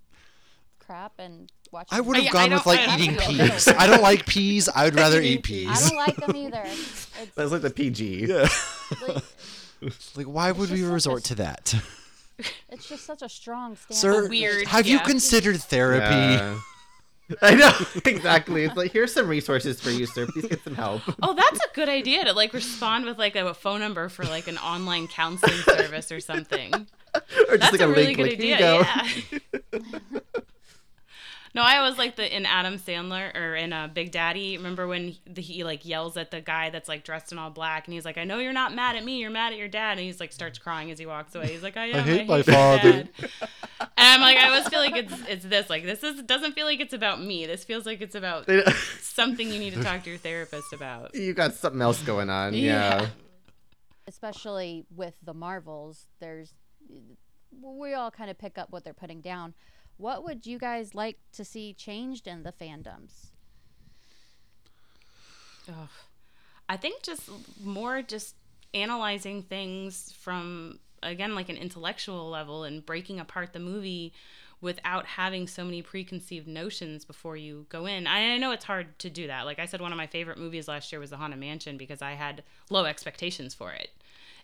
crap 0.79 1.13
and 1.19 1.51
watching? 1.71 1.95
I 1.97 2.01
would 2.01 2.17
have 2.17 2.25
I- 2.25 2.29
I 2.29 2.31
gone 2.47 2.53
with 2.53 2.65
like 2.65 2.99
eating 2.99 3.15
peas. 3.17 3.67
I 3.67 3.85
don't 3.87 4.01
like 4.01 4.25
peas. 4.25 4.67
I 4.67 4.85
would 4.85 4.95
rather 4.95 5.21
eat 5.21 5.43
peas. 5.49 5.69
I 5.69 5.89
don't 5.89 5.97
like 5.97 6.15
them 6.15 6.35
either. 6.35 6.63
It's, 7.21 7.35
That's 7.35 7.51
like 7.51 7.61
the 7.61 7.69
PG. 7.69 8.25
Yeah. 8.27 8.47
like, 9.07 9.23
Like, 10.15 10.25
why 10.25 10.51
would 10.51 10.69
we 10.71 10.77
such 10.81 10.89
a 10.89 10.91
resort 10.91 11.23
to 11.25 11.35
that? 11.35 11.73
it's 12.69 12.89
just 12.89 13.05
such 13.05 13.21
a 13.21 13.29
strong 13.29 13.75
stance. 13.75 13.99
Sir, 13.99 14.27
weird, 14.27 14.67
have 14.67 14.87
you 14.87 14.99
considered 14.99 15.61
therapy? 15.61 16.15
Yeah. 16.15 16.59
I 17.41 17.55
know 17.55 17.71
exactly. 18.05 18.65
It's 18.65 18.75
like 18.75 18.91
here's 18.91 19.13
some 19.13 19.27
resources 19.27 19.79
for 19.79 19.89
you, 19.89 20.05
sir. 20.05 20.27
Please 20.27 20.47
get 20.47 20.63
some 20.63 20.75
help. 20.75 21.01
Oh, 21.23 21.33
that's 21.33 21.59
a 21.59 21.75
good 21.75 21.87
idea 21.87 22.25
to 22.25 22.33
like 22.33 22.53
respond 22.53 23.05
with 23.05 23.17
like 23.19 23.35
a 23.35 23.53
phone 23.53 23.79
number 23.79 24.09
for 24.09 24.23
like 24.25 24.47
an 24.47 24.57
online 24.57 25.07
counseling 25.07 25.57
service 25.57 26.11
or 26.11 26.19
something. 26.19 26.73
Or 27.13 27.57
just 27.57 27.59
That's 27.59 27.71
like 27.73 27.81
a 27.81 27.85
a, 27.85 27.89
really 27.89 28.15
link, 28.15 28.17
good 28.17 28.23
like, 28.23 28.33
idea. 28.33 28.57
Here 28.57 29.21
you 29.31 29.79
go. 29.79 29.81
Yeah. 30.33 30.41
No, 31.53 31.61
I 31.61 31.77
always 31.77 31.97
like 31.97 32.15
the 32.15 32.35
in 32.35 32.45
Adam 32.45 32.77
Sandler 32.77 33.35
or 33.35 33.55
in 33.55 33.73
uh, 33.73 33.87
Big 33.87 34.11
Daddy. 34.11 34.57
Remember 34.57 34.87
when 34.87 35.09
he, 35.09 35.21
the, 35.25 35.41
he 35.41 35.63
like 35.63 35.85
yells 35.85 36.15
at 36.17 36.31
the 36.31 36.41
guy 36.41 36.69
that's 36.69 36.87
like 36.87 37.03
dressed 37.03 37.31
in 37.31 37.37
all 37.37 37.49
black, 37.49 37.87
and 37.87 37.93
he's 37.93 38.05
like, 38.05 38.17
"I 38.17 38.23
know 38.23 38.39
you're 38.39 38.53
not 38.53 38.73
mad 38.73 38.95
at 38.95 39.03
me. 39.03 39.19
You're 39.19 39.29
mad 39.31 39.53
at 39.53 39.59
your 39.59 39.67
dad." 39.67 39.97
And 39.97 40.01
he's 40.01 40.19
like 40.19 40.31
starts 40.31 40.57
crying 40.59 40.91
as 40.91 40.99
he 40.99 41.05
walks 41.05 41.35
away. 41.35 41.47
He's 41.47 41.63
like, 41.63 41.77
"I 41.77 41.87
am. 41.87 41.95
I 41.95 42.01
hate 42.01 42.27
my 42.27 42.35
your 42.37 42.43
father." 42.45 42.91
dad." 42.91 43.09
And 43.79 43.89
I'm 43.97 44.21
like, 44.21 44.37
I 44.37 44.47
always 44.49 44.67
feel 44.67 44.79
like 44.79 44.95
it's 44.95 45.13
it's 45.27 45.45
this. 45.45 45.69
Like 45.69 45.83
this 45.83 46.03
is 46.03 46.21
doesn't 46.23 46.53
feel 46.53 46.65
like 46.65 46.79
it's 46.79 46.93
about 46.93 47.21
me. 47.21 47.45
This 47.45 47.63
feels 47.63 47.85
like 47.85 48.01
it's 48.01 48.15
about 48.15 48.49
something 49.01 49.51
you 49.51 49.59
need 49.59 49.73
to 49.73 49.83
talk 49.83 50.03
to 50.03 50.09
your 50.09 50.19
therapist 50.19 50.71
about. 50.73 51.13
you 51.15 51.33
got 51.33 51.53
something 51.53 51.81
else 51.81 52.01
going 52.03 52.29
on. 52.29 52.53
Yeah. 52.53 53.01
Yeah. 53.01 53.07
especially 54.07 54.85
with 54.95 55.13
the 55.23 55.33
Marvels, 55.33 56.07
there's 56.19 56.53
we 57.61 57.93
all 57.93 58.11
kind 58.11 58.29
of 58.29 58.37
pick 58.37 58.57
up 58.57 58.71
what 58.71 58.83
they're 58.83 58.93
putting 58.93 59.21
down. 59.21 59.53
What 60.01 60.23
would 60.23 60.47
you 60.47 60.57
guys 60.57 60.95
like 60.95 61.17
to 61.33 61.45
see 61.45 61.73
changed 61.73 62.27
in 62.27 62.41
the 62.41 62.51
fandoms? 62.51 63.27
Ugh. 65.69 65.89
I 66.67 66.75
think 66.75 67.03
just 67.03 67.29
more 67.63 68.01
just 68.01 68.35
analyzing 68.73 69.43
things 69.43 70.11
from 70.19 70.79
again 71.03 71.35
like 71.35 71.49
an 71.49 71.57
intellectual 71.57 72.31
level 72.31 72.63
and 72.63 72.83
breaking 72.83 73.19
apart 73.19 73.53
the 73.53 73.59
movie 73.59 74.11
without 74.59 75.05
having 75.05 75.45
so 75.47 75.63
many 75.63 75.83
preconceived 75.83 76.47
notions 76.47 77.05
before 77.05 77.37
you 77.37 77.67
go 77.69 77.85
in. 77.85 78.07
I, 78.07 78.33
I 78.33 78.37
know 78.39 78.51
it's 78.51 78.65
hard 78.65 78.97
to 78.99 79.09
do 79.09 79.27
that. 79.27 79.45
Like 79.45 79.59
I 79.59 79.65
said, 79.65 79.81
one 79.81 79.91
of 79.91 79.97
my 79.97 80.07
favorite 80.07 80.39
movies 80.39 80.67
last 80.67 80.91
year 80.91 80.99
was 80.99 81.11
The 81.11 81.17
Haunted 81.17 81.39
Mansion 81.39 81.77
because 81.77 82.01
I 82.01 82.13
had 82.13 82.43
low 82.71 82.85
expectations 82.85 83.53
for 83.53 83.71
it. 83.71 83.89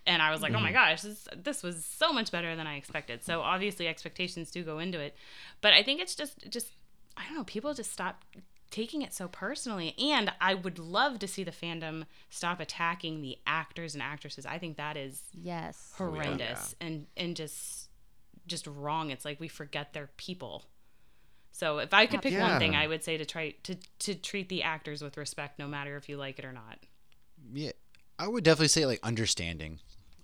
And 0.07 0.21
I 0.21 0.31
was 0.31 0.41
like, 0.41 0.53
oh 0.53 0.59
my 0.59 0.71
mm-hmm. 0.71 0.73
gosh, 0.73 1.01
this, 1.01 1.27
this 1.35 1.61
was 1.61 1.85
so 1.85 2.11
much 2.13 2.31
better 2.31 2.55
than 2.55 2.65
I 2.65 2.77
expected. 2.77 3.23
So 3.23 3.41
obviously 3.41 3.87
expectations 3.87 4.49
do 4.49 4.63
go 4.63 4.79
into 4.79 4.99
it. 4.99 5.15
But 5.61 5.73
I 5.73 5.83
think 5.83 6.01
it's 6.01 6.15
just, 6.15 6.49
just, 6.49 6.71
I 7.15 7.25
don't 7.25 7.35
know, 7.35 7.43
people 7.43 7.73
just 7.73 7.91
stop 7.91 8.23
taking 8.71 9.01
it 9.01 9.13
so 9.13 9.27
personally. 9.27 9.95
And 9.99 10.31
I 10.39 10.53
would 10.53 10.79
love 10.79 11.19
to 11.19 11.27
see 11.27 11.43
the 11.43 11.51
fandom 11.51 12.05
stop 12.29 12.59
attacking 12.59 13.21
the 13.21 13.37
actors 13.45 13.93
and 13.93 14.01
actresses. 14.01 14.45
I 14.45 14.57
think 14.57 14.77
that 14.77 14.97
is 14.97 15.21
Yes. 15.33 15.93
Oh, 15.99 16.05
horrendous 16.05 16.75
and 16.79 17.07
and 17.15 17.35
just 17.35 17.89
just 18.47 18.65
wrong. 18.67 19.11
It's 19.11 19.25
like 19.25 19.39
we 19.39 19.47
forget 19.47 19.93
they're 19.93 20.09
people. 20.17 20.65
So 21.51 21.79
if 21.79 21.93
I 21.93 22.05
could 22.05 22.21
pick 22.21 22.39
one 22.39 22.59
thing, 22.59 22.75
I 22.75 22.87
would 22.87 23.03
say 23.03 23.17
to 23.17 23.25
try 23.25 23.55
to 23.63 23.75
to 23.99 24.15
treat 24.15 24.49
the 24.49 24.63
actors 24.63 25.01
with 25.01 25.17
respect, 25.17 25.59
no 25.59 25.67
matter 25.67 25.97
if 25.97 26.07
you 26.07 26.17
like 26.17 26.39
it 26.39 26.45
or 26.45 26.53
not. 26.53 26.79
Yeah, 27.53 27.71
I 28.19 28.27
would 28.27 28.43
definitely 28.43 28.67
say 28.67 28.85
like 28.85 28.99
understanding, 29.03 29.79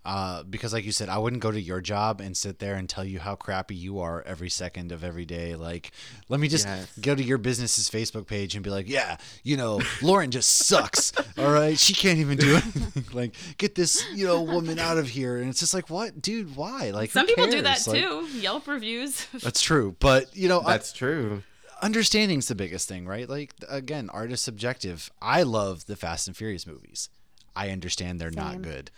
uh, 0.05 0.43
because 0.43 0.73
like 0.73 0.83
you 0.83 0.91
said, 0.91 1.07
I 1.07 1.17
wouldn't 1.17 1.41
go 1.41 1.49
to 1.51 1.61
your 1.61 1.79
job 1.79 2.19
and 2.19 2.35
sit 2.35 2.59
there 2.59 2.75
and 2.75 2.89
tell 2.89 3.05
you 3.05 3.19
how 3.19 3.35
crappy 3.35 3.75
you 3.75 3.99
are 3.99 4.21
every 4.23 4.49
second 4.49 4.91
of 4.91 5.03
every 5.03 5.25
day. 5.25 5.55
Like, 5.55 5.91
let 6.27 6.39
me 6.41 6.47
just 6.49 6.65
Yes. 6.67 6.87
go 6.99 7.15
to 7.15 7.23
your 7.23 7.37
business's 7.37 7.89
Facebook 7.89 8.27
page 8.27 8.55
and 8.55 8.63
be 8.63 8.69
like, 8.69 8.89
yeah, 8.89 9.15
you 9.43 9.55
know, 9.55 9.79
Lauren 10.01 10.29
just 10.31 10.49
sucks. 10.49 11.13
All 11.37 11.51
right, 11.51 11.79
she 11.79 11.93
can't 11.93 12.19
even 12.19 12.37
do 12.37 12.53
anything. 12.55 13.05
like, 13.13 13.35
get 13.57 13.75
this 13.75 14.03
you 14.13 14.25
know 14.27 14.41
woman 14.41 14.77
out 14.79 14.97
of 14.97 15.07
here. 15.07 15.37
And 15.37 15.49
it's 15.49 15.59
just 15.61 15.73
like, 15.73 15.89
what, 15.89 16.21
dude? 16.21 16.55
Why? 16.55 16.89
Like, 16.91 17.11
Some 17.11 17.25
people 17.25 17.47
do 17.47 17.61
that? 17.61 17.87
Like, 17.87 17.97
too. 18.01 18.27
Yelp 18.37 18.67
reviews. 18.67 19.25
That's 19.41 19.61
true, 19.61 19.95
but 19.99 20.35
you 20.35 20.49
know, 20.49 20.59
I- 20.61 20.73
That's 20.73 20.91
true. 20.91 21.43
understanding's 21.81 22.47
the 22.47 22.55
biggest 22.55 22.87
thing, 22.89 23.05
right? 23.05 23.27
Like 23.29 23.53
again, 23.69 24.09
art 24.11 24.31
is 24.31 24.41
subjective. 24.41 25.11
I 25.21 25.43
love 25.43 25.85
the 25.85 25.95
Fast 25.95 26.27
and 26.27 26.35
Furious 26.35 26.67
movies. 26.67 27.09
I 27.55 27.69
understand 27.69 28.19
they're 28.19 28.31
not 28.31 28.61
good. 28.61 28.89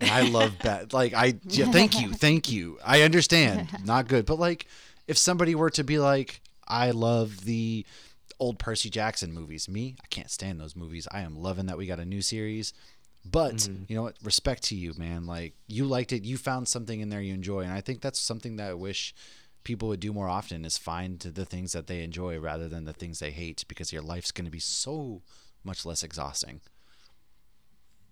And 0.00 0.10
I 0.10 0.22
love 0.22 0.58
bad 0.62 0.92
like 0.92 1.14
I 1.14 1.38
yeah, 1.44 1.70
thank 1.70 2.00
you, 2.00 2.12
thank 2.14 2.50
you. 2.50 2.78
I 2.84 3.02
understand. 3.02 3.68
Not 3.84 4.08
good. 4.08 4.26
But 4.26 4.38
like 4.38 4.66
if 5.06 5.16
somebody 5.18 5.54
were 5.54 5.70
to 5.70 5.84
be 5.84 5.98
like, 5.98 6.40
I 6.66 6.90
love 6.90 7.44
the 7.44 7.86
old 8.40 8.58
Percy 8.58 8.90
Jackson 8.90 9.32
movies. 9.32 9.68
Me, 9.68 9.96
I 10.02 10.06
can't 10.08 10.30
stand 10.30 10.60
those 10.60 10.76
movies. 10.76 11.06
I 11.10 11.20
am 11.20 11.36
loving 11.36 11.66
that 11.66 11.78
we 11.78 11.86
got 11.86 12.00
a 12.00 12.04
new 12.04 12.22
series. 12.22 12.72
But 13.24 13.56
mm-hmm. 13.56 13.84
you 13.88 13.96
know 13.96 14.02
what? 14.02 14.16
Respect 14.22 14.64
to 14.64 14.76
you, 14.76 14.92
man. 14.96 15.26
Like 15.26 15.54
you 15.66 15.84
liked 15.84 16.12
it. 16.12 16.24
You 16.24 16.36
found 16.36 16.68
something 16.68 17.00
in 17.00 17.08
there 17.08 17.22
you 17.22 17.34
enjoy, 17.34 17.60
and 17.60 17.72
I 17.72 17.80
think 17.80 18.00
that's 18.00 18.18
something 18.18 18.56
that 18.56 18.70
I 18.70 18.74
wish 18.74 19.14
people 19.64 19.88
would 19.88 20.00
do 20.00 20.12
more 20.12 20.28
often 20.28 20.64
is 20.64 20.76
find 20.76 21.18
the 21.18 21.46
things 21.46 21.72
that 21.72 21.86
they 21.86 22.02
enjoy 22.02 22.38
rather 22.38 22.68
than 22.68 22.84
the 22.84 22.92
things 22.92 23.18
they 23.18 23.30
hate, 23.30 23.64
because 23.66 23.92
your 23.92 24.02
life's 24.02 24.30
going 24.30 24.44
to 24.44 24.50
be 24.50 24.58
so 24.58 25.22
much 25.64 25.86
less 25.86 26.02
exhausting. 26.02 26.60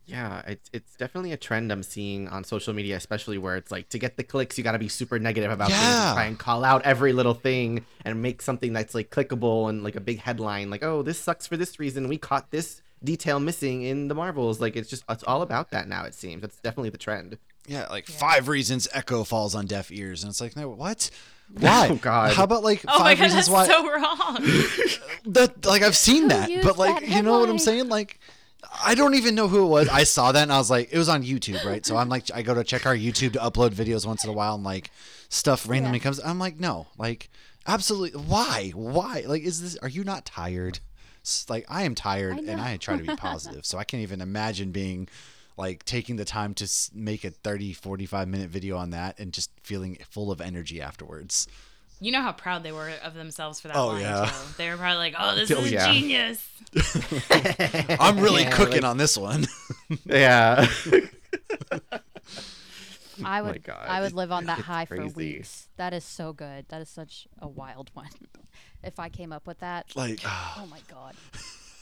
Yeah, 0.05 0.43
it's 0.47 0.69
it's 0.73 0.97
definitely 0.97 1.33
a 1.33 1.37
trend 1.37 1.71
I'm 1.73 1.83
seeing 1.83 2.29
on 2.29 2.45
social 2.45 2.75
media, 2.75 2.97
especially 2.97 3.38
where 3.38 3.57
it's 3.57 3.71
like 3.71 3.88
to 3.91 3.99
get 3.99 4.17
the 4.17 4.25
clicks, 4.25 4.59
you 4.59 4.65
got 4.65 4.73
to 4.73 4.79
be 4.79 4.88
super 4.88 5.19
negative 5.19 5.51
about 5.51 5.69
things 5.69 5.81
and 5.81 6.15
try 6.15 6.25
and 6.25 6.38
call 6.38 6.65
out 6.65 6.83
every 6.83 7.12
little 7.12 7.35
thing 7.35 7.85
and 8.05 8.21
make 8.21 8.43
something 8.43 8.73
that's 8.73 8.95
like 8.95 9.11
clickable 9.11 9.69
and 9.69 9.85
like 9.85 9.95
a 9.97 10.01
big 10.01 10.19
headline, 10.19 10.71
like 10.71 10.83
oh 10.83 11.03
this 11.03 11.19
sucks 11.19 11.47
for 11.47 11.57
this 11.57 11.79
reason. 11.79 12.09
We 12.09 12.19
caught 12.19 12.51
this 12.51 12.83
detail 13.05 13.38
missing 13.41 13.83
in 13.83 14.09
the 14.09 14.15
Marvels. 14.15 14.61
Like 14.61 14.77
it's 14.77 14.91
just 14.91 15.05
it's 15.09 15.25
all 15.25 15.43
about 15.43 15.71
that 15.71 15.88
now. 15.88 16.05
It 16.05 16.15
seems 16.15 16.43
that's 16.43 16.59
definitely 16.59 16.91
the 16.91 16.99
trend. 16.99 17.38
Yeah, 17.67 17.87
like 17.88 18.07
five 18.07 18.49
reasons 18.49 18.88
Echo 18.93 19.23
falls 19.23 19.55
on 19.55 19.67
deaf 19.67 19.93
ears, 19.93 20.25
and 20.25 20.31
it's 20.31 20.41
like, 20.41 20.57
no, 20.57 20.69
what? 20.69 21.11
Why? 21.59 21.88
Oh, 21.91 21.97
God. 21.97 22.33
How 22.33 22.45
about 22.45 22.65
like 22.65 22.85
Oh 22.88 22.99
my 22.99 23.15
five 23.15 23.19
god, 23.19 23.25
reasons 23.25 23.47
that's 23.47 23.51
why? 23.51 23.67
so 23.67 23.87
wrong. 23.88 24.37
that 25.33 25.65
like 25.67 25.83
I've 25.83 25.97
seen 25.97 26.29
that, 26.29 26.51
but 26.62 26.79
like 26.79 27.01
that 27.01 27.09
you 27.09 27.23
know 27.23 27.38
what 27.38 27.49
I'm 27.51 27.59
saying? 27.59 27.88
Like 27.88 28.19
I 28.85 28.95
don't 28.95 29.15
even 29.15 29.35
know 29.35 29.49
who 29.49 29.65
it 29.65 29.69
was. 29.69 29.89
I 29.89 30.05
saw 30.05 30.33
that 30.33 30.43
and 30.43 30.53
I 30.53 30.59
was 30.59 30.71
like, 30.71 30.93
it 30.93 30.99
was 30.99 31.09
on 31.09 31.23
YouTube, 31.23 31.63
right? 31.65 31.85
So 31.85 31.97
I'm 31.97 32.09
like, 32.09 32.31
I 32.35 32.43
go 32.43 32.55
to 32.55 32.65
check 32.65 32.87
our 32.87 32.97
YouTube 32.97 33.35
to 33.35 33.39
upload 33.39 33.71
videos 33.71 34.07
once 34.07 34.25
in 34.25 34.31
a 34.31 34.33
while, 34.33 34.55
and 34.55 34.65
like 34.65 34.91
stuff 35.29 35.69
randomly 35.69 35.99
Yeah. 35.99 36.05
comes. 36.05 36.21
I'm 36.21 36.39
like, 36.39 36.59
no, 36.59 36.87
like 36.97 37.29
absolutely, 37.67 38.19
why, 38.21 38.71
why? 38.75 39.25
Like, 39.27 39.43
is 39.43 39.61
this? 39.63 39.77
Are 39.79 39.89
you 39.89 40.05
not 40.05 40.25
tired? 40.25 40.79
Like 41.49 41.67
I 41.69 41.83
am 41.85 41.95
tired, 41.95 42.39
I 42.39 42.51
and. 42.53 42.61
I 42.61 42.77
try 42.79 42.97
to 42.97 43.03
be 43.05 43.15
positive, 43.17 43.65
so 43.67 43.79
I 43.79 43.85
can't 43.85 44.03
even 44.03 44.21
imagine 44.21 44.73
being 44.73 45.09
like 45.57 45.85
taking 45.85 46.17
the 46.17 46.25
time 46.25 46.55
to 46.55 46.69
make 46.95 47.25
a 47.25 47.31
30 47.31 47.75
45 47.75 48.27
minute 48.27 48.49
video 48.49 48.77
on 48.79 48.91
that 48.91 49.19
and 49.21 49.33
just 49.33 49.51
feeling 49.63 49.99
full 50.09 50.33
of 50.33 50.41
energy 50.41 50.81
afterwards 50.81 51.47
You 52.03 52.11
know 52.12 52.21
how 52.21 52.33
proud 52.33 52.65
they 52.65 52.73
were 52.73 52.91
of 53.05 53.15
themselves 53.15 53.61
for 53.61 53.69
that 53.69 53.77
Oh, 53.77 53.87
line. 53.88 54.01
yeah. 54.03 54.27
Joe. 54.27 54.33
They 54.59 54.69
were 54.71 54.77
probably 54.77 54.99
like, 54.99 55.15
"Oh, 55.19 55.37
this 55.37 55.51
Oh, 55.57 55.61
is 55.61 55.71
yeah. 55.73 55.93
genius." 55.93 56.47
i'm 58.01 58.19
really 58.19 58.43
Yeah, 58.43 58.51
cooking 58.51 58.83
like- 58.83 58.91
on 58.91 58.97
this 58.97 59.17
one 59.17 59.47
Yeah. 60.07 60.67
I 63.25 63.41
Oh 63.41 63.43
my 63.43 63.43
would 63.43 63.62
God. 63.62 63.85
I 63.87 64.01
would 64.01 64.15
live 64.15 64.33
on 64.33 64.47
that 64.47 64.59
It's 64.59 64.67
high 64.67 64.85
for 64.87 65.07
weeks. 65.07 65.69
That 65.77 65.93
is 65.93 66.03
so 66.05 66.33
good. 66.33 66.65
That 66.71 66.81
is 66.81 66.88
such 66.88 67.29
a 67.41 67.47
wild 67.47 67.91
one. 67.95 68.09
if 68.83 68.99
I 68.99 69.09
came 69.11 69.33
up 69.33 69.47
with 69.47 69.61
that, 69.61 69.95
like 69.95 70.21
oh 70.25 70.67
my 70.71 70.79
ah. 70.79 70.95
god. 70.95 71.15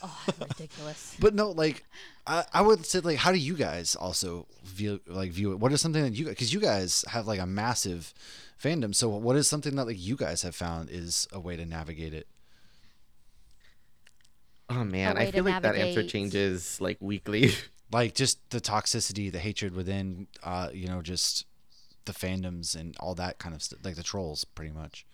Oh, 0.03 0.23
ridiculous. 0.39 1.15
But 1.19 1.35
no, 1.35 1.51
like 1.51 1.85
I, 2.25 2.45
I 2.53 2.61
would 2.61 2.85
say 2.85 2.99
like 2.99 3.17
how 3.17 3.31
do 3.31 3.37
you 3.37 3.55
guys 3.55 3.95
also 3.95 4.47
view 4.63 4.99
like 5.07 5.31
view 5.31 5.51
it? 5.51 5.59
What 5.59 5.71
is 5.71 5.81
something 5.81 6.03
that 6.03 6.13
you 6.13 6.25
because 6.25 6.53
you 6.53 6.59
guys 6.59 7.05
have 7.09 7.27
like 7.27 7.39
a 7.39 7.45
massive 7.45 8.13
fandom. 8.61 8.93
So 8.93 9.09
what 9.09 9.35
is 9.35 9.47
something 9.47 9.75
that 9.75 9.85
like 9.85 9.99
you 9.99 10.15
guys 10.15 10.43
have 10.43 10.55
found 10.55 10.89
is 10.89 11.27
a 11.31 11.39
way 11.39 11.55
to 11.55 11.65
navigate 11.65 12.13
it? 12.13 12.27
Oh 14.69 14.83
man, 14.83 15.17
I 15.17 15.31
feel 15.31 15.43
like 15.43 15.63
that 15.63 15.75
answer 15.75 16.07
changes 16.07 16.79
like 16.79 16.97
weekly. 17.01 17.51
like 17.91 18.15
just 18.15 18.37
the 18.51 18.61
toxicity, 18.61 19.31
the 19.31 19.39
hatred 19.39 19.75
within, 19.75 20.27
uh, 20.43 20.69
you 20.73 20.87
know, 20.87 21.01
just 21.01 21.45
the 22.05 22.13
fandoms 22.13 22.75
and 22.75 22.95
all 22.99 23.15
that 23.15 23.37
kind 23.37 23.53
of 23.53 23.61
stuff, 23.61 23.79
like 23.83 23.95
the 23.95 24.03
trolls, 24.03 24.45
pretty 24.45 24.71
much. 24.71 25.05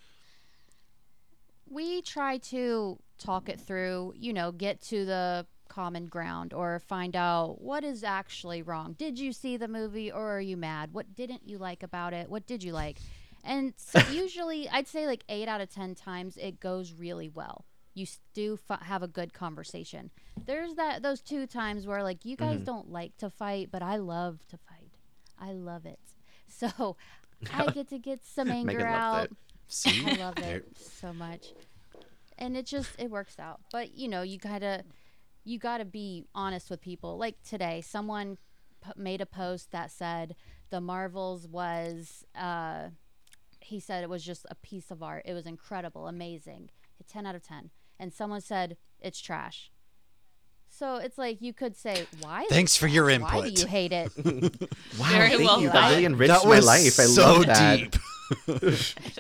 We 1.69 2.01
try 2.01 2.38
to 2.38 2.99
talk 3.17 3.49
it 3.49 3.60
through, 3.60 4.13
you 4.15 4.34
know, 4.34 4.51
get 4.51 4.82
to 4.84 5.06
the 5.06 5.45
common 5.67 6.08
ground 6.08 6.53
or 6.53 6.80
find 6.80 7.15
out 7.15 7.62
what 7.62 7.84
is 7.84 8.03
actually 8.03 8.62
wrong. 8.62 8.93
Did 8.97 9.19
you 9.19 9.32
see 9.34 9.58
the 9.58 9.67
movie 9.67 10.12
or 10.12 10.38
are 10.38 10.41
you 10.41 10.58
mad? 10.58 10.93
What 10.93 11.15
didn't 11.15 11.47
you 11.47 11.58
like 11.58 11.84
about 11.84 12.13
it? 12.13 12.30
What 12.30 12.47
did 12.47 12.63
you 12.63 12.73
like? 12.73 12.97
And 13.43 13.73
so 13.77 13.99
usually, 14.12 14.67
I'd 14.69 14.88
say 14.88 15.06
like 15.06 15.23
eight 15.30 15.47
out 15.47 15.62
of 15.62 15.69
10 15.69 15.95
times 15.95 16.38
it 16.38 16.60
goes 16.60 16.93
really 16.93 17.30
well. 17.30 17.65
You 17.93 18.06
do 18.34 18.60
f- 18.69 18.82
have 18.84 19.01
a 19.03 19.08
good 19.08 19.34
conversation. 19.34 20.12
There's 20.45 20.75
that 20.75 21.01
those 21.01 21.21
two 21.21 21.47
times 21.47 21.88
where 21.88 22.03
like 22.03 22.25
you 22.25 22.36
guys 22.36 22.60
don't 22.60 22.91
like 22.91 23.17
to 23.17 23.30
fight, 23.30 23.69
but 23.71 23.82
I 23.82 23.97
love 23.97 24.45
to 24.49 24.58
fight. 24.58 24.91
I 25.39 25.53
love 25.53 25.86
it. 25.86 25.99
So 26.47 26.95
I 27.53 27.71
get 27.71 27.89
to 27.89 27.99
get 27.99 28.23
some 28.25 28.49
anger 28.51 28.86
out. 28.86 29.30
See, 29.67 30.03
I 30.06 30.13
love 30.15 30.38
it 30.39 30.65
so 30.77 31.13
much. 31.13 31.47
And 32.38 32.56
it 32.56 32.65
just 32.65 32.89
it 32.99 33.10
works 33.10 33.38
out. 33.39 33.60
But 33.71 33.95
you 33.97 34.08
know, 34.08 34.21
you 34.21 34.38
gotta 34.38 34.84
you 35.43 35.60
gotta 35.60 35.86
be 35.86 36.25
honest 36.36 36.69
with 36.69 36.82
people. 36.82 37.17
Like 37.17 37.41
today, 37.43 37.82
someone 37.82 38.38
p- 38.84 38.91
made 38.95 39.21
a 39.21 39.25
post 39.25 39.71
that 39.71 39.91
said 39.91 40.36
the 40.69 40.80
Marvels 40.82 41.47
was 41.47 42.23
uh 42.36 42.89
he 43.60 43.80
said 43.80 44.03
it 44.03 44.10
was 44.10 44.23
just 44.23 44.45
a 44.49 44.56
piece 44.56 44.91
of 44.91 45.03
art. 45.03 45.23
It 45.25 45.34
was 45.34 45.45
incredible, 45.45 46.08
amazing. 46.08 46.69
A 46.99 47.03
10 47.03 47.25
out 47.25 47.36
of 47.36 47.43
10. 47.43 47.69
And 47.99 48.13
someone 48.13 48.39
said 48.41 48.77
it's 49.01 49.19
trash. 49.19 49.71
So 50.69 50.95
it's 50.97 51.17
like 51.17 51.41
you 51.41 51.53
could 51.53 51.75
say, 51.75 52.06
why? 52.21 52.45
Thanks 52.49 52.77
for 52.77 52.88
your 52.88 53.06
trash? 53.10 53.21
Why 53.21 53.38
input. 53.39 53.56
do 53.56 53.62
you 53.62 53.67
hate 53.67 53.91
it? 53.91 54.12
Wow, 54.99 55.08
Very 55.10 55.30
thank 55.30 55.41
well 55.41 55.62
you. 55.62 55.67
That 55.67 55.73
thought. 55.73 55.89
really 55.91 56.06
enriched 56.06 56.34
that 56.34 56.45
my 56.47 56.60
life. 56.60 56.99
I 56.99 57.03
so 57.03 57.21
love 57.34 57.45
that. 57.47 57.77
deep. 57.77 57.95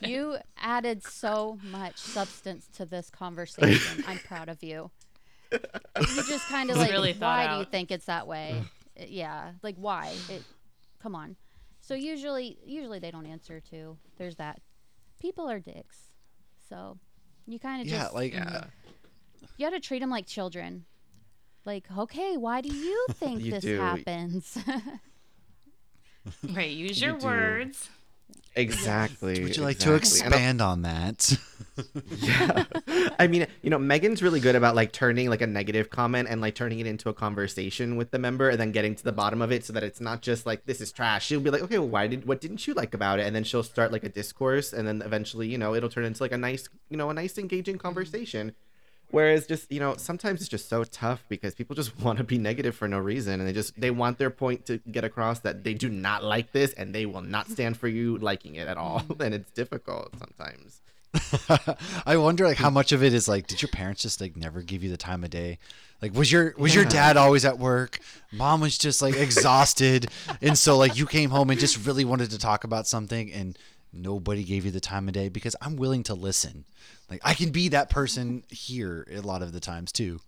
You 0.03 0.37
added 0.57 1.03
so 1.03 1.57
much 1.63 1.97
substance 1.97 2.67
to 2.75 2.85
this 2.85 3.09
conversation. 3.09 4.03
I'm 4.07 4.19
proud 4.19 4.49
of 4.49 4.61
you. 4.63 4.91
You 5.51 5.59
just 6.27 6.47
kind 6.49 6.69
of 6.69 6.77
like, 6.77 6.91
really 6.91 7.13
why 7.13 7.47
do 7.47 7.59
you 7.59 7.65
think 7.65 7.91
it's 7.91 8.05
that 8.05 8.27
way? 8.27 8.61
Uh, 8.99 9.03
yeah, 9.07 9.51
like 9.63 9.75
why? 9.77 10.13
It, 10.29 10.43
come 11.01 11.15
on. 11.15 11.35
So 11.79 11.93
usually, 11.93 12.57
usually 12.65 12.99
they 12.99 13.11
don't 13.11 13.25
answer 13.25 13.61
too. 13.61 13.97
There's 14.17 14.35
that. 14.37 14.59
People 15.21 15.49
are 15.49 15.59
dicks, 15.59 15.97
so 16.69 16.97
you 17.47 17.59
kind 17.59 17.81
of 17.81 17.87
Yeah, 17.87 18.03
just 18.03 18.13
like 18.13 18.33
Yeah. 18.33 18.65
you 19.57 19.65
got 19.65 19.71
to 19.71 19.79
treat 19.79 19.99
them 19.99 20.09
like 20.09 20.25
children. 20.27 20.85
Like, 21.65 21.85
okay, 21.97 22.37
why 22.37 22.61
do 22.61 22.73
you 22.73 23.05
think 23.11 23.41
You 23.43 23.51
this 23.51 23.63
do. 23.63 23.77
happens? 23.79 24.57
Right. 26.53 26.71
Use 26.71 26.99
You 27.01 27.07
your 27.11 27.17
do. 27.17 27.25
words. 27.25 27.89
Exactly. 28.57 29.43
Would 29.43 29.55
you 29.55 29.63
like 29.63 29.77
to 29.79 29.93
exactly. 29.93 30.23
I- 30.23 30.35
expand 30.35 30.61
on 30.61 30.81
that? 30.81 31.37
yeah. 32.17 32.63
I 33.19 33.27
mean, 33.27 33.45
you 33.61 33.69
know, 33.69 33.77
Megan's 33.77 34.23
really 34.23 34.39
good 34.39 34.55
about 34.55 34.75
like 34.75 34.91
turning 34.91 35.29
like 35.29 35.41
a 35.41 35.47
negative 35.47 35.89
comment 35.91 36.27
and 36.29 36.41
like 36.41 36.55
turning 36.55 36.79
it 36.79 36.87
into 36.87 37.09
a 37.09 37.13
conversation 37.13 37.97
with 37.97 38.09
the 38.11 38.17
member 38.17 38.49
and 38.49 38.59
then 38.59 38.71
getting 38.71 38.95
to 38.95 39.03
the 39.03 39.11
bottom 39.11 39.41
of 39.41 39.51
it 39.51 39.63
so 39.63 39.73
that 39.73 39.83
it's 39.83 40.01
not 40.01 40.21
just 40.21 40.45
like 40.45 40.65
this 40.65 40.81
is 40.81 40.91
trash. 40.91 41.27
She'll 41.27 41.39
be 41.39 41.51
like, 41.51 41.61
"Okay, 41.61 41.77
well, 41.77 41.87
why 41.87 42.07
did 42.07 42.25
what 42.25 42.41
didn't 42.41 42.65
you 42.67 42.73
like 42.73 42.93
about 42.93 43.19
it?" 43.19 43.27
And 43.27 43.35
then 43.35 43.43
she'll 43.43 43.63
start 43.63 43.91
like 43.91 44.03
a 44.03 44.09
discourse 44.09 44.73
and 44.73 44.87
then 44.87 45.01
eventually, 45.03 45.47
you 45.47 45.57
know, 45.57 45.75
it'll 45.75 45.89
turn 45.89 46.05
into 46.05 46.23
like 46.23 46.31
a 46.31 46.37
nice, 46.37 46.67
you 46.89 46.97
know, 46.97 47.09
a 47.09 47.13
nice 47.13 47.37
engaging 47.37 47.75
mm-hmm. 47.75 47.87
conversation. 47.87 48.55
Whereas 49.09 49.47
just, 49.47 49.71
you 49.71 49.79
know, 49.79 49.95
sometimes 49.95 50.41
it's 50.41 50.49
just 50.49 50.67
so 50.67 50.83
tough 50.83 51.23
because 51.29 51.55
people 51.55 51.75
just 51.75 51.97
want 52.01 52.17
to 52.17 52.23
be 52.23 52.37
negative 52.37 52.75
for 52.75 52.87
no 52.87 52.99
reason 52.99 53.39
and 53.39 53.47
they 53.47 53.53
just 53.53 53.79
they 53.79 53.91
want 53.91 54.17
their 54.17 54.29
point 54.29 54.65
to 54.65 54.79
get 54.91 55.03
across 55.03 55.39
that 55.39 55.63
they 55.63 55.73
do 55.73 55.89
not 55.89 56.23
like 56.23 56.51
this 56.51 56.73
and 56.73 56.93
they 56.93 57.05
will 57.05 57.21
not 57.21 57.49
stand 57.49 57.77
for 57.77 57.87
you 57.87 58.17
liking 58.17 58.55
it 58.55 58.67
at 58.67 58.77
all. 58.77 59.01
Mm. 59.01 59.17
And 59.27 59.33
it's 59.33 59.51
difficult 59.51 60.13
sometimes. 60.17 60.81
I 62.05 62.15
wonder 62.17 62.45
like 62.45 62.57
how 62.57 62.69
much 62.69 62.91
of 62.91 63.03
it 63.03 63.13
is 63.13 63.27
like 63.27 63.47
did 63.47 63.61
your 63.61 63.69
parents 63.69 64.03
just 64.03 64.21
like 64.21 64.37
never 64.37 64.61
give 64.61 64.83
you 64.83 64.89
the 64.89 64.97
time 64.97 65.23
of 65.23 65.29
day? 65.29 65.57
Like 66.01 66.13
was 66.13 66.31
your 66.31 66.53
was 66.57 66.75
your 66.75 66.85
dad 66.85 67.17
always 67.17 67.43
at 67.43 67.57
work? 67.57 67.99
Mom 68.31 68.61
was 68.61 68.77
just 68.77 69.01
like 69.01 69.15
exhausted 69.15 70.09
and 70.41 70.57
so 70.57 70.77
like 70.77 70.97
you 70.97 71.05
came 71.05 71.29
home 71.29 71.49
and 71.49 71.59
just 71.59 71.85
really 71.85 72.05
wanted 72.05 72.29
to 72.31 72.37
talk 72.37 72.63
about 72.63 72.87
something 72.87 73.31
and 73.33 73.57
nobody 73.91 74.43
gave 74.43 74.65
you 74.65 74.71
the 74.71 74.79
time 74.79 75.07
of 75.07 75.13
day 75.13 75.29
because 75.29 75.55
I'm 75.61 75.75
willing 75.75 76.03
to 76.03 76.13
listen. 76.13 76.65
Like 77.09 77.21
I 77.23 77.33
can 77.33 77.51
be 77.51 77.69
that 77.69 77.89
person 77.89 78.43
here 78.49 79.07
a 79.11 79.21
lot 79.21 79.41
of 79.41 79.53
the 79.53 79.59
times 79.59 79.91
too. 79.91 80.19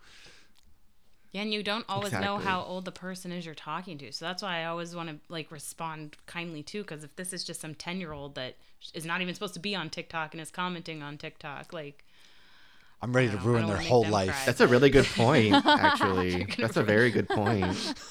Yeah, 1.32 1.42
and 1.42 1.54
you 1.54 1.62
don't 1.62 1.86
always 1.88 2.12
know 2.12 2.38
how 2.38 2.64
old 2.64 2.86
the 2.86 2.92
person 2.92 3.32
is 3.32 3.46
you're 3.46 3.54
talking 3.54 4.00
to. 4.00 4.12
So 4.12 4.26
that's 4.26 4.42
why 4.42 4.62
I 4.62 4.66
always 4.66 4.96
want 4.96 5.10
to 5.10 5.18
like 5.30 5.52
respond 5.52 6.18
kindly 6.26 6.64
too. 6.64 6.82
Because 6.82 7.04
if 7.04 7.16
this 7.16 7.34
is 7.34 7.44
just 7.44 7.62
some 7.62 7.76
ten 7.76 8.00
year 8.00 8.14
old 8.14 8.36
that 8.36 8.56
is 8.94 9.06
not 9.06 9.22
even 9.22 9.34
supposed 9.34 9.54
to 9.54 9.60
be 9.60 9.76
on 9.76 9.90
TikTok 9.90 10.34
and 10.34 10.42
is 10.42 10.50
commenting 10.50 11.04
on 11.04 11.18
TikTok, 11.18 11.72
like 11.72 12.04
I'm 13.02 13.14
ready 13.14 13.30
to 13.30 13.38
ruin 13.38 13.68
their 13.68 13.78
whole 13.78 14.08
life. 14.08 14.30
cry. 14.30 14.44
That's 14.46 14.62
a 14.62 14.68
really 14.68 14.90
good 14.90 15.06
point, 15.06 15.54
actually. 15.66 16.48
That's 16.58 16.78
a 16.78 16.84
very 16.84 17.12
good 17.12 17.30
point. 17.30 17.94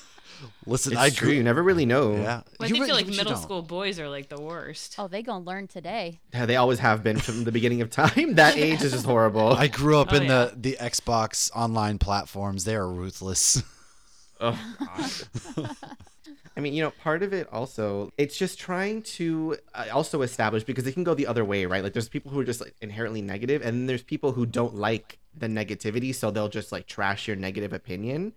Listen, 0.66 0.92
It's 0.92 1.00
I 1.00 1.10
true. 1.10 1.30
You 1.30 1.42
never 1.42 1.62
really 1.62 1.86
know. 1.86 2.12
Yeah. 2.12 2.22
well, 2.24 2.44
I 2.60 2.66
You 2.66 2.72
think 2.74 2.82
re- 2.82 2.86
feel 2.88 2.96
like 2.96 3.06
middle 3.06 3.36
school 3.36 3.62
boys 3.62 3.98
are 3.98 4.08
like 4.08 4.28
the 4.28 4.40
worst. 4.40 4.94
oh, 4.98 5.08
they 5.08 5.22
gonna 5.22 5.44
learn 5.44 5.66
today. 5.68 6.20
Yeah, 6.32 6.46
They 6.46 6.56
always 6.56 6.78
have 6.78 7.02
been 7.02 7.18
from 7.18 7.44
the 7.44 7.52
beginning 7.52 7.80
of 7.80 7.90
time. 7.90 8.34
That 8.34 8.56
age 8.68 8.82
is 8.82 8.92
just 8.92 9.06
horrible. 9.06 9.52
I 9.52 9.68
grew 9.68 9.98
up 9.98 10.12
Oh, 10.12 10.16
in 10.16 10.24
yeah. 10.24 10.46
the 10.46 10.54
the 10.56 10.76
Xbox 10.80 11.50
online 11.54 11.98
platforms. 11.98 12.64
They 12.64 12.74
are 12.76 12.88
ruthless. 12.88 13.62
Oh, 14.40 14.56
I 16.56 16.60
mean, 16.60 16.74
you 16.74 16.82
know, 16.82 16.90
part 16.90 17.22
of 17.22 17.32
it 17.32 17.48
also, 17.52 18.12
it's 18.18 18.36
just 18.36 18.58
trying 18.58 19.02
to 19.02 19.56
uh, 19.74 19.86
also 19.92 20.22
establish 20.22 20.64
because 20.64 20.86
it 20.86 20.92
can 20.92 21.04
go 21.04 21.14
the 21.14 21.26
other 21.26 21.44
way, 21.44 21.66
right? 21.66 21.84
Like, 21.84 21.92
there's 21.92 22.08
people 22.08 22.30
who 22.32 22.40
are 22.40 22.44
just 22.44 22.60
like 22.60 22.74
inherently 22.80 23.22
negative, 23.22 23.62
and 23.62 23.70
then 23.78 23.86
there's 23.86 24.02
people 24.02 24.32
who 24.32 24.44
don't 24.46 24.74
like 24.74 25.18
the 25.36 25.46
negativity, 25.46 26.12
so 26.14 26.30
they'll 26.32 26.48
just 26.48 26.72
like 26.72 26.86
trash 26.86 27.28
your 27.28 27.36
negative 27.36 27.72
opinion. 27.72 28.32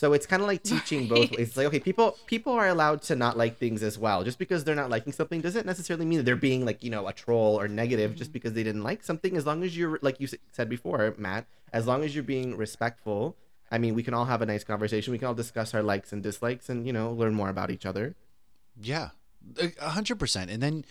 So 0.00 0.14
it's 0.14 0.26
kind 0.26 0.40
of 0.40 0.48
like 0.48 0.62
teaching 0.72 1.08
both. 1.08 1.30
Right. 1.30 1.40
It's 1.40 1.58
like 1.58 1.66
okay, 1.66 1.78
people 1.78 2.16
people 2.24 2.54
are 2.54 2.66
allowed 2.66 3.02
to 3.02 3.14
not 3.14 3.36
like 3.36 3.58
things 3.58 3.82
as 3.82 3.98
well. 3.98 4.24
Just 4.24 4.38
because 4.38 4.64
they're 4.64 4.74
not 4.74 4.88
liking 4.88 5.12
something 5.12 5.42
doesn't 5.42 5.66
necessarily 5.66 6.06
mean 6.06 6.16
that 6.20 6.22
they're 6.24 6.36
being 6.36 6.64
like 6.64 6.82
you 6.82 6.88
know 6.88 7.06
a 7.06 7.12
troll 7.12 7.60
or 7.60 7.68
negative. 7.68 8.14
Just 8.14 8.30
mm-hmm. 8.30 8.32
because 8.32 8.54
they 8.54 8.62
didn't 8.62 8.82
like 8.82 9.04
something, 9.04 9.36
as 9.36 9.44
long 9.44 9.62
as 9.62 9.76
you're 9.76 9.98
like 10.00 10.18
you 10.18 10.26
said 10.52 10.70
before, 10.70 11.14
Matt, 11.18 11.44
as 11.70 11.86
long 11.86 12.02
as 12.02 12.14
you're 12.14 12.24
being 12.24 12.56
respectful. 12.56 13.36
I 13.70 13.76
mean, 13.76 13.94
we 13.94 14.02
can 14.02 14.14
all 14.14 14.24
have 14.24 14.40
a 14.40 14.46
nice 14.46 14.64
conversation. 14.64 15.12
We 15.12 15.18
can 15.18 15.28
all 15.28 15.34
discuss 15.34 15.74
our 15.74 15.82
likes 15.82 16.14
and 16.14 16.22
dislikes, 16.22 16.70
and 16.70 16.86
you 16.86 16.94
know, 16.94 17.12
learn 17.12 17.34
more 17.34 17.50
about 17.50 17.70
each 17.70 17.84
other. 17.84 18.16
Yeah, 18.80 19.10
a 19.60 19.70
a 19.82 19.90
hundred 19.90 20.18
percent. 20.18 20.50
And 20.50 20.62
then 20.62 20.86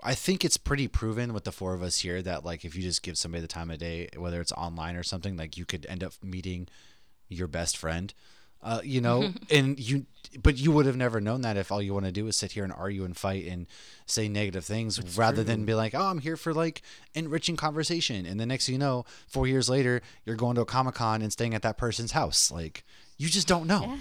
I 0.00 0.14
think 0.14 0.44
it's 0.44 0.56
pretty 0.56 0.86
proven 0.86 1.32
with 1.32 1.42
the 1.42 1.50
four 1.50 1.74
of 1.74 1.82
us 1.82 1.98
here 1.98 2.22
that 2.22 2.44
like 2.44 2.64
if 2.64 2.76
you 2.76 2.82
just 2.82 3.02
give 3.02 3.18
somebody 3.18 3.40
the 3.40 3.48
time 3.48 3.68
of 3.68 3.78
day, 3.78 4.08
whether 4.16 4.40
it's 4.40 4.52
online 4.52 4.94
or 4.94 5.02
something, 5.02 5.36
like 5.36 5.56
you 5.56 5.64
could 5.64 5.86
end 5.86 6.04
up 6.04 6.12
meeting 6.22 6.68
your 7.28 7.48
best 7.48 7.76
friend. 7.76 8.12
Uh, 8.60 8.80
you 8.82 9.00
know, 9.00 9.32
and 9.50 9.78
you, 9.78 10.06
but 10.42 10.58
you 10.58 10.72
would 10.72 10.84
have 10.86 10.96
never 10.96 11.20
known 11.20 11.42
that 11.42 11.56
if 11.56 11.70
all 11.70 11.80
you 11.80 11.94
want 11.94 12.06
to 12.06 12.12
do 12.12 12.26
is 12.26 12.36
sit 12.36 12.52
here 12.52 12.64
and 12.64 12.72
argue 12.72 13.04
and 13.04 13.16
fight 13.16 13.46
and 13.46 13.66
say 14.04 14.28
negative 14.28 14.64
things 14.64 15.16
rather 15.16 15.44
than 15.44 15.64
be 15.64 15.74
like, 15.74 15.94
oh, 15.94 16.06
I'm 16.06 16.18
here 16.18 16.36
for 16.36 16.52
like 16.52 16.82
enriching 17.14 17.56
conversation. 17.56 18.26
And 18.26 18.40
the 18.40 18.46
next 18.46 18.66
thing 18.66 18.74
you 18.74 18.78
know, 18.80 19.04
four 19.28 19.46
years 19.46 19.68
later, 19.68 20.02
you're 20.24 20.36
going 20.36 20.56
to 20.56 20.62
a 20.62 20.66
comic 20.66 20.96
con 20.96 21.22
and 21.22 21.32
staying 21.32 21.54
at 21.54 21.62
that 21.62 21.78
person's 21.78 22.12
house. 22.12 22.50
Like, 22.50 22.84
you 23.16 23.28
just 23.28 23.46
don't 23.46 23.66
know. 23.66 23.82
Yeah. 23.82 23.96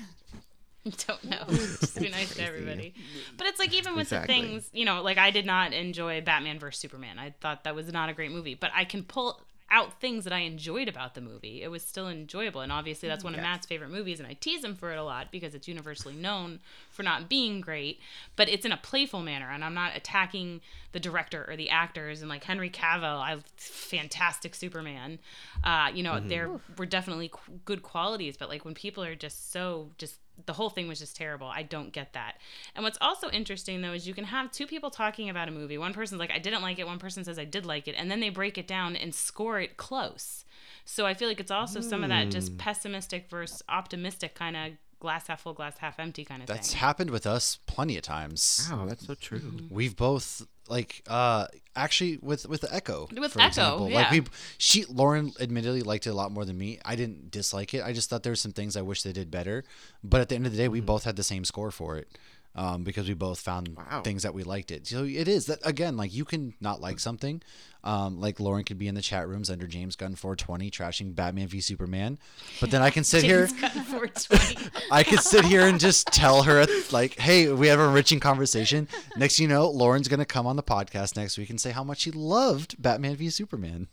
don't 1.08 1.24
know. 1.26 1.44
Just 1.48 2.00
be 2.00 2.10
nice 2.10 2.36
to 2.36 2.44
everybody. 2.46 2.94
But 3.36 3.48
it's 3.48 3.60
like 3.60 3.74
even 3.74 3.94
with 3.96 4.04
Exactly. 4.04 4.36
the 4.36 4.48
things, 4.48 4.70
you 4.72 4.86
know, 4.86 5.02
like 5.02 5.18
I 5.18 5.32
did 5.32 5.46
not 5.46 5.74
enjoy 5.74 6.22
Batman 6.22 6.60
vs 6.60 6.80
Superman. 6.80 7.20
I 7.20 7.34
thought 7.42 7.66
that 7.66 7.76
was 7.76 7.92
not 7.92 8.10
a 8.10 8.14
great 8.14 8.32
movie, 8.32 8.56
but 8.56 8.72
I 8.74 8.86
can 8.86 9.04
pull 9.04 9.42
out 9.70 10.00
things 10.00 10.24
that 10.24 10.32
I 10.32 10.40
enjoyed 10.40 10.88
about 10.88 11.14
the 11.14 11.22
movie. 11.22 11.62
It 11.62 11.70
was 11.70 11.84
still 11.84 12.08
enjoyable, 12.08 12.62
and 12.62 12.72
obviously 12.72 13.10
that's 13.10 13.24
one 13.24 13.34
of 13.34 13.40
Yes. 13.40 13.44
Matt's 13.44 13.68
favorite 13.68 13.90
movies, 13.90 14.20
and 14.20 14.28
I 14.28 14.34
tease 14.34 14.64
him 14.64 14.76
for 14.76 14.92
it 14.92 14.98
a 14.98 15.04
lot 15.04 15.32
because 15.32 15.54
it's 15.54 15.68
universally 15.68 16.14
known 16.16 16.60
for 16.90 17.04
not 17.04 17.28
being 17.28 17.60
great. 17.60 18.00
But 18.36 18.48
it's 18.48 18.66
in 18.66 18.72
a 18.72 18.78
playful 18.78 19.22
manner, 19.22 19.50
and 19.52 19.64
I'm 19.66 19.74
not 19.74 19.96
attacking 19.96 20.62
the 20.94 21.00
director 21.00 21.46
or 21.50 21.56
the 21.58 21.70
actors. 21.70 22.22
And 22.22 22.30
like 22.30 22.46
Henry 22.46 22.70
Cavill, 22.70 23.20
I 23.20 23.38
fantastic 23.58 24.56
Superman. 24.56 25.20
Uh, 25.64 25.92
you 25.94 26.02
know, 26.04 26.20
there 26.20 26.50
were 26.78 26.86
definitely 26.86 27.30
qu- 27.30 27.60
good 27.66 27.84
qualities, 27.84 28.38
but 28.38 28.50
like 28.50 28.64
when 28.64 28.74
people 28.74 29.04
are 29.04 29.16
just 29.16 29.52
so 29.52 29.90
just 29.98 30.16
the 30.46 30.54
whole 30.54 30.70
thing 30.70 30.88
was 30.88 31.00
just 31.00 31.16
terrible. 31.16 31.48
I 31.48 31.64
don't 31.64 31.92
get 31.92 32.14
that. 32.14 32.36
And 32.76 32.84
what's 32.84 32.98
also 33.02 33.30
interesting 33.30 33.82
though 33.82 33.94
is 33.94 34.08
you 34.08 34.14
can 34.14 34.26
have 34.26 34.52
two 34.52 34.68
people 34.68 34.90
talking 34.90 35.30
about 35.30 35.48
a 35.48 35.52
movie. 35.52 35.78
One 35.78 35.94
person's 35.94 36.20
like, 36.20 36.32
I 36.32 36.40
didn't 36.40 36.62
like 36.62 36.80
it. 36.80 36.88
One 36.88 37.00
person 37.00 37.24
says, 37.24 37.40
I 37.40 37.46
did 37.46 37.66
like 37.66 37.88
it. 37.88 37.96
And 37.98 38.10
then 38.10 38.20
they 38.20 38.30
break 38.30 38.58
it 38.58 38.68
down 38.68 38.96
and 38.96 39.14
score 39.14 39.60
it 39.60 39.78
close. 39.78 40.46
So 40.86 41.06
I 41.06 41.14
feel 41.14 41.28
like 41.28 41.40
it's 41.40 41.52
also 41.52 41.82
some 41.82 42.04
of 42.04 42.10
that 42.10 42.30
just 42.30 42.52
hmm. 42.52 42.58
pessimistic 42.58 43.30
versus 43.30 43.62
optimistic 43.68 44.36
kind 44.36 44.56
of 44.56 44.72
glass 45.00 45.28
half 45.28 45.42
full, 45.42 45.54
glass 45.54 45.78
half 45.78 46.00
empty 46.00 46.26
kind 46.26 46.42
of 46.42 46.48
thing. 46.48 46.56
That's 46.56 46.72
thing. 46.72 46.80
happened 46.80 47.10
with 47.10 47.28
us 47.28 47.60
plenty 47.66 47.98
of 47.98 48.04
times. 48.04 48.68
Wow, 48.72 48.86
that's 48.86 49.06
so 49.06 49.16
true. 49.16 49.40
Mm-hmm. 49.40 49.74
We've 49.74 49.96
both 49.96 50.46
like 50.70 51.02
uh 51.08 51.48
actually 51.76 52.18
with 52.22 52.48
with 52.48 52.66
Echo. 52.72 53.08
With 53.16 53.34
for 53.34 53.42
Echo, 53.42 53.48
example. 53.50 53.90
Like 53.90 54.12
we 54.12 54.24
she 54.58 54.86
Lauren 54.86 55.34
admittedly 55.40 55.82
liked 55.82 56.08
it 56.08 56.12
a 56.12 56.14
lot 56.14 56.32
more 56.32 56.46
than 56.46 56.58
me. 56.58 56.80
I 56.84 56.96
didn't 56.96 57.32
dislike 57.32 57.74
it. 57.74 57.84
I 57.84 57.94
just 57.94 58.10
thought 58.10 58.24
there 58.24 58.32
were 58.32 58.36
some 58.36 58.54
things 58.54 58.76
I 58.76 58.82
wish 58.82 59.04
they 59.04 59.14
did 59.14 59.32
better. 59.32 59.64
But 60.04 60.22
at 60.22 60.30
the 60.30 60.36
end 60.36 60.46
of 60.46 60.52
the 60.52 60.58
day, 60.58 60.68
we 60.68 60.82
both 60.82 61.04
had 61.04 61.16
the 61.16 61.24
same 61.24 61.46
score 61.46 61.72
for 61.72 61.98
it. 61.98 62.18
Um, 62.58 62.84
because 62.84 63.08
we 63.08 63.14
both 63.14 63.40
found 63.40 63.70
Wow. 63.78 64.02
things 64.02 64.24
that 64.24 64.34
we 64.34 64.42
liked 64.44 64.72
it. 64.72 64.88
So 64.88 65.04
it 65.04 65.28
is 65.28 65.46
that 65.46 65.60
again, 65.64 65.96
like 65.96 66.12
you 66.12 66.26
can 66.26 66.56
not 66.60 66.82
like 66.82 67.00
something. 67.00 67.44
Um, 67.84 68.20
like 68.20 68.40
Lauren 68.40 68.64
could 68.64 68.80
be 68.80 68.88
in 68.88 68.96
the 68.96 69.02
chat 69.04 69.28
rooms 69.30 69.52
under 69.52 69.68
James 69.68 69.96
Gunn 69.96 70.16
420 70.16 70.72
trashing 70.72 71.14
Batman 71.16 71.48
v 71.48 71.62
Superman, 71.62 72.18
but 72.60 72.72
then 72.72 72.82
I 72.82 72.90
can 72.90 73.04
sit 73.04 73.24
here 73.24 73.46
James 73.46 73.62
Gunn 73.62 73.84
420. 73.84 74.70
I 74.92 75.04
could 75.04 75.20
sit 75.20 75.46
here 75.46 75.68
and 75.68 75.80
just 75.80 76.08
tell 76.08 76.42
her 76.44 76.66
like, 76.92 77.14
"Hey, 77.20 77.52
we 77.52 77.68
have 77.68 77.80
a 77.80 77.84
enriching 77.84 78.20
conversation." 78.20 78.88
Next, 79.16 79.40
you 79.40 79.48
know, 79.48 79.70
Lauren's 79.70 80.08
gonna 80.08 80.26
come 80.26 80.48
on 80.48 80.56
the 80.56 80.64
podcast 80.64 81.16
next 81.16 81.38
week 81.38 81.52
and 81.52 81.62
say 81.62 81.70
how 81.70 81.84
much 81.84 82.00
she 82.00 82.12
loved 82.12 82.82
Batman 82.82 83.16
v 83.16 83.30
Superman. 83.30 83.88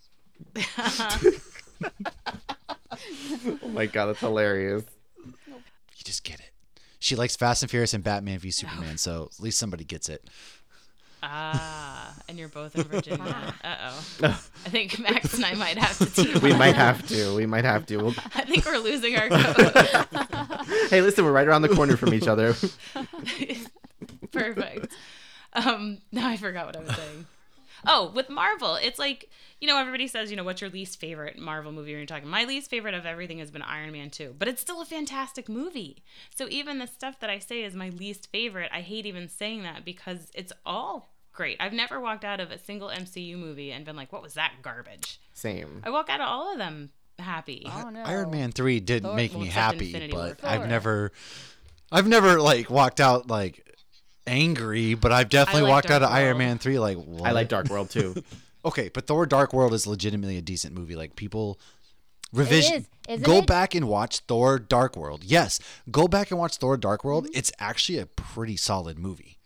Oh 3.62 3.68
my 3.68 3.86
god, 3.86 4.06
that's 4.06 4.20
hilarious. 4.20 4.84
You 5.46 6.04
just 6.04 6.24
get 6.24 6.40
it. 6.40 6.52
She 7.04 7.16
likes 7.16 7.36
Fast 7.36 7.62
and 7.62 7.68
Furious 7.70 7.92
and 7.92 8.02
Batman 8.02 8.38
v 8.38 8.50
Superman, 8.50 8.96
so 8.96 9.28
at 9.30 9.38
least 9.38 9.58
somebody 9.58 9.84
gets 9.84 10.08
it. 10.08 10.24
ah, 11.22 12.14
and 12.30 12.38
you're 12.38 12.48
both 12.48 12.74
in 12.76 12.84
Virginia. 12.84 13.54
Uh 13.62 13.76
oh. 13.90 14.06
I 14.22 14.68
think 14.70 14.98
Max 14.98 15.34
and 15.34 15.44
I 15.44 15.52
might 15.52 15.76
have 15.76 15.98
to 15.98 16.06
team 16.06 16.40
We 16.40 16.52
up. 16.52 16.58
might 16.58 16.74
have 16.74 17.06
to. 17.08 17.36
We 17.36 17.44
might 17.44 17.66
have 17.66 17.84
to. 17.86 17.98
We'll... 17.98 18.14
I 18.34 18.46
think 18.46 18.64
we're 18.64 18.78
losing 18.78 19.16
our 19.16 19.28
code. 19.38 20.06
Hey, 20.88 21.02
listen, 21.02 21.26
we're 21.26 21.32
right 21.32 21.46
around 21.46 21.60
the 21.60 21.68
corner 21.68 21.98
from 21.98 22.14
each 22.14 22.26
other. 22.26 22.54
Perfect. 24.32 24.92
Um, 25.52 25.98
now 26.10 26.28
I 26.30 26.38
forgot 26.38 26.64
what 26.66 26.76
I 26.76 26.80
was 26.80 26.96
saying. 26.96 27.26
Oh, 27.86 28.10
with 28.14 28.28
Marvel, 28.28 28.76
it's 28.76 28.98
like 28.98 29.30
you 29.60 29.68
know 29.68 29.78
everybody 29.78 30.06
says 30.06 30.30
you 30.30 30.36
know 30.36 30.44
what's 30.44 30.60
your 30.60 30.70
least 30.70 30.98
favorite 31.00 31.38
Marvel 31.38 31.72
movie 31.72 31.92
when 31.92 32.00
you're 32.00 32.06
talking. 32.06 32.28
My 32.28 32.44
least 32.44 32.70
favorite 32.70 32.94
of 32.94 33.06
everything 33.06 33.38
has 33.38 33.50
been 33.50 33.62
Iron 33.62 33.92
Man 33.92 34.10
2, 34.10 34.36
but 34.38 34.48
it's 34.48 34.60
still 34.60 34.80
a 34.80 34.86
fantastic 34.86 35.48
movie. 35.48 36.02
So 36.34 36.46
even 36.50 36.78
the 36.78 36.86
stuff 36.86 37.20
that 37.20 37.30
I 37.30 37.38
say 37.38 37.62
is 37.62 37.74
my 37.74 37.90
least 37.90 38.30
favorite, 38.30 38.70
I 38.72 38.80
hate 38.80 39.06
even 39.06 39.28
saying 39.28 39.62
that 39.62 39.84
because 39.84 40.30
it's 40.34 40.52
all 40.64 41.14
great. 41.32 41.56
I've 41.60 41.72
never 41.72 42.00
walked 42.00 42.24
out 42.24 42.40
of 42.40 42.50
a 42.50 42.58
single 42.58 42.88
MCU 42.88 43.36
movie 43.36 43.72
and 43.72 43.84
been 43.84 43.96
like, 43.96 44.12
"What 44.12 44.22
was 44.22 44.34
that 44.34 44.54
garbage?" 44.62 45.20
Same. 45.32 45.82
I 45.84 45.90
walk 45.90 46.08
out 46.08 46.20
of 46.20 46.28
all 46.28 46.52
of 46.52 46.58
them 46.58 46.90
happy. 47.18 47.66
Oh 47.66 47.90
no. 47.90 48.02
Iron 48.02 48.30
Man 48.30 48.52
three 48.52 48.80
did 48.80 49.02
Thor- 49.02 49.14
make 49.14 49.32
well, 49.32 49.42
me 49.42 49.48
happy, 49.48 49.86
Infinity 49.86 50.14
War. 50.14 50.36
but 50.40 50.48
I've 50.48 50.68
never, 50.68 51.12
I've 51.92 52.06
never 52.06 52.40
like 52.40 52.70
walked 52.70 53.00
out 53.00 53.28
like 53.28 53.73
angry, 54.26 54.94
but 54.94 55.12
I've 55.12 55.28
definitely 55.28 55.62
like 55.62 55.70
walked 55.70 55.90
out 55.90 56.00
Dark 56.00 56.10
of 56.10 56.16
Iron 56.16 56.38
Man 56.38 56.58
three 56.58 56.78
like. 56.78 56.98
What? 56.98 57.28
I 57.28 57.32
like 57.32 57.48
Dark 57.48 57.68
World 57.68 57.90
too. 57.90 58.14
Okay, 58.66 58.88
but 58.88 59.06
Thor: 59.06 59.26
Dark 59.26 59.52
World 59.52 59.74
is 59.74 59.86
legitimately 59.86 60.38
a 60.38 60.40
decent 60.40 60.74
movie. 60.74 60.96
Like 60.96 61.16
people 61.16 61.60
revision 62.32 62.76
is, 62.76 62.88
isn't 63.08 63.22
go 63.22 63.38
it? 63.40 63.46
back 63.46 63.74
and 63.74 63.86
watch 63.86 64.20
Thor: 64.20 64.58
Dark 64.58 64.96
World. 64.96 65.22
Yes, 65.22 65.60
go 65.90 66.08
back 66.08 66.30
and 66.30 66.40
watch 66.40 66.56
Thor: 66.56 66.78
Dark 66.78 67.04
World. 67.04 67.24
Mm-hmm. 67.26 67.36
It's 67.36 67.52
actually 67.58 67.98
a 67.98 68.06
pretty 68.06 68.56
solid 68.56 68.98
movie. 68.98 69.38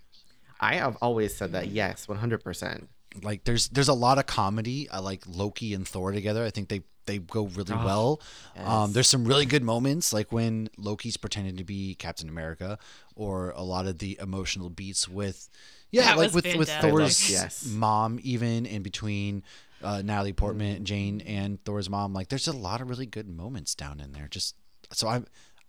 I 0.60 0.76
have 0.76 0.96
always 1.00 1.36
said 1.36 1.52
that. 1.52 1.68
Yes, 1.68 2.06
100%. 2.06 2.86
Like 3.22 3.44
there's 3.44 3.68
there's 3.68 3.88
a 3.88 3.94
lot 3.94 4.18
of 4.18 4.26
comedy. 4.26 4.88
I 4.90 5.00
like 5.00 5.24
Loki 5.26 5.74
and 5.74 5.86
Thor 5.86 6.12
together. 6.12 6.44
I 6.44 6.50
think 6.50 6.68
they 6.68 6.82
they 7.08 7.18
go 7.18 7.46
really 7.46 7.74
Oh, 7.74 7.84
well. 7.84 8.20
Um, 8.56 8.92
there's 8.92 9.08
some 9.08 9.24
really 9.24 9.46
good 9.46 9.64
moments, 9.64 10.12
like 10.12 10.30
when 10.30 10.68
Loki's 10.78 11.16
pretending 11.16 11.56
to 11.56 11.64
be 11.64 11.96
Captain 11.96 12.28
America, 12.28 12.78
or 13.16 13.50
a 13.56 13.62
lot 13.62 13.86
of 13.88 13.98
the 13.98 14.16
emotional 14.22 14.70
beats 14.70 15.08
with, 15.08 15.48
yeah, 15.90 16.02
That 16.04 16.16
like 16.18 16.32
was 16.32 16.34
with 16.44 16.56
with. 16.56 16.68
Thor's 16.70 17.28
Yes. 17.30 17.66
mom, 17.66 18.20
even 18.22 18.64
in 18.66 18.82
between 18.82 19.42
uh, 19.82 20.02
Natalie 20.02 20.32
Portman, 20.32 20.84
Jane, 20.84 21.18
Mm-hmm. 21.20 21.28
and 21.28 21.64
Thor's 21.64 21.88
mom. 21.90 22.12
Like 22.12 22.28
there's 22.28 22.46
a 22.46 22.52
lot 22.56 22.80
of 22.80 22.88
really 22.88 23.06
good 23.06 23.28
moments 23.28 23.74
down 23.74 23.98
in 24.00 24.12
there. 24.12 24.28
Just 24.28 24.54
so 24.92 25.08
I, 25.08 25.22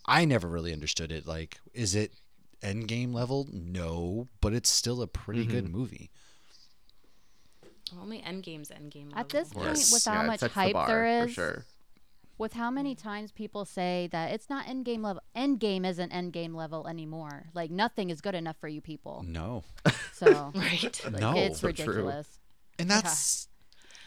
I 0.05 0.25
never 0.25 0.47
really 0.47 0.73
understood 0.73 1.11
it. 1.11 1.25
Like, 1.25 1.59
is 1.73 1.95
it 1.95 2.13
Endgame 2.61 3.13
level? 3.13 3.47
No, 3.51 4.27
but 4.41 4.53
it's 4.53 4.69
still 4.69 5.01
a 5.01 5.07
pretty 5.07 5.41
Mm-hmm. 5.41 5.51
good 5.51 5.69
movie. 5.69 6.09
Only 7.99 8.19
Endgame's 8.21 8.69
Endgame. 8.69 9.11
At 9.15 9.29
this 9.29 9.49
point, 9.53 9.67
Yes. 9.77 9.91
with 9.93 10.05
how 10.05 10.21
Yeah, 10.21 10.27
much 10.27 10.39
sets 10.41 10.53
the 10.53 10.59
hype 10.59 10.73
bar, 10.73 10.87
there 10.87 11.27
for 11.27 11.33
sure. 11.33 11.65
with 12.37 12.53
how 12.53 12.69
many 12.71 12.95
times 12.95 13.31
people 13.31 13.65
say 13.65 14.07
that 14.11 14.31
it's 14.31 14.49
not 14.49 14.65
endgame 14.65 15.03
level, 15.03 15.21
endgame 15.35 15.85
isn't 15.85 16.11
endgame 16.11 16.55
level 16.55 16.87
anymore. 16.87 17.49
Like 17.53 17.71
nothing 17.71 18.09
is 18.09 18.21
good 18.21 18.35
enough 18.35 18.57
for 18.59 18.67
you 18.67 18.81
people. 18.81 19.23
No. 19.27 19.63
So 20.13 20.51
right. 20.55 21.01
like, 21.05 21.19
No. 21.21 21.33
it's 21.35 21.59
So 21.59 21.71
true. 21.71 21.85
ridiculous. 21.85 22.39
And 22.77 22.89
that's 22.89 23.47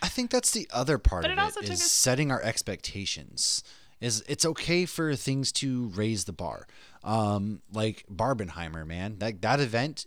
I 0.03 0.09
think 0.09 0.31
that's 0.31 0.51
the 0.51 0.69
other 0.73 0.99
part 0.99 1.23
But 1.23 1.31
of 1.31 1.39
it 1.39 1.41
it 1.41 1.45
also 1.45 1.61
is 1.61 1.67
took 1.69 1.75
us- 1.75 1.83
setting 1.91 2.31
our 2.31 2.43
expectations. 2.43 3.63
Is 4.01 4.25
it's 4.27 4.45
okay 4.45 4.85
for 4.85 5.15
things 5.15 5.53
to 5.53 5.87
raise 5.95 6.25
the 6.25 6.33
bar. 6.33 6.67
Um 7.05 7.63
like 7.73 8.05
Barbenheimer, 8.13 8.85
man. 8.87 9.19
That 9.19 9.43
that 9.43 9.61
event 9.61 10.07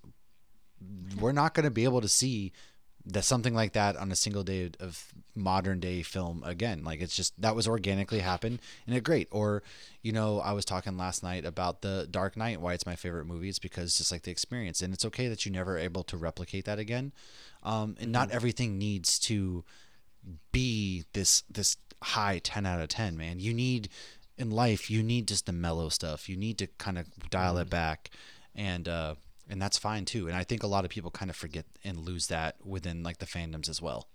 we're 1.19 1.31
not 1.31 1.53
going 1.53 1.63
to 1.63 1.71
be 1.71 1.85
able 1.85 2.01
to 2.01 2.07
see 2.09 2.51
that 3.07 3.23
something 3.23 3.53
like 3.53 3.73
that 3.73 3.95
on 3.95 4.11
a 4.11 4.15
single 4.15 4.43
day 4.43 4.71
of 4.79 5.13
modern 5.35 5.79
day 5.79 6.01
film 6.01 6.43
again. 6.43 6.83
Like 6.83 7.01
it's 7.01 7.15
just 7.15 7.39
that 7.39 7.55
was 7.55 7.67
organically 7.67 8.19
happened 8.19 8.59
and 8.87 8.95
it 8.95 9.03
great. 9.03 9.27
Or, 9.31 9.61
you 10.01 10.11
know, 10.11 10.39
I 10.39 10.53
was 10.53 10.65
talking 10.65 10.97
last 10.97 11.21
night 11.21 11.45
about 11.45 11.81
the 11.81 12.07
Dark 12.09 12.35
Knight, 12.35 12.61
why 12.61 12.73
it's 12.73 12.85
my 12.85 12.95
favorite 12.95 13.25
movie. 13.25 13.49
It's 13.49 13.59
because 13.59 13.97
just 13.97 14.11
like 14.11 14.23
the 14.23 14.31
experience, 14.31 14.81
and 14.81 14.93
it's 14.93 15.05
okay 15.05 15.27
that 15.27 15.45
you 15.45 15.51
never 15.51 15.77
able 15.77 16.03
to 16.03 16.17
replicate 16.17 16.65
that 16.65 16.79
again. 16.79 17.11
Um, 17.61 17.95
and 17.99 18.11
not 18.11 18.31
everything 18.31 18.77
needs 18.77 19.19
to 19.19 19.63
be 20.51 21.03
this 21.13 21.43
this 21.49 21.77
high 22.01 22.39
10 22.39 22.65
out 22.65 22.81
of 22.81 22.87
10 22.87 23.15
man 23.17 23.39
you 23.39 23.53
need 23.53 23.89
in 24.37 24.49
life 24.49 24.89
you 24.89 25.01
need 25.01 25.27
just 25.27 25.45
the 25.45 25.51
mellow 25.51 25.89
stuff 25.89 26.27
you 26.27 26.35
need 26.35 26.57
to 26.57 26.67
kind 26.77 26.97
of 26.97 27.07
dial 27.29 27.57
it 27.57 27.69
back 27.69 28.09
and 28.55 28.87
uh 28.87 29.15
and 29.49 29.61
that's 29.61 29.77
fine 29.77 30.05
too 30.05 30.27
and 30.27 30.35
i 30.35 30.43
think 30.43 30.63
a 30.63 30.67
lot 30.67 30.83
of 30.85 30.91
people 30.91 31.11
kind 31.11 31.29
of 31.29 31.35
forget 31.35 31.65
and 31.83 31.97
lose 31.99 32.27
that 32.27 32.55
within 32.65 33.03
like 33.03 33.17
the 33.19 33.25
fandoms 33.25 33.69
as 33.69 33.81
well 33.81 34.07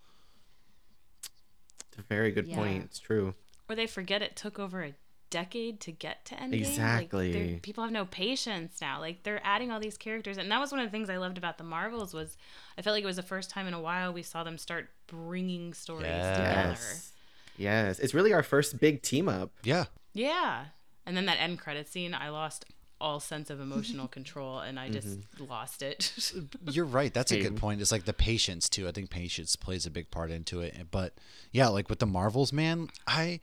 It's 1.89 1.99
a 1.99 2.03
very 2.03 2.31
good 2.31 2.47
Yeah. 2.47 2.57
point. 2.57 2.85
It's 2.85 2.99
true. 2.99 3.35
Or 3.69 3.75
they 3.75 3.87
forget 3.87 4.23
it 4.23 4.37
took 4.37 4.59
over 4.59 4.83
a 4.85 4.95
decade 5.29 5.81
to 5.81 5.93
get 5.93 6.25
to 6.27 6.35
Endgame. 6.35 6.55
Exactly. 6.55 7.53
Like, 7.55 7.63
people 7.63 7.83
have 7.85 7.93
no 7.93 8.05
patience 8.05 8.81
now. 8.81 8.99
Like 9.01 9.23
they're 9.23 9.41
adding 9.45 9.71
all 9.71 9.81
these 9.81 9.97
characters, 9.97 10.39
and 10.39 10.51
that 10.51 10.61
was 10.61 10.71
one 10.73 10.81
of 10.81 10.87
the 10.87 10.91
things 10.91 11.09
I 11.11 11.17
loved 11.19 11.39
about 11.39 11.59
the 11.59 11.65
Marvels 11.65 12.13
was 12.15 12.37
I 12.79 12.83
felt 12.83 12.95
like 12.95 13.03
it 13.05 13.07
was 13.07 13.17
the 13.17 13.23
first 13.23 13.51
time 13.51 13.67
in 13.67 13.75
a 13.75 13.81
while 13.81 14.13
we 14.13 14.23
saw 14.23 14.45
them 14.45 14.59
start 14.59 14.89
bringing 15.07 15.75
stories 15.75 16.07
together. 16.07 16.71
Yes. 16.71 17.13
Yes. 17.57 17.99
It's 17.99 18.15
really 18.15 18.33
our 18.33 18.43
first 18.43 18.79
big 18.81 19.03
team 19.03 19.29
up. 19.29 19.51
yeah 19.63 19.85
Yeah, 20.15 20.67
and 21.07 21.17
then 21.17 21.27
that 21.27 21.39
end 21.41 21.59
credit 21.59 21.89
scene, 21.89 22.15
I 22.15 22.29
lost 22.31 22.65
all 23.01 23.21
sense 23.21 23.51
of 23.51 23.61
emotional 23.61 24.09
control, 24.17 24.61
and 24.61 24.79
I 24.79 24.89
just 24.91 25.09
mm-hmm. 25.09 25.45
lost 25.51 25.83
it. 25.83 26.33
you're 26.71 26.85
right. 26.85 27.13
That's 27.13 27.33
a 27.33 27.41
good 27.41 27.57
point. 27.57 27.81
It's 27.81 27.93
like 27.93 28.05
the 28.05 28.13
patience 28.13 28.69
too. 28.69 28.89
I 28.89 28.93
think 28.93 29.11
patience 29.11 29.57
plays 29.57 29.87
a 29.87 29.91
big 29.91 30.11
part 30.11 30.31
into 30.31 30.61
it. 30.61 30.75
But 30.91 31.15
yeah 31.53 31.69
like 31.69 31.89
with 31.89 31.99
the 31.99 32.07
marvels 32.07 32.53
man 32.53 32.89
i 33.07 33.41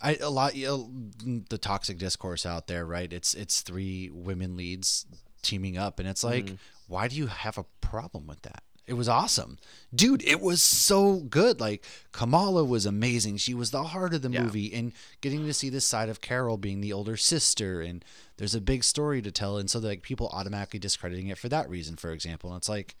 I 0.00 0.16
a 0.16 0.30
lot 0.30 0.54
you 0.54 0.66
know, 0.66 1.42
the 1.48 1.58
toxic 1.58 1.98
discourse 1.98 2.44
out 2.44 2.66
there, 2.66 2.84
right? 2.84 3.10
It's 3.12 3.34
it's 3.34 3.62
three 3.62 4.10
women 4.12 4.56
leads 4.56 5.06
teaming 5.42 5.78
up, 5.78 5.98
and 5.98 6.08
it's 6.08 6.22
like, 6.22 6.46
mm-hmm. 6.46 6.54
why 6.86 7.08
do 7.08 7.16
you 7.16 7.26
have 7.28 7.56
a 7.56 7.64
problem 7.80 8.26
with 8.26 8.42
that? 8.42 8.62
It 8.86 8.94
was 8.94 9.08
awesome, 9.08 9.58
dude. 9.92 10.22
It 10.22 10.40
was 10.40 10.62
so 10.62 11.16
good. 11.16 11.58
Like 11.60 11.84
Kamala 12.12 12.64
was 12.64 12.86
amazing. 12.86 13.38
She 13.38 13.52
was 13.52 13.72
the 13.72 13.82
heart 13.82 14.14
of 14.14 14.22
the 14.22 14.30
Yeah. 14.30 14.44
movie, 14.44 14.72
and 14.72 14.92
getting 15.20 15.44
to 15.44 15.52
see 15.52 15.68
this 15.68 15.84
side 15.84 16.08
of 16.08 16.20
Carol 16.20 16.56
being 16.56 16.80
the 16.80 16.92
older 16.92 17.16
sister, 17.16 17.80
and 17.80 18.04
there's 18.36 18.54
a 18.54 18.60
big 18.60 18.84
story 18.84 19.20
to 19.22 19.32
tell, 19.32 19.58
and 19.58 19.68
so 19.68 19.80
like 19.80 20.02
people 20.02 20.28
automatically 20.28 20.78
discrediting 20.78 21.26
it 21.26 21.36
for 21.38 21.48
that 21.48 21.68
reason, 21.68 21.96
for 21.96 22.12
example. 22.12 22.50
And 22.50 22.58
it's 22.58 22.68
like, 22.68 22.94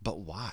but 0.00 0.20
why? 0.20 0.52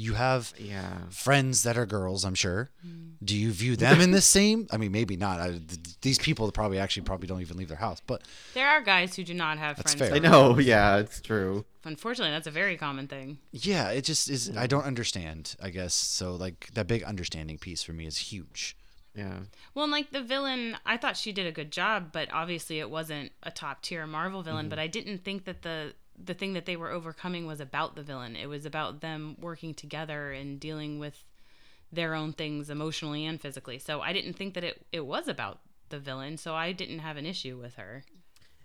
You 0.00 0.14
have 0.14 0.54
Yeah. 0.58 0.98
friends 1.10 1.62
that 1.64 1.76
are 1.76 1.86
girls, 1.86 2.24
I'm 2.24 2.34
sure. 2.34 2.70
Mm. 2.86 3.12
Do 3.22 3.36
you 3.36 3.50
view 3.52 3.76
them 3.76 4.00
in 4.00 4.12
the 4.12 4.20
same? 4.22 4.66
I 4.70 4.76
mean, 4.78 4.92
maybe 4.92 5.16
not. 5.16 5.40
I, 5.40 5.48
th- 5.50 6.00
these 6.00 6.18
people 6.18 6.50
probably 6.52 6.78
actually 6.78 7.02
probably 7.02 7.26
don't 7.28 7.40
even 7.42 7.56
leave 7.58 7.68
their 7.68 7.76
house. 7.76 8.00
But 8.06 8.22
there 8.54 8.68
are 8.68 8.80
guys 8.80 9.14
who 9.16 9.24
do 9.24 9.34
not 9.34 9.58
have 9.58 9.76
That's 9.76 9.94
friends. 9.94 10.10
fair. 10.10 10.16
I 10.16 10.18
know. 10.20 10.54
girls. 10.54 10.66
Yeah, 10.66 10.96
it's 10.98 11.20
true. 11.20 11.64
Unfortunately, 11.84 12.32
that's 12.32 12.46
a 12.46 12.50
very 12.50 12.76
common 12.76 13.08
thing. 13.08 13.38
yeah, 13.52 13.90
it 13.90 14.02
just 14.04 14.28
is. 14.30 14.54
I 14.56 14.66
don't 14.66 14.84
understand. 14.84 15.54
I 15.62 15.70
guess 15.70 15.94
so. 15.94 16.34
Like 16.34 16.68
that 16.74 16.86
big 16.86 17.02
understanding 17.02 17.58
piece 17.58 17.82
for 17.82 17.92
me 17.92 18.06
is 18.06 18.16
huge. 18.32 18.76
Yeah. 19.14 19.40
Well, 19.74 19.84
and 19.84 19.92
like 19.92 20.12
the 20.12 20.22
villain, 20.22 20.76
I 20.86 20.96
thought 20.96 21.16
she 21.16 21.32
did 21.32 21.46
a 21.46 21.52
good 21.52 21.70
job, 21.72 22.10
but 22.12 22.28
obviously 22.32 22.78
it 22.78 22.88
wasn't 22.90 23.32
a 23.42 23.50
top 23.50 23.82
tier 23.82 24.06
Marvel 24.06 24.42
villain. 24.42 24.64
Mm-hmm. 24.66 24.70
But 24.70 24.78
I 24.78 24.86
didn't 24.86 25.24
think 25.24 25.44
that 25.46 25.62
the 25.62 25.94
the 26.22 26.34
thing 26.34 26.52
that 26.54 26.66
they 26.66 26.76
were 26.76 26.90
overcoming 26.90 27.46
was 27.46 27.60
about 27.60 27.96
the 27.96 28.02
villain. 28.02 28.36
It 28.36 28.46
was 28.46 28.66
about 28.66 29.00
them 29.00 29.36
working 29.40 29.74
together 29.74 30.32
and 30.32 30.60
dealing 30.60 30.98
with 30.98 31.24
their 31.92 32.14
own 32.14 32.32
things 32.32 32.70
emotionally 32.70 33.26
and 33.26 33.40
physically. 33.40 33.78
So 33.78 34.00
I 34.00 34.12
didn't 34.12 34.34
think 34.34 34.54
that 34.54 34.64
it 34.64 34.86
it 34.92 35.06
was 35.06 35.28
about 35.28 35.60
the 35.88 35.98
villain, 35.98 36.36
so 36.36 36.54
I 36.54 36.72
didn't 36.72 37.00
have 37.00 37.16
an 37.16 37.26
issue 37.26 37.58
with 37.58 37.76
her. 37.76 38.04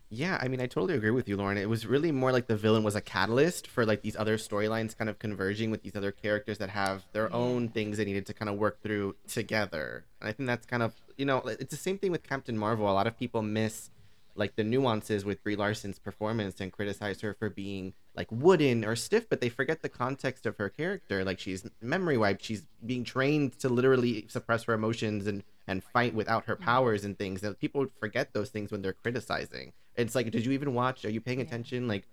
Yeah, 0.09 0.37
I 0.39 0.47
mean, 0.47 0.61
I 0.61 0.67
totally 0.67 0.93
agree 0.93 1.09
with 1.09 1.27
you, 1.27 1.35
Lauren. 1.35 1.57
It 1.57 1.67
was 1.67 1.87
really 1.87 2.11
more 2.11 2.31
like 2.31 2.45
the 2.45 2.55
villain 2.55 2.83
was 2.83 2.95
a 2.95 3.01
catalyst 3.01 3.67
for 3.67 3.85
like 3.85 4.03
these 4.03 4.15
other 4.15 4.37
storylines 4.37 4.95
kind 4.95 5.09
of 5.09 5.17
converging 5.17 5.71
with 5.71 5.81
these 5.81 5.95
other 5.95 6.11
characters 6.11 6.59
that 6.59 6.69
have 6.69 7.03
their 7.11 7.33
own 7.33 7.69
things 7.69 7.97
they 7.97 8.05
needed 8.05 8.27
to 8.27 8.33
kind 8.33 8.47
of 8.47 8.55
work 8.55 8.81
through 8.83 9.15
together. 9.27 10.05
And 10.21 10.29
I 10.29 10.31
think 10.31 10.45
that's 10.45 10.67
kind 10.67 10.83
of, 10.83 10.93
you 11.17 11.25
know, 11.25 11.39
it's 11.39 11.71
the 11.71 11.75
same 11.75 11.97
thing 11.97 12.11
with 12.11 12.21
Captain 12.21 12.55
Marvel. 12.57 12.89
A 12.89 12.93
lot 12.93 13.07
of 13.07 13.17
people 13.17 13.41
miss 13.41 13.89
like 14.35 14.55
the 14.55 14.63
nuances 14.63 15.23
with 15.23 15.43
Brie 15.43 15.55
Larson's 15.55 15.99
performance 15.99 16.59
and 16.59 16.71
criticize 16.71 17.21
her 17.21 17.33
for 17.33 17.49
being 17.49 17.93
like 18.15 18.27
wooden 18.31 18.83
or 18.83 18.95
stiff, 18.95 19.29
but 19.29 19.41
they 19.41 19.49
forget 19.49 19.81
the 19.81 19.89
context 19.89 20.45
of 20.45 20.57
her 20.57 20.69
character. 20.69 21.23
Like 21.23 21.39
she's 21.39 21.65
memory 21.81 22.17
wiped, 22.17 22.43
she's 22.43 22.63
being 22.85 23.03
trained 23.03 23.57
to 23.59 23.69
literally 23.69 24.25
suppress 24.27 24.63
her 24.63 24.73
emotions 24.73 25.27
and 25.27 25.43
and 25.67 25.83
fight 25.83 26.13
without 26.13 26.45
her 26.45 26.55
mm-hmm. 26.55 26.65
powers 26.65 27.05
and 27.05 27.17
things. 27.17 27.43
And 27.43 27.57
people 27.57 27.87
forget 27.99 28.33
those 28.33 28.49
things 28.49 28.71
when 28.71 28.81
they're 28.81 28.93
criticizing. 28.93 29.73
It's 29.95 30.15
like, 30.15 30.29
did 30.31 30.45
you 30.45 30.51
even 30.51 30.73
watch? 30.73 31.05
Are 31.05 31.09
you 31.09 31.21
paying 31.21 31.41
attention? 31.41 31.87
Like, 31.87 32.07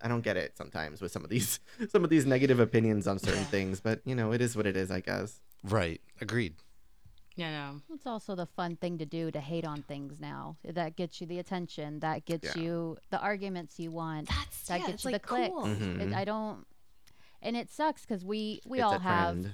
I 0.00 0.08
don't 0.08 0.22
get 0.22 0.36
it 0.36 0.56
sometimes 0.56 1.00
with 1.00 1.12
some 1.12 1.24
of 1.24 1.30
these 1.30 1.60
some 1.90 2.04
of 2.04 2.10
these 2.10 2.26
negative 2.26 2.60
opinions 2.60 3.06
on 3.06 3.18
certain 3.18 3.44
things. 3.44 3.80
But 3.80 4.00
you 4.04 4.14
know, 4.14 4.32
it 4.32 4.40
is 4.40 4.56
what 4.56 4.66
it 4.66 4.76
is, 4.76 4.90
I 4.90 5.00
guess. 5.00 5.40
Right. 5.62 6.00
Agreed. 6.20 6.54
Yeah, 7.38 7.50
no. 7.70 7.94
It's 7.94 8.06
also 8.06 8.34
the 8.34 8.46
fun 8.46 8.76
thing 8.76 8.98
to 8.98 9.06
do 9.06 9.30
to 9.30 9.40
hate 9.40 9.64
on 9.64 9.82
things 9.82 10.20
now. 10.20 10.56
That 10.64 10.96
gets 10.96 11.20
you 11.20 11.26
the 11.26 11.38
attention. 11.38 12.00
That 12.00 12.24
gets 12.24 12.56
Yeah. 12.56 12.62
you 12.62 12.96
the 13.10 13.18
arguments 13.20 13.78
you 13.78 13.92
want. 13.92 14.28
That's 14.28 14.66
that 14.66 14.80
yeah, 14.80 14.86
gets 14.86 14.94
it's 14.96 15.04
you 15.04 15.10
like 15.12 15.22
the 15.22 15.28
clicks. 15.28 15.48
cool. 15.54 15.62
Mhm. 15.64 16.00
It, 16.00 16.12
I 16.14 16.24
don't, 16.24 16.66
and 17.40 17.56
it 17.56 17.70
sucks 17.70 18.02
because 18.02 18.24
we 18.24 18.60
we 18.66 18.78
It's 18.78 18.84
all 18.84 18.98
have 18.98 19.46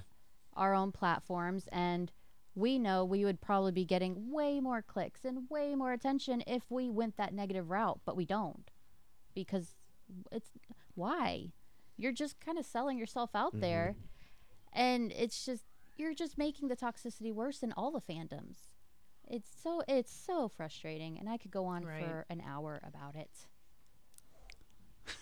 our 0.55 0.73
own 0.75 0.93
platforms, 0.93 1.69
and 1.73 2.11
we 2.55 2.79
know 2.79 3.05
we 3.05 3.25
would 3.25 3.41
probably 3.43 3.73
be 3.73 3.85
getting 3.85 4.31
way 4.31 4.61
more 4.61 4.81
clicks 4.81 5.25
and 5.25 5.51
way 5.51 5.75
more 5.75 5.93
attention 5.93 6.43
if 6.47 6.71
we 6.71 6.89
went 6.89 7.17
that 7.19 7.35
negative 7.35 7.69
route, 7.69 8.01
but 8.07 8.17
we 8.17 8.25
don't 8.25 8.71
because 9.35 9.75
it's 10.33 10.51
why 10.95 11.53
you're 11.99 12.13
just 12.13 12.41
kind 12.41 12.57
of 12.59 12.65
selling 12.65 12.97
yourself 12.97 13.31
out 13.35 13.61
there, 13.61 13.95
and 14.73 15.13
it's 15.13 15.45
just 15.45 15.65
you're 15.97 16.15
just 16.15 16.37
making 16.39 16.69
the 16.69 16.77
toxicity 16.77 17.33
worse 17.33 17.63
in 17.63 17.73
all 17.73 17.91
the 17.91 18.01
fandoms. 18.01 18.57
It's 19.27 19.49
so 19.63 19.83
it's 19.89 20.13
so 20.13 20.49
frustrating, 20.49 21.19
and 21.19 21.29
I 21.29 21.39
could 21.39 21.51
go 21.51 21.65
on 21.67 21.85
Right. 21.85 22.05
for 22.05 22.27
an 22.29 22.43
hour 22.47 22.81
about 22.87 23.15
it. 23.17 23.31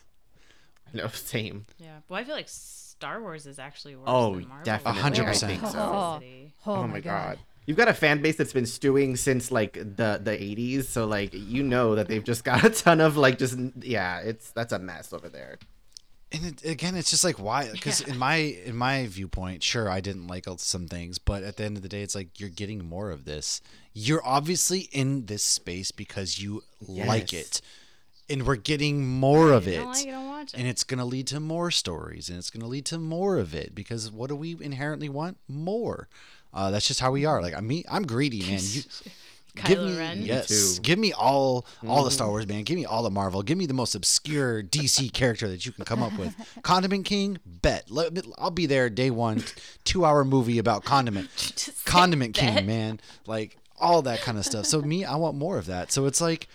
No, 0.94 1.08
same. 1.08 1.64
Yeah. 1.78 2.00
Well, 2.08 2.20
I 2.20 2.24
feel 2.24 2.34
like 2.34 2.48
Star 2.50 3.20
Wars 3.22 3.46
is 3.46 3.58
actually 3.58 3.96
worse 3.96 4.04
Oh, 4.08 4.34
than 4.34 4.46
Marvel. 4.48 4.64
definitely. 4.64 4.98
A 5.00 5.02
hundred 5.02 5.24
percent. 5.26 5.60
so. 5.60 5.78
Oh, 5.78 5.80
oh 5.80 6.20
toxicity. 6.20 6.50
Oh, 6.66 6.86
my 6.86 7.00
god. 7.00 7.38
You've 7.64 7.76
got 7.78 7.88
a 7.88 7.94
fan 7.94 8.20
base 8.20 8.36
that's 8.36 8.52
been 8.52 8.66
stewing 8.66 9.16
since 9.16 9.50
like 9.52 9.74
the 9.74 10.20
the 10.22 10.32
80s, 10.32 10.84
so 10.84 11.06
like 11.06 11.30
you 11.32 11.62
know 11.62 11.94
that 11.94 12.08
they've 12.08 12.24
just 12.24 12.44
got 12.44 12.62
a 12.64 12.70
ton 12.70 13.00
of 13.00 13.16
like 13.16 13.38
just 13.38 13.56
yeah, 13.80 14.18
it's 14.18 14.50
that's 14.50 14.72
a 14.72 14.78
mess 14.78 15.12
over 15.12 15.28
there. 15.28 15.58
And 16.32 16.44
it, 16.46 16.64
again 16.64 16.94
it's 16.94 17.10
just 17.10 17.24
like 17.24 17.38
why 17.38 17.70
because 17.70 18.00
in 18.00 18.16
my 18.16 18.36
in 18.36 18.76
my 18.76 19.06
viewpoint 19.06 19.62
sure 19.62 19.88
i 19.88 20.00
didn't 20.00 20.26
like 20.26 20.46
some 20.56 20.88
things 20.88 21.18
but 21.18 21.42
at 21.42 21.56
the 21.56 21.64
end 21.64 21.76
of 21.76 21.82
the 21.82 21.88
day 21.88 22.02
it's 22.02 22.14
like 22.14 22.40
you're 22.40 22.48
getting 22.48 22.84
more 22.84 23.10
of 23.10 23.24
this. 23.24 23.60
You're 23.94 24.24
obviously 24.26 24.88
in 24.92 25.26
this 25.26 25.42
space 25.44 25.90
because 25.92 26.40
you 26.40 26.62
like 26.86 27.32
it 27.32 27.60
and 28.28 28.46
we're 28.46 28.56
getting 28.56 29.06
more 29.06 29.52
of 29.52 29.68
it 29.68 29.76
don't 29.76 29.92
like 29.92 30.06
it, 30.06 30.10
don't 30.10 30.28
watch 30.28 30.54
it. 30.54 30.58
and 30.58 30.66
it's 30.66 30.84
going 30.84 30.98
to 30.98 31.04
lead 31.04 31.26
to 31.28 31.40
more 31.40 31.70
stories 31.70 32.28
and 32.28 32.38
it's 32.38 32.48
going 32.50 32.62
to 32.62 32.66
lead 32.66 32.86
to 32.86 32.98
more 32.98 33.36
of 33.36 33.54
it 33.54 33.74
because 33.74 34.10
what 34.10 34.28
do 34.28 34.36
we 34.36 34.56
inherently 34.60 35.08
want? 35.10 35.36
More. 35.48 36.08
Uh, 36.54 36.70
that's 36.70 36.86
just 36.88 37.00
how 37.00 37.10
we 37.10 37.24
are. 37.26 37.42
Like 37.42 37.54
i 37.54 37.60
mean 37.60 37.84
i'm 37.90 38.04
greedy 38.04 38.40
man. 38.40 38.58
You 38.62 38.82
give 38.82 39.02
Kylo 39.56 39.90
me 39.90 39.98
Ren. 39.98 40.20
Me 40.20 40.26
yes. 40.26 40.46
too. 40.76 40.80
give 40.82 40.98
me 40.98 41.12
all 41.12 41.66
all 41.86 42.04
the 42.04 42.10
Mm. 42.10 42.14
star 42.14 42.28
wars 42.28 42.46
man. 42.46 42.62
Give 42.64 42.76
me 42.76 42.84
all 42.86 43.02
the 43.02 43.10
marvel. 43.10 43.42
Give 43.42 43.58
me 43.58 43.66
the 43.66 43.74
most 43.74 43.94
obscure 43.94 44.62
dc 44.62 45.12
character 45.12 45.46
that 45.48 45.66
you 45.66 45.72
can 45.72 45.84
come 45.84 46.02
up 46.02 46.16
with. 46.18 46.34
Condiment 46.62 47.04
king? 47.04 47.38
Bet. 47.44 47.90
Let 47.90 48.14
me- 48.14 48.22
i'll 48.38 48.50
be 48.50 48.66
there 48.66 48.88
day 48.88 49.10
one 49.10 49.44
two 49.84 50.04
hour 50.04 50.24
movie 50.24 50.58
about 50.58 50.84
condiment. 50.84 51.28
Just 51.36 51.64
say 51.66 51.72
condiment 51.84 52.34
bet. 52.34 52.56
king 52.56 52.66
man. 52.66 53.00
Like 53.26 53.58
all 53.78 54.00
that 54.02 54.20
kind 54.22 54.38
of 54.38 54.46
stuff. 54.46 54.64
So 54.66 54.80
me 54.80 55.04
i 55.04 55.16
want 55.16 55.36
more 55.36 55.58
of 55.58 55.66
that. 55.66 55.92
So 55.92 56.06
it's 56.06 56.20
like 56.20 56.48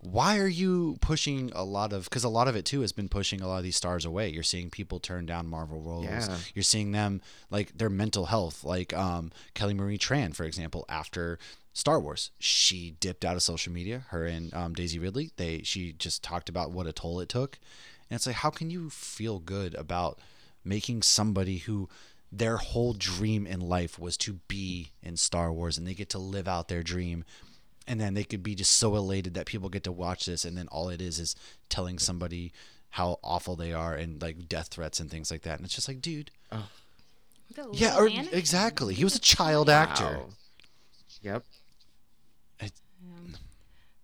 why 0.00 0.38
are 0.38 0.46
you 0.48 0.98
pushing 1.00 1.50
a 1.54 1.64
lot 1.64 1.92
of 1.92 2.04
because 2.04 2.24
a 2.24 2.28
lot 2.28 2.46
of 2.46 2.54
it 2.56 2.64
too 2.66 2.82
has 2.82 2.92
been 2.92 3.08
pushing 3.08 3.40
a 3.40 3.48
lot 3.48 3.56
of 3.58 3.64
these 3.64 3.76
stars 3.76 4.04
away. 4.04 4.28
You're 4.28 4.42
seeing 4.42 4.68
people 4.70 4.98
turn 5.00 5.24
down 5.26 5.46
marvel 5.46 5.80
roles. 5.80 6.04
Yeah. 6.04 6.36
you're 6.54 6.62
seeing 6.62 6.92
them 6.92 7.22
like 7.50 7.76
their 7.78 7.88
mental 7.90 8.26
health. 8.26 8.64
Like 8.64 8.92
um, 8.94 9.30
kelly 9.54 9.74
marie 9.74 9.98
tran 9.98 10.34
for 10.34 10.44
example 10.44 10.84
after 10.88 11.38
star 11.74 12.00
wars. 12.00 12.30
She 12.38 12.96
dipped 13.00 13.24
out 13.24 13.36
of 13.36 13.42
social 13.42 13.72
media 13.72 14.06
her 14.08 14.24
and 14.24 14.54
um, 14.54 14.72
daisy 14.72 14.98
ridley. 14.98 15.32
They 15.36 15.62
she 15.62 15.92
just 15.92 16.22
talked 16.22 16.48
about 16.48 16.70
what 16.70 16.86
a 16.86 16.92
toll 16.92 17.20
it 17.20 17.28
took. 17.28 17.58
And 18.08 18.16
it's 18.16 18.26
like 18.26 18.36
how 18.36 18.50
can 18.50 18.70
you 18.70 18.88
feel 18.88 19.40
good 19.40 19.74
about 19.74 20.18
making 20.64 21.02
somebody 21.02 21.58
who 21.58 21.90
their 22.32 22.56
whole 22.56 22.94
dream 22.94 23.46
in 23.46 23.60
life 23.60 23.98
was 23.98 24.16
to 24.18 24.34
be 24.48 24.92
in 25.02 25.16
star 25.16 25.52
wars 25.52 25.76
and 25.76 25.86
they 25.86 25.94
get 25.94 26.08
to 26.10 26.18
live 26.18 26.48
out 26.48 26.68
their 26.68 26.82
dream? 26.82 27.24
And 27.86 28.00
then 28.00 28.14
they 28.14 28.24
could 28.24 28.42
be 28.42 28.54
just 28.54 28.72
so 28.72 28.96
elated 28.96 29.34
that 29.34 29.44
people 29.44 29.68
get 29.68 29.84
to 29.84 29.92
watch 29.92 30.24
this 30.24 30.46
and 30.46 30.56
then 30.56 30.68
all 30.68 30.88
it 30.88 31.02
is 31.02 31.18
is 31.18 31.36
telling 31.68 31.98
somebody 31.98 32.52
how 32.90 33.18
awful 33.22 33.56
they 33.56 33.72
are 33.72 33.94
and 33.94 34.22
like 34.22 34.48
death 34.48 34.68
threats 34.68 35.00
and 35.00 35.10
things 35.10 35.30
like 35.30 35.42
that. 35.42 35.58
And 35.58 35.66
it's 35.66 35.74
just 35.74 35.88
like 35.88 36.00
dude. 36.00 36.30
The 37.54 37.68
yeah 37.72 37.96
or 37.98 38.06
exactly. 38.06 38.94
He 38.94 39.04
was 39.04 39.16
a 39.16 39.20
child 39.20 39.68
actor. 39.68 40.18
Wow. 40.18 40.28
Yep. 41.22 41.44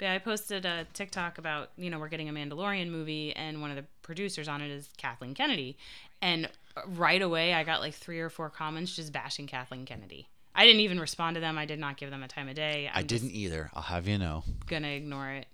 But 0.01 0.09
I 0.09 0.19
posted 0.19 0.65
a 0.65 0.87
TikTok 0.95 1.37
about, 1.37 1.73
you 1.77 1.91
know, 1.91 1.99
we're 1.99 2.09
getting 2.09 2.31
a 2.31 2.33
Mandalorian 2.33 2.91
movie, 2.91 3.37
and 3.37 3.61
one 3.61 3.69
of 3.69 3.77
the 3.77 3.85
producers 4.01 4.49
on 4.49 4.63
it 4.63 4.71
is 4.71 4.89
Kathleen 4.97 5.35
Kennedy. 5.35 5.77
And 6.23 6.49
right 6.87 7.21
away, 7.21 7.53
I 7.53 7.65
got 7.65 7.81
like 7.81 7.93
three 7.93 8.19
or 8.19 8.31
four 8.31 8.49
comments 8.49 8.97
just 8.97 9.13
bashing 9.13 9.47
Kathleen 9.47 9.85
Kennedy. 9.85 10.27
I 10.55 10.65
didn't 10.65 10.81
even 10.81 10.99
respond 10.99 11.35
to 11.35 11.41
them. 11.43 11.59
I 11.59 11.67
did 11.67 11.79
not 11.79 11.99
give 11.99 12.11
them 12.11 12.23
a 12.23 12.29
time 12.29 12.49
of 12.49 12.55
day. 12.55 12.91
I'm 12.91 13.01
i 13.01 13.03
didn't 13.03 13.31
either 13.31 13.71
i'll 13.75 13.83
have 13.83 14.09
you 14.09 14.19
know 14.19 14.43
Just 14.47 14.67
gonna 14.69 14.89
ignore 14.89 15.29
it. 15.31 15.47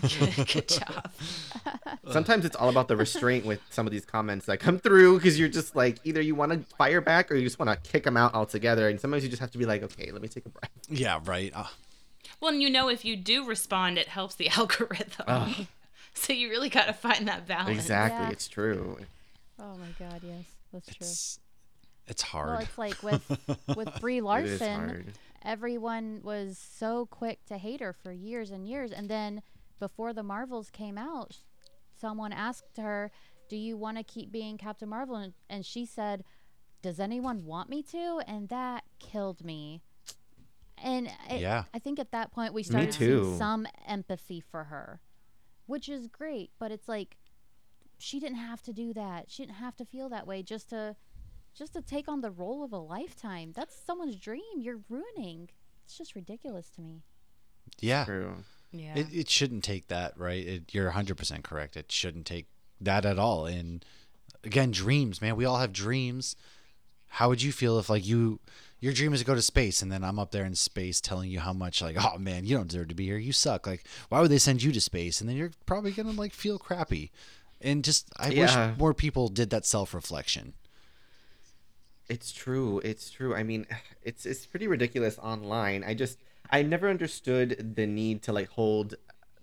Good 0.52 0.68
job. 0.68 1.10
Sometimes 2.10 2.46
it's 2.46 2.56
all 2.56 2.70
about 2.70 2.88
the 2.88 2.96
restraint 2.96 3.44
with 3.44 3.60
some 3.68 3.86
of 3.86 3.92
these 3.92 4.06
comments 4.06 4.46
that 4.46 4.58
come 4.58 4.78
through 4.78 5.18
because 5.18 5.38
you're 5.38 5.48
just 5.50 5.76
like 5.76 5.98
either 6.04 6.22
you 6.22 6.34
want 6.34 6.52
to 6.52 6.58
fire 6.76 7.02
back 7.02 7.30
or 7.30 7.34
you 7.34 7.44
just 7.44 7.58
want 7.58 7.70
to 7.70 7.90
kick 7.90 8.04
them 8.04 8.16
out 8.16 8.34
altogether. 8.34 8.88
And 8.88 8.98
sometimes 8.98 9.22
you 9.22 9.28
just 9.28 9.40
have 9.40 9.50
to 9.52 9.58
be 9.58 9.66
like, 9.66 9.82
okay, 9.82 10.10
let 10.12 10.22
me 10.22 10.28
take 10.28 10.46
a 10.46 10.48
breath. 10.48 10.70
yeah 10.88 11.20
right 11.24 11.52
uh, 11.54 11.66
Well, 12.40 12.52
and 12.52 12.62
you 12.62 12.70
know, 12.70 12.88
if 12.88 13.04
you 13.04 13.16
do 13.16 13.46
respond, 13.46 13.98
it 13.98 14.08
helps 14.08 14.34
the 14.34 14.48
algorithm. 14.56 15.66
So 16.14 16.32
you 16.32 16.48
really 16.48 16.68
got 16.68 16.86
to 16.86 16.92
find 16.92 17.28
that 17.28 17.46
balance. 17.46 17.78
Exactly, 17.78 18.26
Yeah. 18.26 18.32
it's 18.32 18.48
true. 18.48 18.98
Oh 19.58 19.76
my 19.76 19.88
god, 19.98 20.20
yes, 20.22 20.44
that's 20.72 20.86
true. 20.86 20.96
it's 21.00 21.38
it's 22.08 22.22
Well, 22.32 22.42
hard 22.56 22.62
it's 22.62 22.78
like 22.78 23.02
with 23.02 23.22
with 23.76 24.00
Brie 24.00 24.20
Larson, 24.20 25.12
everyone 25.44 26.20
was 26.24 26.58
so 26.58 27.06
quick 27.06 27.44
to 27.46 27.58
hate 27.58 27.80
her 27.80 27.92
for 27.92 28.10
years 28.10 28.50
and 28.50 28.66
years, 28.66 28.90
and 28.90 29.08
then 29.08 29.42
before 29.78 30.12
the 30.12 30.22
Marvels 30.22 30.70
came 30.70 30.98
out, 30.98 31.38
someone 31.98 32.32
asked 32.32 32.76
her, 32.78 33.10
"Do 33.48 33.56
you 33.56 33.76
want 33.76 33.98
to 33.98 34.02
keep 34.02 34.32
being 34.32 34.56
Captain 34.58 34.88
Marvel?" 34.88 35.16
And, 35.16 35.34
and 35.48 35.64
she 35.64 35.84
said, 35.86 36.24
"Does 36.82 36.98
anyone 36.98 37.44
want 37.44 37.68
me 37.68 37.82
to?" 37.84 38.22
And 38.26 38.48
that 38.48 38.84
killed 38.98 39.44
me. 39.44 39.82
And 40.82 41.08
it, 41.28 41.40
Yeah. 41.40 41.64
I 41.74 41.78
think 41.78 41.98
at 41.98 42.12
that 42.12 42.32
point 42.32 42.54
we 42.54 42.62
started 42.62 42.92
too. 42.92 43.24
seeing 43.24 43.38
some 43.38 43.66
empathy 43.86 44.40
for 44.40 44.64
her, 44.64 45.00
which 45.66 45.88
is 45.88 46.06
great. 46.06 46.50
But 46.58 46.72
it's 46.72 46.88
like 46.88 47.16
she 47.98 48.18
didn't 48.20 48.38
have 48.38 48.62
to 48.62 48.72
do 48.72 48.94
that. 48.94 49.30
She 49.30 49.42
didn't 49.44 49.56
have 49.56 49.76
to 49.76 49.84
feel 49.84 50.08
that 50.08 50.26
way 50.26 50.42
just 50.42 50.70
to 50.70 50.96
just 51.54 51.72
to 51.74 51.82
take 51.82 52.08
on 52.08 52.20
the 52.20 52.30
role 52.30 52.62
of 52.64 52.72
a 52.72 52.78
lifetime. 52.78 53.52
That's 53.54 53.74
someone's 53.84 54.16
dream. 54.16 54.42
You're 54.58 54.80
ruining. 54.88 55.50
It's 55.84 55.98
just 55.98 56.14
ridiculous 56.14 56.70
to 56.70 56.80
me. 56.80 57.02
yeah 57.80 58.04
True. 58.04 58.36
Yeah. 58.72 58.94
It, 58.96 59.08
it 59.12 59.28
shouldn't 59.28 59.64
take 59.64 59.88
that, 59.88 60.16
right? 60.16 60.46
It, 60.46 60.72
you're 60.72 60.92
100% 60.92 61.42
correct. 61.42 61.76
It 61.76 61.90
shouldn't 61.90 62.24
take 62.24 62.46
that 62.80 63.04
at 63.04 63.18
all. 63.18 63.44
And 63.46 63.84
again, 64.44 64.70
dreams, 64.70 65.20
man. 65.20 65.34
We 65.34 65.44
all 65.44 65.58
have 65.58 65.72
dreams. 65.72 66.36
How 67.10 67.28
would 67.28 67.42
you 67.42 67.52
feel 67.52 67.78
if, 67.78 67.90
like, 67.90 68.06
you, 68.06 68.40
your 68.80 68.92
dream 68.92 69.12
is 69.12 69.20
to 69.20 69.26
go 69.26 69.34
to 69.34 69.42
space, 69.42 69.82
and 69.82 69.90
then 69.92 70.02
I'm 70.02 70.18
up 70.18 70.30
there 70.30 70.44
in 70.44 70.54
space 70.54 71.00
telling 71.00 71.30
you 71.30 71.40
how 71.40 71.52
much, 71.52 71.82
like, 71.82 71.96
oh 72.02 72.18
man, 72.18 72.44
you 72.46 72.56
don't 72.56 72.68
deserve 72.68 72.88
to 72.88 72.94
be 72.94 73.04
here. 73.06 73.18
You 73.18 73.32
suck. 73.32 73.66
Like, 73.66 73.84
why 74.08 74.20
would 74.20 74.30
they 74.30 74.38
send 74.38 74.62
you 74.62 74.72
to 74.72 74.80
space? 74.80 75.20
And 75.20 75.28
then 75.28 75.36
you're 75.36 75.50
probably 75.66 75.90
gonna 75.92 76.12
like 76.12 76.32
feel 76.32 76.58
crappy. 76.58 77.10
And 77.60 77.84
just, 77.84 78.08
I 78.16 78.30
Yeah. 78.30 78.70
wish 78.72 78.78
more 78.78 78.94
people 78.94 79.28
did 79.28 79.50
that 79.50 79.66
self 79.66 79.92
reflection. 79.92 80.54
It's 82.08 82.32
true. 82.32 82.80
It's 82.82 83.10
true. 83.10 83.34
I 83.34 83.42
mean, 83.42 83.66
it's 84.02 84.26
it's 84.26 84.46
pretty 84.46 84.66
ridiculous 84.66 85.18
online. 85.18 85.84
I 85.84 85.94
just 85.94 86.18
I 86.50 86.62
never 86.62 86.88
understood 86.88 87.74
the 87.76 87.86
need 87.86 88.22
to 88.22 88.32
like 88.32 88.48
hold 88.48 88.94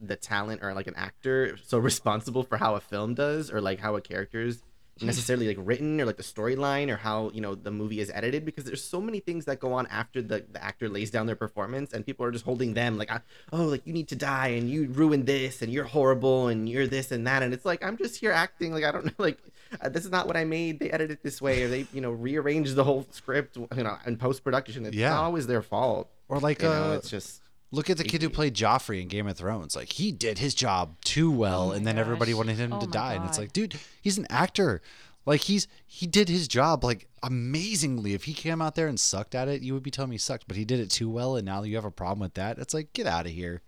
the 0.02 0.16
talent 0.16 0.62
or 0.64 0.74
like 0.74 0.88
an 0.88 0.96
actor 0.96 1.58
so 1.66 1.78
responsible 1.78 2.44
for 2.44 2.58
how 2.58 2.76
a 2.76 2.80
film 2.80 3.14
does 3.14 3.50
or 3.52 3.62
like 3.62 3.80
how 3.80 3.96
a 3.96 4.02
character's 4.02 4.62
necessarily 5.02 5.48
like 5.48 5.58
written 5.60 6.00
or 6.02 6.06
like 6.06 6.18
the 6.18 6.24
storyline 6.24 6.90
or 6.90 6.98
how 6.98 7.30
you 7.34 7.42
know 7.42 7.56
the 7.56 7.72
movie 7.72 8.00
is 8.00 8.10
edited 8.14 8.46
because 8.46 8.64
there's 8.64 8.84
so 8.84 9.00
many 9.02 9.20
things 9.20 9.46
that 9.46 9.60
go 9.60 9.74
on 9.74 9.86
after 9.88 10.22
the, 10.22 10.46
the 10.52 10.64
actor 10.64 10.90
lays 10.90 11.12
down 11.12 11.26
their 11.28 11.36
performance 11.36 11.94
and 11.94 12.06
people 12.06 12.26
are 12.26 12.32
just 12.32 12.46
holding 12.46 12.74
them 12.74 12.98
like 12.98 13.10
oh 13.54 13.64
like 13.66 13.86
you 13.86 13.94
need 13.94 14.08
to 14.08 14.16
die 14.16 14.50
and 14.50 14.70
you 14.70 14.88
ruined 14.88 15.26
this 15.26 15.62
and 15.62 15.72
you're 15.72 15.84
horrible 15.86 16.48
and 16.48 16.68
you're 16.70 16.88
this 16.88 17.12
and 17.12 17.26
that. 17.28 17.44
And 17.44 17.54
it's 17.54 17.66
like 17.66 17.84
i'm 17.84 17.98
just 17.98 18.20
here 18.20 18.32
acting 18.32 18.72
like 18.74 18.84
i 18.84 18.92
don't 18.92 19.06
know 19.06 19.12
like 19.18 19.38
uh, 19.82 19.90
this 19.90 20.06
is 20.06 20.12
not 20.12 20.28
what 20.28 20.38
i 20.38 20.44
made. 20.46 20.80
They 20.80 20.90
edited 20.92 21.18
it 21.18 21.24
this 21.24 21.42
way 21.42 21.64
or 21.64 21.68
they 21.68 21.86
you 21.94 22.02
know 22.02 22.12
rearranged 22.12 22.76
the 22.76 22.84
whole 22.84 23.06
script 23.12 23.58
you 23.58 23.84
know 23.84 23.98
in 24.06 24.18
post-production. 24.18 24.86
It's 24.86 24.96
Yeah. 24.96 25.10
not 25.10 25.24
always 25.24 25.48
their 25.48 25.62
fault. 25.62 26.10
Or 26.30 26.40
like 26.40 26.62
you 26.62 26.68
know 26.68 26.92
uh, 26.92 26.96
it's 26.96 27.10
just 27.10 27.42
look 27.72 27.90
at 27.90 27.98
the 27.98 28.04
kid 28.04 28.22
who 28.22 28.30
played 28.30 28.56
Joffrey 28.56 29.02
in 29.02 29.08
Game 29.08 29.28
of 29.28 29.38
Thrones. 29.38 29.76
Like 29.76 29.94
he 29.94 30.12
did 30.12 30.40
his 30.40 30.54
job 30.54 30.96
too 31.02 31.32
well, 31.32 31.70
my 31.70 31.76
and 31.76 31.86
then 31.86 31.98
everybody 31.98 32.34
wanted 32.34 32.58
him 32.58 32.74
Oh 32.74 32.80
to 32.80 32.86
my 32.88 32.92
die. 32.92 33.14
And 33.16 33.26
it's 33.26 33.38
like, 33.38 33.54
dude, 33.54 33.76
he's 34.02 34.18
an 34.18 34.28
actor. 34.30 34.82
Like 35.26 35.42
he's 35.42 35.68
he 35.86 36.08
did 36.08 36.30
his 36.30 36.48
job 36.48 36.84
like 36.84 37.08
amazingly. 37.22 38.14
If 38.14 38.24
he 38.24 38.34
came 38.34 38.62
out 38.62 38.76
there 38.76 38.88
and 38.88 39.00
sucked 39.00 39.36
at 39.36 39.48
it, 39.48 39.62
you 39.62 39.74
would 39.74 39.84
be 39.84 39.92
telling 39.92 40.10
me 40.12 40.16
he 40.16 40.20
sucked. 40.20 40.48
But 40.48 40.58
he 40.58 40.66
did 40.66 40.80
it 40.80 40.90
too 40.90 41.10
well, 41.10 41.36
and 41.36 41.46
now 41.46 41.64
you 41.64 41.76
have 41.76 41.86
a 41.86 41.92
problem 41.92 42.22
with 42.22 42.36
that. 42.36 42.58
It's 42.58 42.74
like 42.74 42.94
get 42.94 43.08
out 43.08 43.26
of 43.26 43.32
here. 43.32 43.62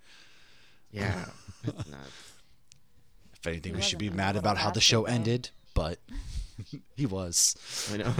yeah. 0.91 1.25
If 3.33 3.47
anything, 3.47 3.73
we 3.73 3.81
should 3.81 3.99
be 3.99 4.07
wasn't. 4.07 4.15
He 4.15 4.21
was 4.21 4.27
a 4.27 4.33
mad 4.33 4.35
about 4.35 4.57
how 4.57 4.69
the 4.71 4.81
show 4.81 5.05
ended, 5.05 5.49
but 5.73 5.99
he 6.95 7.05
was. 7.05 7.55
I 7.93 7.97
know. 7.97 8.13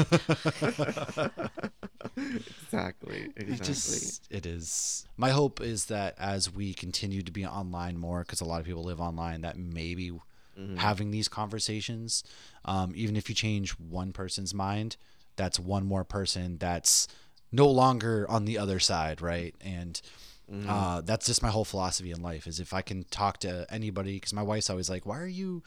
exactly. 2.62 3.30
Exactly. 3.36 3.54
It 3.56 3.64
just 3.64 4.28
it 4.30 4.46
is. 4.46 5.06
My 5.18 5.30
hope 5.32 5.62
is 5.62 5.86
that 5.86 6.16
as 6.18 6.54
we 6.54 6.74
continue 6.74 7.22
to 7.22 7.32
be 7.32 7.46
online 7.46 7.98
more, 7.98 8.22
because 8.22 8.42
a 8.42 8.46
lot 8.46 8.60
of 8.60 8.66
people 8.66 8.84
live 8.84 9.00
online, 9.02 9.42
that 9.42 9.58
maybe 9.58 10.12
having 10.78 11.12
these 11.12 11.28
conversations, 11.30 12.24
um, 12.66 12.92
even 12.96 13.16
if 13.16 13.30
you 13.30 13.36
change 13.36 13.72
one 13.80 14.12
person's 14.12 14.54
mind, 14.54 14.98
that's 15.38 15.58
one 15.60 15.86
more 15.86 16.04
person 16.04 16.58
that's 16.58 17.08
no 17.52 17.68
longer 17.68 18.26
on 18.30 18.46
the 18.46 18.58
other 18.58 18.80
side, 18.80 19.22
right? 19.22 19.56
And 19.62 20.02
uh, 20.68 21.02
that's 21.02 21.28
just 21.28 21.44
my 21.44 21.50
whole 21.50 21.64
philosophy 21.64 22.12
in 22.12 22.22
life 22.22 22.48
is 22.48 22.60
if 22.60 22.74
I 22.74 22.82
can 22.82 23.04
talk 23.12 23.38
to 23.40 23.66
anybody, 23.70 24.16
because 24.16 24.34
my 24.34 24.42
wife's 24.42 24.70
always 24.70 24.90
like, 24.90 25.06
"Why 25.06 25.20
are 25.20 25.28
you?" 25.28 25.64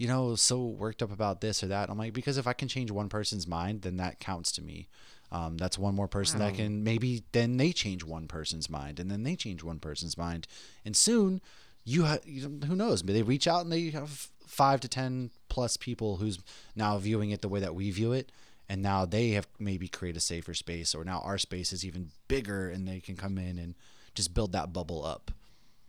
You 0.00 0.08
know, 0.08 0.34
so 0.34 0.64
worked 0.64 1.02
up 1.02 1.12
about 1.12 1.42
this 1.42 1.62
or 1.62 1.66
that. 1.66 1.90
I'm 1.90 1.98
like, 1.98 2.14
because 2.14 2.38
if 2.38 2.46
I 2.46 2.54
can 2.54 2.68
change 2.68 2.90
one 2.90 3.10
person's 3.10 3.46
mind, 3.46 3.82
then 3.82 3.98
that 3.98 4.18
counts 4.18 4.50
to 4.52 4.62
me. 4.62 4.88
Um, 5.30 5.58
that's 5.58 5.78
one 5.78 5.94
more 5.94 6.08
person 6.08 6.40
that 6.40 6.54
can 6.54 6.82
maybe 6.82 7.22
then 7.32 7.58
they 7.58 7.70
change 7.72 8.02
one 8.02 8.26
person's 8.26 8.70
mind, 8.70 8.98
and 8.98 9.10
then 9.10 9.24
they 9.24 9.36
change 9.36 9.62
one 9.62 9.78
person's 9.78 10.16
mind, 10.16 10.46
and 10.86 10.96
soon 10.96 11.42
you 11.84 12.04
have 12.04 12.24
who 12.24 12.74
knows? 12.74 13.04
Maybe 13.04 13.18
they 13.18 13.22
reach 13.22 13.46
out 13.46 13.60
and 13.60 13.70
they 13.70 13.90
have 13.90 14.28
five 14.46 14.80
to 14.80 14.88
ten 14.88 15.30
plus 15.50 15.76
people 15.76 16.16
who's 16.16 16.38
now 16.74 16.96
viewing 16.96 17.30
it 17.30 17.42
the 17.42 17.48
way 17.50 17.60
that 17.60 17.74
we 17.74 17.90
view 17.90 18.12
it, 18.12 18.32
and 18.70 18.80
now 18.80 19.04
they 19.04 19.32
have 19.32 19.46
maybe 19.58 19.86
create 19.86 20.16
a 20.16 20.20
safer 20.20 20.54
space, 20.54 20.94
or 20.94 21.04
now 21.04 21.20
our 21.20 21.36
space 21.36 21.74
is 21.74 21.84
even 21.84 22.10
bigger, 22.26 22.70
and 22.70 22.88
they 22.88 23.00
can 23.00 23.16
come 23.16 23.36
in 23.36 23.58
and 23.58 23.74
just 24.14 24.32
build 24.32 24.52
that 24.52 24.72
bubble 24.72 25.04
up. 25.04 25.30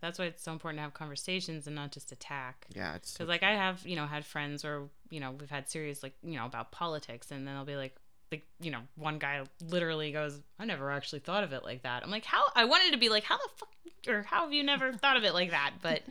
That's 0.02 0.18
why 0.20 0.26
it's 0.26 0.44
so 0.44 0.52
important 0.52 0.80
to 0.80 0.82
have 0.84 0.94
conversations 0.94 1.68
and 1.68 1.76
not 1.76 1.92
just 1.92 2.12
attack. 2.12 2.66
yeah, 2.76 2.96
it's 2.96 3.14
Because 3.14 3.28
like 3.30 3.44
I 3.44 3.52
have, 3.52 3.86
you 3.86 3.96
know, 3.96 4.06
had 4.08 4.26
friends 4.26 4.66
or 4.66 4.90
you 5.10 5.20
know 5.20 5.32
we've 5.40 5.50
had 5.50 5.70
serious 5.70 6.02
like 6.04 6.14
you 6.24 6.36
know 6.38 6.46
about 6.46 6.72
politics, 6.72 7.30
and 7.32 7.48
then 7.48 7.54
they'll 7.56 7.66
be 7.66 7.76
like, 7.76 7.96
like 8.32 8.44
you 8.60 8.72
know, 8.72 8.80
one 8.96 9.20
guy 9.20 9.44
literally 9.70 10.12
goes, 10.12 10.40
"I 10.60 10.66
never 10.66 10.90
actually 10.92 11.20
thought 11.20 11.44
of 11.44 11.54
it 11.54 11.64
like 11.64 11.84
that." 11.84 12.04
I'm 12.04 12.10
like, 12.12 12.26
how? 12.26 12.44
I 12.56 12.66
wanted 12.66 12.92
to 12.94 12.98
be 12.98 13.10
like, 13.10 13.24
how 13.24 13.38
the 13.38 13.50
fuck, 13.58 13.70
or 14.08 14.24
how 14.24 14.44
have 14.46 14.54
you 14.54 14.64
never 14.64 14.92
thought 15.02 15.18
of 15.18 15.24
it 15.24 15.34
like 15.34 15.52
that? 15.52 15.74
But 15.82 16.02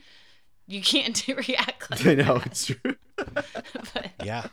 you 0.67 0.81
can't 0.81 1.27
react 1.27 1.91
like 1.91 2.05
I 2.05 2.13
know 2.15 2.41
it's 2.45 2.67
true. 2.67 2.95
but, 3.15 4.11
Yeah, 4.23 4.47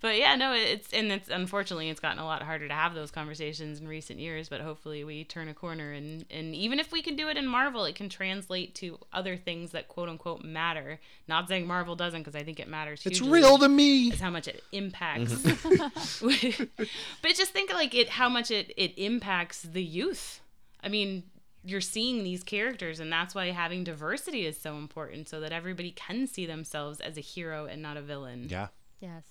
but 0.00 0.16
yeah, 0.16 0.34
no, 0.34 0.54
it's 0.54 0.92
and 0.94 1.12
it's 1.12 1.28
unfortunately 1.28 1.90
it's 1.90 2.00
gotten 2.00 2.18
a 2.18 2.24
lot 2.24 2.42
harder 2.42 2.66
to 2.66 2.74
have 2.74 2.94
those 2.94 3.10
conversations 3.10 3.80
in 3.80 3.86
recent 3.86 4.18
years. 4.18 4.48
But 4.48 4.62
hopefully 4.62 5.04
we 5.04 5.24
turn 5.24 5.48
a 5.48 5.54
corner, 5.54 5.92
and 5.92 6.24
and 6.30 6.54
even 6.54 6.80
if 6.80 6.90
we 6.90 7.02
can 7.02 7.16
do 7.16 7.28
it 7.28 7.36
in 7.36 7.46
Marvel, 7.46 7.84
it 7.84 7.96
can 7.96 8.08
translate 8.08 8.74
to 8.76 8.98
other 9.12 9.36
things 9.36 9.72
that 9.72 9.88
quote 9.88 10.08
unquote 10.08 10.42
matter. 10.42 11.00
Not 11.28 11.48
saying 11.48 11.66
Marvel 11.66 11.96
doesn't, 11.96 12.22
because 12.22 12.34
I 12.34 12.42
think 12.42 12.58
it 12.58 12.66
matters. 12.66 13.04
it's 13.04 13.20
real 13.20 13.58
to 13.58 13.68
me. 13.68 14.08
Is 14.08 14.20
how 14.20 14.30
much 14.30 14.48
it 14.48 14.64
impacts. 14.72 15.34
Mm-hmm. 15.34 16.64
but 17.22 17.34
just 17.34 17.52
think 17.52 17.72
like 17.72 17.94
it, 17.94 18.08
how 18.08 18.30
much 18.30 18.50
it 18.50 18.72
it 18.78 18.94
impacts 18.96 19.62
the 19.62 19.82
youth. 19.82 20.40
I 20.82 20.88
mean. 20.88 21.24
You're 21.62 21.82
seeing 21.82 22.24
these 22.24 22.42
characters, 22.42 23.00
and 23.00 23.12
that's 23.12 23.34
why 23.34 23.50
having 23.50 23.84
diversity 23.84 24.46
is 24.46 24.58
so 24.58 24.78
important, 24.78 25.28
so 25.28 25.40
that 25.40 25.52
everybody 25.52 25.90
can 25.90 26.26
see 26.26 26.46
themselves 26.46 27.00
as 27.00 27.18
a 27.18 27.20
hero 27.20 27.66
and 27.66 27.82
not 27.82 27.98
a 27.98 28.00
villain. 28.00 28.46
Yeah. 28.48 28.68
Yes, 28.98 29.24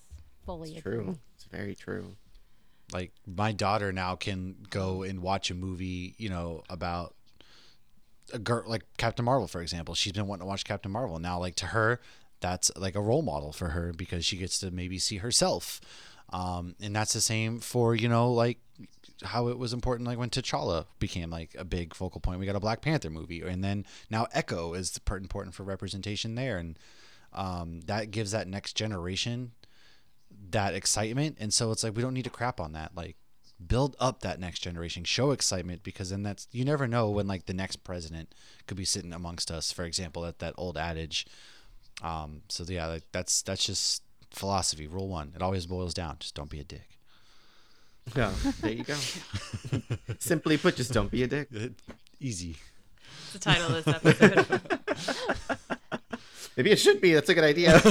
fully 0.50 0.70
It's 0.72 0.80
agree. 0.80 0.96
true. 1.04 1.18
It's 1.36 1.46
very 1.46 1.76
true. 1.76 2.16
like 2.92 3.12
my 3.28 3.52
daughter 3.52 3.92
now 3.92 4.16
can 4.16 4.56
go 4.70 5.04
and 5.04 5.22
watch 5.22 5.52
a 5.52 5.54
movie 5.56 6.16
you 6.18 6.30
know 6.30 6.64
about 6.70 7.14
a 8.34 8.40
girl 8.40 8.64
like 8.68 8.84
captain 8.98 9.26
marvel 9.26 9.48
for 9.48 9.62
example 9.62 9.94
she's 9.96 10.14
been 10.14 10.28
wanting 10.28 10.42
to 10.42 10.48
watch 10.48 10.64
captain 10.66 10.92
marvel 10.92 11.20
now 11.20 11.40
like 11.40 11.56
to 11.56 11.68
her 11.68 12.00
that's 12.42 12.72
like 12.76 12.96
a 12.96 13.02
role 13.02 13.22
model 13.22 13.52
for 13.52 13.70
her 13.70 13.92
because 13.94 14.26
she 14.26 14.38
gets 14.38 14.60
to 14.60 14.72
maybe 14.72 14.98
see 14.98 15.18
herself 15.18 15.80
um, 16.32 16.76
and 16.82 16.96
that's 16.96 17.14
the 17.14 17.22
same 17.22 17.60
for 17.60 17.96
you 17.96 18.08
know 18.08 18.32
like 18.32 18.60
how 19.24 19.48
it 19.50 19.58
was 19.58 19.74
important 19.74 20.08
like 20.08 20.18
when 20.18 20.30
T'Challa 20.30 20.86
became 21.00 21.30
like 21.30 21.54
a 21.58 21.66
big 21.66 21.94
focal 21.94 22.22
point 22.22 22.40
we 22.40 22.46
got 22.46 22.56
a 22.56 22.60
Black 22.60 22.82
Panther 22.82 23.10
movie 23.10 23.42
and 23.42 23.64
then 23.64 23.86
now 24.10 24.28
Echo 24.34 24.74
is 24.74 25.00
important 25.10 25.54
for 25.56 25.64
representation 25.64 26.36
there 26.36 26.58
and 26.58 26.78
um, 27.34 27.82
that 27.82 28.10
gives 28.12 28.32
that 28.32 28.48
next 28.48 28.74
generation 28.74 29.52
that 30.52 30.74
excitement. 30.74 31.38
And 31.40 31.54
so 31.54 31.72
it's 31.72 31.84
like 31.84 31.96
we 31.96 32.02
don't 32.02 32.14
need 32.14 32.24
to 32.24 32.30
crap 32.30 32.60
on 32.60 32.74
that. 32.74 32.96
Like 32.96 33.16
build 33.66 33.96
up 34.00 34.22
that 34.22 34.40
next 34.40 34.60
generation. 34.60 35.04
Show 35.04 35.32
excitement 35.32 35.84
because 35.84 36.10
then 36.10 36.24
that's 36.24 36.48
you 36.52 36.66
never 36.66 36.88
know 36.88 37.10
when 37.10 37.28
like 37.28 37.46
the 37.46 37.54
next 37.54 37.78
president 37.84 38.34
could 38.68 38.78
be 38.78 38.86
sitting 38.86 39.14
amongst 39.14 39.52
us 39.52 39.72
for 39.72 39.84
example 39.84 40.24
that 40.24 40.40
that 40.40 40.54
old 40.58 40.78
adage. 40.78 41.26
Um 42.02 42.42
so 42.50 42.64
yeah 42.68 42.88
like, 42.88 43.04
that's 43.12 43.42
that's 43.42 43.66
just 43.66 44.04
philosophy. 44.32 44.88
Rule 44.88 45.08
one 45.08 45.34
it 45.36 45.42
always 45.42 45.66
boils 45.66 45.94
down. 45.94 46.18
Just 46.20 46.36
don't 46.36 46.50
be 46.50 46.60
a 46.60 46.64
dick. 46.64 47.00
Yeah, 48.16 48.32
there 48.62 48.72
you 48.72 48.84
go. 48.84 48.96
Simply 50.20 50.58
put, 50.58 50.76
just 50.76 50.92
don't 50.92 51.12
be 51.12 51.24
a 51.24 51.28
dick. 51.28 51.50
easy. 52.20 52.56
The 53.34 53.40
title 53.40 53.76
of 53.76 53.86
this 53.86 53.96
episode. 53.96 55.58
Maybe 56.60 56.72
it 56.72 56.80
should 56.80 57.00
be. 57.00 57.14
That's 57.14 57.30
a 57.30 57.34
good 57.34 57.46
idea. 57.46 57.80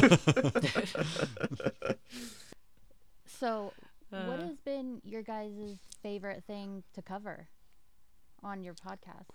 So, 3.26 3.72
what 4.10 4.20
Uh. 4.40 4.46
has 4.48 4.56
been 4.64 5.00
your 5.04 5.22
guys' 5.22 5.78
favorite 6.02 6.44
thing 6.46 6.82
to 6.94 7.00
cover 7.00 7.48
on 8.42 8.62
your 8.62 8.74
podcast? 8.74 9.26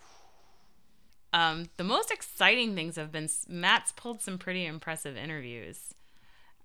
um, 1.33 1.65
the 1.77 1.83
most 1.83 2.11
exciting 2.11 2.75
things 2.75 2.95
have 2.95 3.11
been 3.11 3.27
Matt's 3.47 3.91
pulled 3.93 4.21
some 4.21 4.37
pretty 4.37 4.65
impressive 4.67 5.17
interviews. 5.17 5.95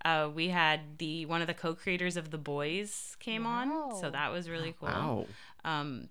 Uh, 0.05 0.29
we 0.35 0.49
had 0.49 0.99
the 0.99 1.25
one 1.27 1.41
of 1.41 1.47
the 1.47 1.55
co-creators 1.55 2.19
of 2.19 2.31
The 2.31 2.37
Boys 2.39 3.17
came 3.19 3.47
on, 3.47 3.97
so 3.99 4.11
that 4.11 4.31
was 4.31 4.51
really 4.51 4.75
cool. 4.79 4.89
wow. 4.89 5.27
Um, 5.65 6.09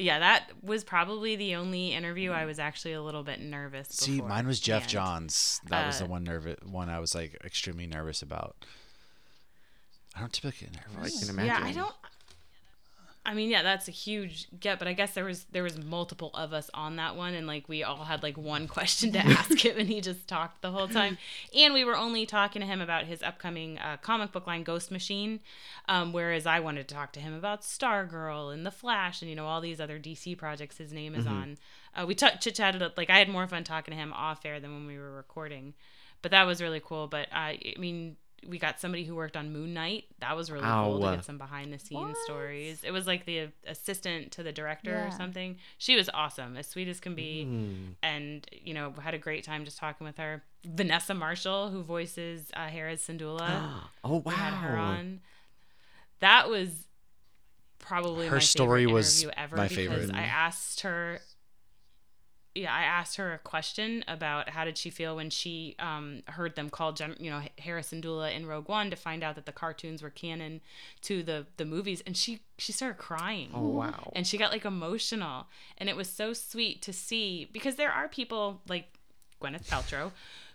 yeah, 0.00 0.18
that 0.18 0.50
was 0.62 0.84
probably 0.84 1.36
the 1.36 1.54
only 1.56 1.92
interview 1.92 2.30
I 2.30 2.44
was 2.44 2.58
actually 2.58 2.92
a 2.94 3.02
little 3.02 3.22
bit 3.22 3.40
nervous. 3.40 3.88
see 3.90 4.16
before 4.16 4.28
mine 4.28 4.46
was 4.46 4.60
jeff 4.60 4.82
the 4.82 4.84
end. 4.84 4.90
johns 4.90 5.60
that 5.68 5.86
was 5.86 5.98
the 5.98 6.04
Uh, 6.04 6.08
one 6.08 6.24
nervous 6.24 6.56
one 6.64 6.88
i 6.88 6.98
was 6.98 7.14
like 7.14 7.36
extremely 7.44 7.86
nervous 7.86 8.22
about 8.22 8.56
i 10.16 10.20
don't 10.20 10.32
typically 10.32 10.68
get 10.68 10.76
I 10.90 10.96
nervous 10.96 11.20
can 11.20 11.30
imagine. 11.30 11.62
Yeah, 11.62 11.68
I 11.68 11.72
don't. 11.72 11.94
I 13.26 13.34
mean, 13.34 13.50
yeah, 13.50 13.62
that's 13.62 13.88
a 13.88 13.90
huge 13.90 14.48
get, 14.58 14.78
but 14.78 14.88
I 14.88 14.94
guess 14.94 15.12
there 15.12 15.24
was 15.24 15.44
there 15.52 15.62
was 15.62 15.82
multiple 15.82 16.30
of 16.32 16.52
us 16.52 16.70
on 16.72 16.96
that 16.96 17.14
one, 17.14 17.34
and 17.34 17.46
like 17.46 17.68
we 17.68 17.82
all 17.82 18.04
had 18.04 18.22
like 18.22 18.38
one 18.38 18.66
question 18.76 19.12
to 19.12 19.18
ask 19.18 19.64
him, 19.64 19.78
and 19.78 19.88
he 19.88 20.00
just 20.00 20.26
talked 20.26 20.62
the 20.62 20.70
whole 20.70 20.88
time. 20.88 21.18
And 21.54 21.74
we 21.74 21.84
were 21.84 21.96
only 21.96 22.24
talking 22.24 22.60
to 22.60 22.66
him 22.66 22.80
about 22.80 23.04
his 23.04 23.22
upcoming 23.22 23.78
uh, 23.78 23.98
comic 23.98 24.32
book 24.32 24.46
line, 24.46 24.62
Ghost 24.62 24.90
Machine, 24.90 25.40
um, 25.88 26.12
whereas 26.12 26.46
I 26.46 26.60
wanted 26.60 26.88
to 26.88 26.94
talk 26.94 27.12
to 27.12 27.20
him 27.20 27.34
about 27.34 27.62
Stargirl 27.62 28.52
and 28.52 28.64
The 28.64 28.70
Flash, 28.70 29.20
and 29.20 29.28
you 29.28 29.36
know 29.36 29.46
all 29.46 29.60
these 29.60 29.80
other 29.80 29.98
DC 29.98 30.36
projects 30.38 30.78
his 30.78 30.92
name 30.92 31.14
is 31.14 31.26
on. 31.26 31.58
Uh, 31.94 32.06
we 32.06 32.14
t- 32.14 32.28
chit 32.40 32.54
chatted 32.54 32.82
like 32.96 33.10
I 33.10 33.18
had 33.18 33.28
more 33.28 33.46
fun 33.46 33.64
talking 33.64 33.92
to 33.92 33.98
him 33.98 34.12
off 34.12 34.44
air 34.44 34.60
than 34.60 34.72
when 34.72 34.86
we 34.86 34.98
were 34.98 35.12
recording, 35.12 35.74
but 36.22 36.30
that 36.30 36.44
was 36.44 36.62
really 36.62 36.80
cool. 36.82 37.06
But 37.08 37.28
I, 37.32 37.58
I 37.76 37.78
mean. 37.78 38.16
We 38.46 38.58
got 38.58 38.80
somebody 38.80 39.04
who 39.04 39.14
worked 39.14 39.36
on 39.36 39.52
Moon 39.52 39.74
Knight. 39.74 40.04
That 40.20 40.36
was 40.36 40.50
really 40.50 40.64
cool 40.64 41.00
to 41.00 41.16
get 41.16 41.24
some 41.24 41.38
behind 41.38 41.72
the 41.72 41.78
scenes 41.78 42.00
What? 42.00 42.16
stories. 42.24 42.82
It 42.84 42.90
was 42.92 43.06
like 43.06 43.24
the 43.26 43.48
assistant 43.66 44.32
to 44.32 44.42
the 44.42 44.52
director 44.52 45.06
or 45.06 45.10
something. 45.10 45.56
She 45.76 45.96
was 45.96 46.08
awesome, 46.14 46.56
as 46.56 46.66
sweet 46.68 46.88
as 46.88 47.00
can 47.00 47.14
be, 47.14 47.44
Hmm. 47.44 47.74
and 48.02 48.46
you 48.52 48.74
know 48.74 48.92
had 49.02 49.14
a 49.14 49.18
great 49.18 49.44
time 49.44 49.64
just 49.64 49.78
talking 49.78 50.06
with 50.06 50.16
her. 50.18 50.44
Vanessa 50.64 51.14
Marshall, 51.14 51.70
who 51.70 51.82
voices 51.82 52.50
uh, 52.54 52.66
Hera 52.68 52.94
Syndulla, 52.96 53.80
oh 54.04 54.22
we 54.24 54.32
had 54.32 54.52
her 54.54 54.76
wow. 54.76 54.84
on. 54.84 55.20
That 56.20 56.48
was 56.48 56.70
probably 57.78 58.26
Her 58.26 58.36
my 58.36 58.40
story 58.40 58.82
favorite 58.82 58.92
was 58.94 59.22
interview 59.22 59.34
ever 59.42 59.56
my 59.56 59.62
because 59.68 59.76
favorite. 59.76 60.14
I 60.14 60.22
asked 60.24 60.80
her. 60.80 61.20
Yeah, 62.62 62.74
I 62.74 62.82
asked 62.82 63.16
her 63.16 63.32
a 63.34 63.38
question 63.38 64.04
about 64.08 64.50
how 64.50 64.64
did 64.64 64.76
she 64.78 64.90
feel 64.90 65.16
when 65.16 65.30
she 65.30 65.76
um, 65.78 66.22
heard 66.26 66.56
them 66.56 66.70
call, 66.70 66.92
Gen- 66.92 67.16
you 67.18 67.30
know, 67.30 67.42
Hera 67.56 67.82
Syndulla 67.82 68.34
in 68.34 68.46
Rogue 68.46 68.68
One 68.68 68.90
to 68.90 68.96
find 68.96 69.22
out 69.22 69.34
that 69.36 69.46
the 69.46 69.52
cartoons 69.52 70.02
were 70.02 70.10
canon 70.10 70.60
to 71.02 71.22
the 71.22 71.46
the 71.56 71.64
movies, 71.64 72.02
and 72.06 72.16
she 72.16 72.40
she 72.58 72.72
started 72.72 72.98
crying. 72.98 73.50
Oh 73.54 73.62
wow. 73.68 74.12
And 74.14 74.26
she 74.26 74.36
got 74.38 74.50
like 74.52 74.64
emotional, 74.64 75.46
and 75.78 75.88
it 75.88 75.96
was 75.96 76.08
so 76.08 76.32
sweet 76.32 76.82
to 76.82 76.92
see 76.92 77.48
because 77.52 77.76
there 77.76 77.90
are 77.92 78.08
people 78.08 78.60
like 78.68 78.86
Gwyneth 79.40 79.68
Paltrow 79.68 80.12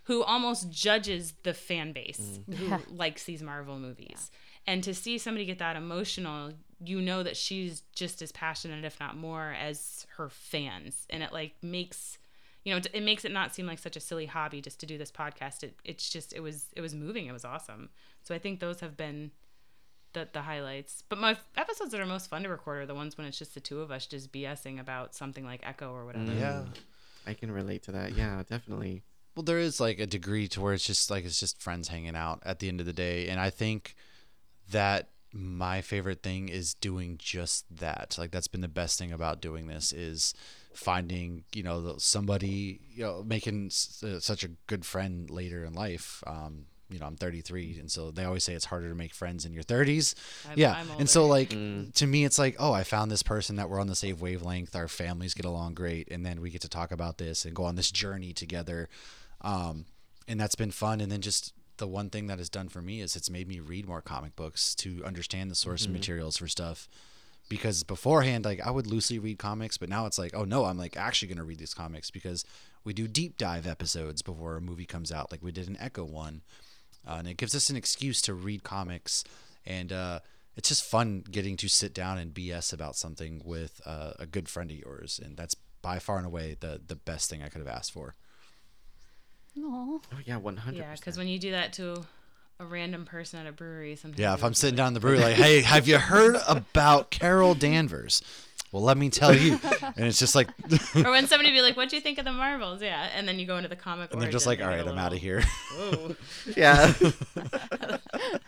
who 0.07 0.21
almost 0.21 0.69
judges 0.69 1.33
the 1.43 1.53
fan 1.53 1.93
base 1.93 2.39
who 2.57 2.65
Yeah. 2.65 2.79
likes 2.89 3.23
these 3.23 3.41
Marvel 3.41 3.79
movies. 3.79 4.31
And 4.67 4.83
to 4.83 4.93
see 4.93 5.17
somebody 5.17 5.45
get 5.45 5.59
that 5.59 5.75
emotional, 5.77 6.51
you 6.85 7.01
know 7.01 7.23
that 7.23 7.37
she's 7.37 7.81
just 7.93 8.21
as 8.21 8.31
passionate, 8.31 8.85
if 8.85 8.99
not 8.99 9.17
more, 9.17 9.55
as 9.59 10.05
her 10.17 10.29
fans. 10.29 11.05
And 11.09 11.23
it 11.23 11.31
like 11.31 11.55
makes, 11.61 12.17
you 12.63 12.73
know, 12.73 12.81
it 12.93 13.03
makes 13.03 13.25
it 13.25 13.31
not 13.31 13.53
seem 13.53 13.65
like 13.65 13.79
such 13.79 13.95
a 13.95 13.99
silly 13.99 14.25
hobby 14.25 14.61
just 14.61 14.79
to 14.79 14.85
do 14.85 14.97
this 14.97 15.11
podcast. 15.11 15.63
It, 15.63 15.75
it's 15.83 16.09
just, 16.09 16.33
it 16.33 16.41
was, 16.41 16.67
it 16.75 16.81
was 16.81 16.93
moving. 16.93 17.25
It 17.25 17.33
was 17.33 17.45
awesome. 17.45 17.89
So 18.21 18.33
I 18.33 18.39
think 18.39 18.59
those 18.59 18.79
have 18.79 18.97
been 18.97 19.31
the, 20.13 20.27
the 20.31 20.41
highlights. 20.41 21.03
But 21.07 21.19
my 21.19 21.37
episodes 21.55 21.91
that 21.91 22.01
are 22.01 22.05
most 22.05 22.29
fun 22.29 22.43
to 22.43 22.49
record 22.49 22.83
are 22.83 22.85
the 22.85 22.95
ones 22.95 23.17
when 23.17 23.27
it's 23.27 23.37
just 23.37 23.53
the 23.53 23.59
two 23.59 23.81
of 23.81 23.91
us 23.91 24.05
just 24.05 24.31
BSing 24.31 24.79
about 24.79 25.15
something 25.15 25.45
like 25.45 25.61
Echo 25.63 25.91
or 25.91 26.05
whatever. 26.05 26.31
Mm. 26.31 26.39
Yeah. 26.39 26.63
I 27.25 27.33
can 27.33 27.51
relate 27.51 27.83
to 27.83 27.91
that. 27.93 28.15
Yeah, 28.15 28.43
definitely. 28.49 29.03
Well, 29.35 29.43
there 29.43 29.59
is 29.59 29.79
like 29.79 29.99
a 29.99 30.05
degree 30.05 30.47
to 30.49 30.61
where 30.61 30.73
it's 30.73 30.85
just 30.85 31.09
like 31.09 31.25
it's 31.25 31.39
just 31.39 31.61
friends 31.61 31.87
hanging 31.87 32.15
out 32.15 32.41
at 32.45 32.59
the 32.59 32.67
end 32.67 32.79
of 32.79 32.85
the 32.85 32.93
day, 32.93 33.29
and 33.29 33.39
I 33.39 33.49
think 33.49 33.95
that 34.71 35.09
my 35.35 35.81
favorite 35.81 36.21
thing 36.21 36.47
is 36.49 36.75
doing 36.75 37.15
just 37.17 37.65
that. 37.75 38.15
Like 38.19 38.31
that's 38.31 38.47
been 38.47 38.61
the 38.61 38.67
best 38.67 38.99
thing 38.99 39.11
about 39.11 39.41
doing 39.41 39.67
this 39.67 39.91
is 39.91 40.33
finding 40.73 41.43
you 41.53 41.61
know 41.63 41.95
somebody 41.99 42.79
you 42.95 43.03
know 43.03 43.23
making 43.25 43.67
s- 43.67 44.03
uh, 44.03 44.19
such 44.19 44.43
a 44.43 44.49
good 44.67 44.85
friend 44.85 45.29
later 45.29 45.63
in 45.65 45.73
life. 45.73 46.23
Um, 46.27 46.65
you 46.89 46.99
know, 46.99 47.07
I'm 47.07 47.15
33, 47.15 47.77
and 47.79 47.89
so 47.89 48.11
they 48.11 48.23
always 48.23 48.43
say 48.43 48.53
it's 48.53 48.65
harder 48.65 48.89
to 48.89 48.93
make 48.95 49.15
friends 49.15 49.45
in 49.45 49.53
your 49.53 49.63
30s. 49.63 50.13
I'm- 50.47 50.59
yeah, 50.59 50.73
I'm 50.77 50.99
and 50.99 51.09
so 51.09 51.21
older. 51.23 51.31
like 51.33 51.49
to 51.93 52.05
me, 52.05 52.23
it's 52.23 52.37
like, 52.37 52.55
oh, 52.59 52.71
I 52.71 52.83
found 52.83 53.09
this 53.09 53.23
person 53.23 53.55
that 53.55 53.67
we're 53.69 53.79
on 53.79 53.87
the 53.87 53.95
same 53.95 54.19
wavelength. 54.19 54.75
Our 54.75 54.87
families 54.87 55.33
get 55.33 55.45
along 55.45 55.73
great, 55.73 56.07
and 56.11 56.23
then 56.23 56.39
we 56.41 56.51
get 56.51 56.61
to 56.61 56.69
talk 56.69 56.91
about 56.91 57.17
this 57.17 57.45
and 57.45 57.55
go 57.55 57.63
on 57.63 57.75
this 57.75 57.89
journey 57.89 58.31
together. 58.33 58.89
Um, 59.41 59.85
and 60.27 60.39
that's 60.39 60.53
been 60.55 60.69
fun. 60.71 61.01
And 61.01 61.11
then 61.11 61.21
just 61.21 61.53
the 61.77 61.87
one 61.87 62.09
thing 62.09 62.27
that 62.27 62.37
has 62.37 62.49
done 62.49 62.69
for 62.69 62.81
me 62.81 63.01
is 63.01 63.15
it's 63.15 63.29
made 63.29 63.47
me 63.47 63.59
read 63.59 63.87
more 63.87 64.01
comic 64.01 64.35
books 64.35 64.75
to 64.75 65.03
understand 65.05 65.49
the 65.49 65.55
source 65.55 65.87
materials 65.87 66.37
for 66.37 66.47
stuff. 66.47 66.87
Because 67.49 67.83
beforehand, 67.83 68.45
like 68.45 68.61
I 68.65 68.71
would 68.71 68.87
loosely 68.87 69.19
read 69.19 69.37
comics, 69.37 69.77
but 69.77 69.89
now 69.89 70.05
it's 70.05 70.17
like, 70.17 70.33
oh 70.33 70.45
no, 70.45 70.65
I'm 70.65 70.77
like 70.77 70.95
actually 70.95 71.27
gonna 71.27 71.43
read 71.43 71.59
these 71.59 71.73
comics 71.73 72.09
because 72.09 72.45
we 72.83 72.93
do 72.93 73.07
deep 73.07 73.37
dive 73.37 73.67
episodes 73.67 74.21
before 74.21 74.55
a 74.55 74.61
movie 74.61 74.85
comes 74.85 75.11
out, 75.11 75.31
like 75.31 75.43
we 75.43 75.51
did 75.51 75.67
an 75.67 75.77
Echo 75.79 76.03
one, 76.05 76.41
uh, 77.07 77.15
and 77.19 77.27
it 77.27 77.37
gives 77.37 77.53
us 77.53 77.69
an 77.69 77.75
excuse 77.75 78.21
to 78.23 78.33
read 78.33 78.63
comics, 78.63 79.23
and 79.65 79.91
uh, 79.91 80.19
it's 80.55 80.69
just 80.69 80.83
fun 80.83 81.23
getting 81.29 81.57
to 81.57 81.67
sit 81.67 81.93
down 81.93 82.17
and 82.17 82.33
BS 82.33 82.73
about 82.73 82.95
something 82.95 83.41
with 83.43 83.81
uh, 83.85 84.13
a 84.19 84.25
good 84.25 84.47
friend 84.47 84.71
of 84.71 84.77
yours, 84.77 85.19
and 85.23 85.35
that's 85.35 85.55
by 85.81 85.99
far 85.99 86.17
and 86.17 86.25
away 86.25 86.55
the 86.59 86.81
the 86.85 86.95
best 86.95 87.29
thing 87.29 87.43
I 87.43 87.49
could 87.49 87.59
have 87.59 87.67
asked 87.67 87.91
for. 87.91 88.15
Aw. 89.57 89.61
Oh 89.63 90.01
yeah, 90.25 90.37
one 90.37 90.57
hundred. 90.57 90.79
Yeah, 90.79 90.95
because 90.95 91.17
when 91.17 91.27
you 91.27 91.39
do 91.39 91.51
that 91.51 91.73
to 91.73 92.03
a 92.59 92.65
random 92.65 93.05
person 93.05 93.39
at 93.39 93.47
a 93.47 93.51
brewery, 93.51 93.95
sometimes 93.95 94.19
Yeah, 94.19 94.33
if 94.33 94.43
I'm 94.43 94.53
sitting 94.53 94.75
like, 94.75 94.77
down 94.77 94.87
in 94.89 94.93
the 94.93 94.99
brewery, 94.99 95.19
like, 95.19 95.35
hey, 95.37 95.61
have 95.61 95.87
you 95.87 95.97
heard 95.97 96.37
about 96.47 97.09
Carol 97.11 97.55
Danvers? 97.55 98.21
Well, 98.71 98.81
let 98.81 98.97
me 98.97 99.11
tell 99.11 99.35
you. 99.35 99.59
And 99.95 100.07
it's 100.07 100.17
just 100.17 100.33
like, 100.33 100.47
or 100.95 101.11
when 101.11 101.27
somebody 101.27 101.51
be 101.51 101.61
like, 101.61 101.77
"What 101.77 101.89
do 101.89 101.95
you 101.95 102.01
think 102.01 102.17
of 102.17 102.25
the 102.25 102.31
Marvels?" 102.31 102.81
Yeah, 102.81 103.07
and 103.15 103.27
then 103.27 103.37
you 103.37 103.45
go 103.45 103.57
into 103.57 103.69
the 103.69 103.75
comic. 103.75 104.11
and 104.11 104.19
they're 104.19 104.31
just 104.31 104.47
like, 104.47 104.61
all 104.61 104.67
right, 104.67 104.87
I'm 104.87 104.97
out 104.97 105.13
of 105.13 105.19
here. 105.19 105.43
Whoa, 105.75 106.15
Yeah. 106.57 106.91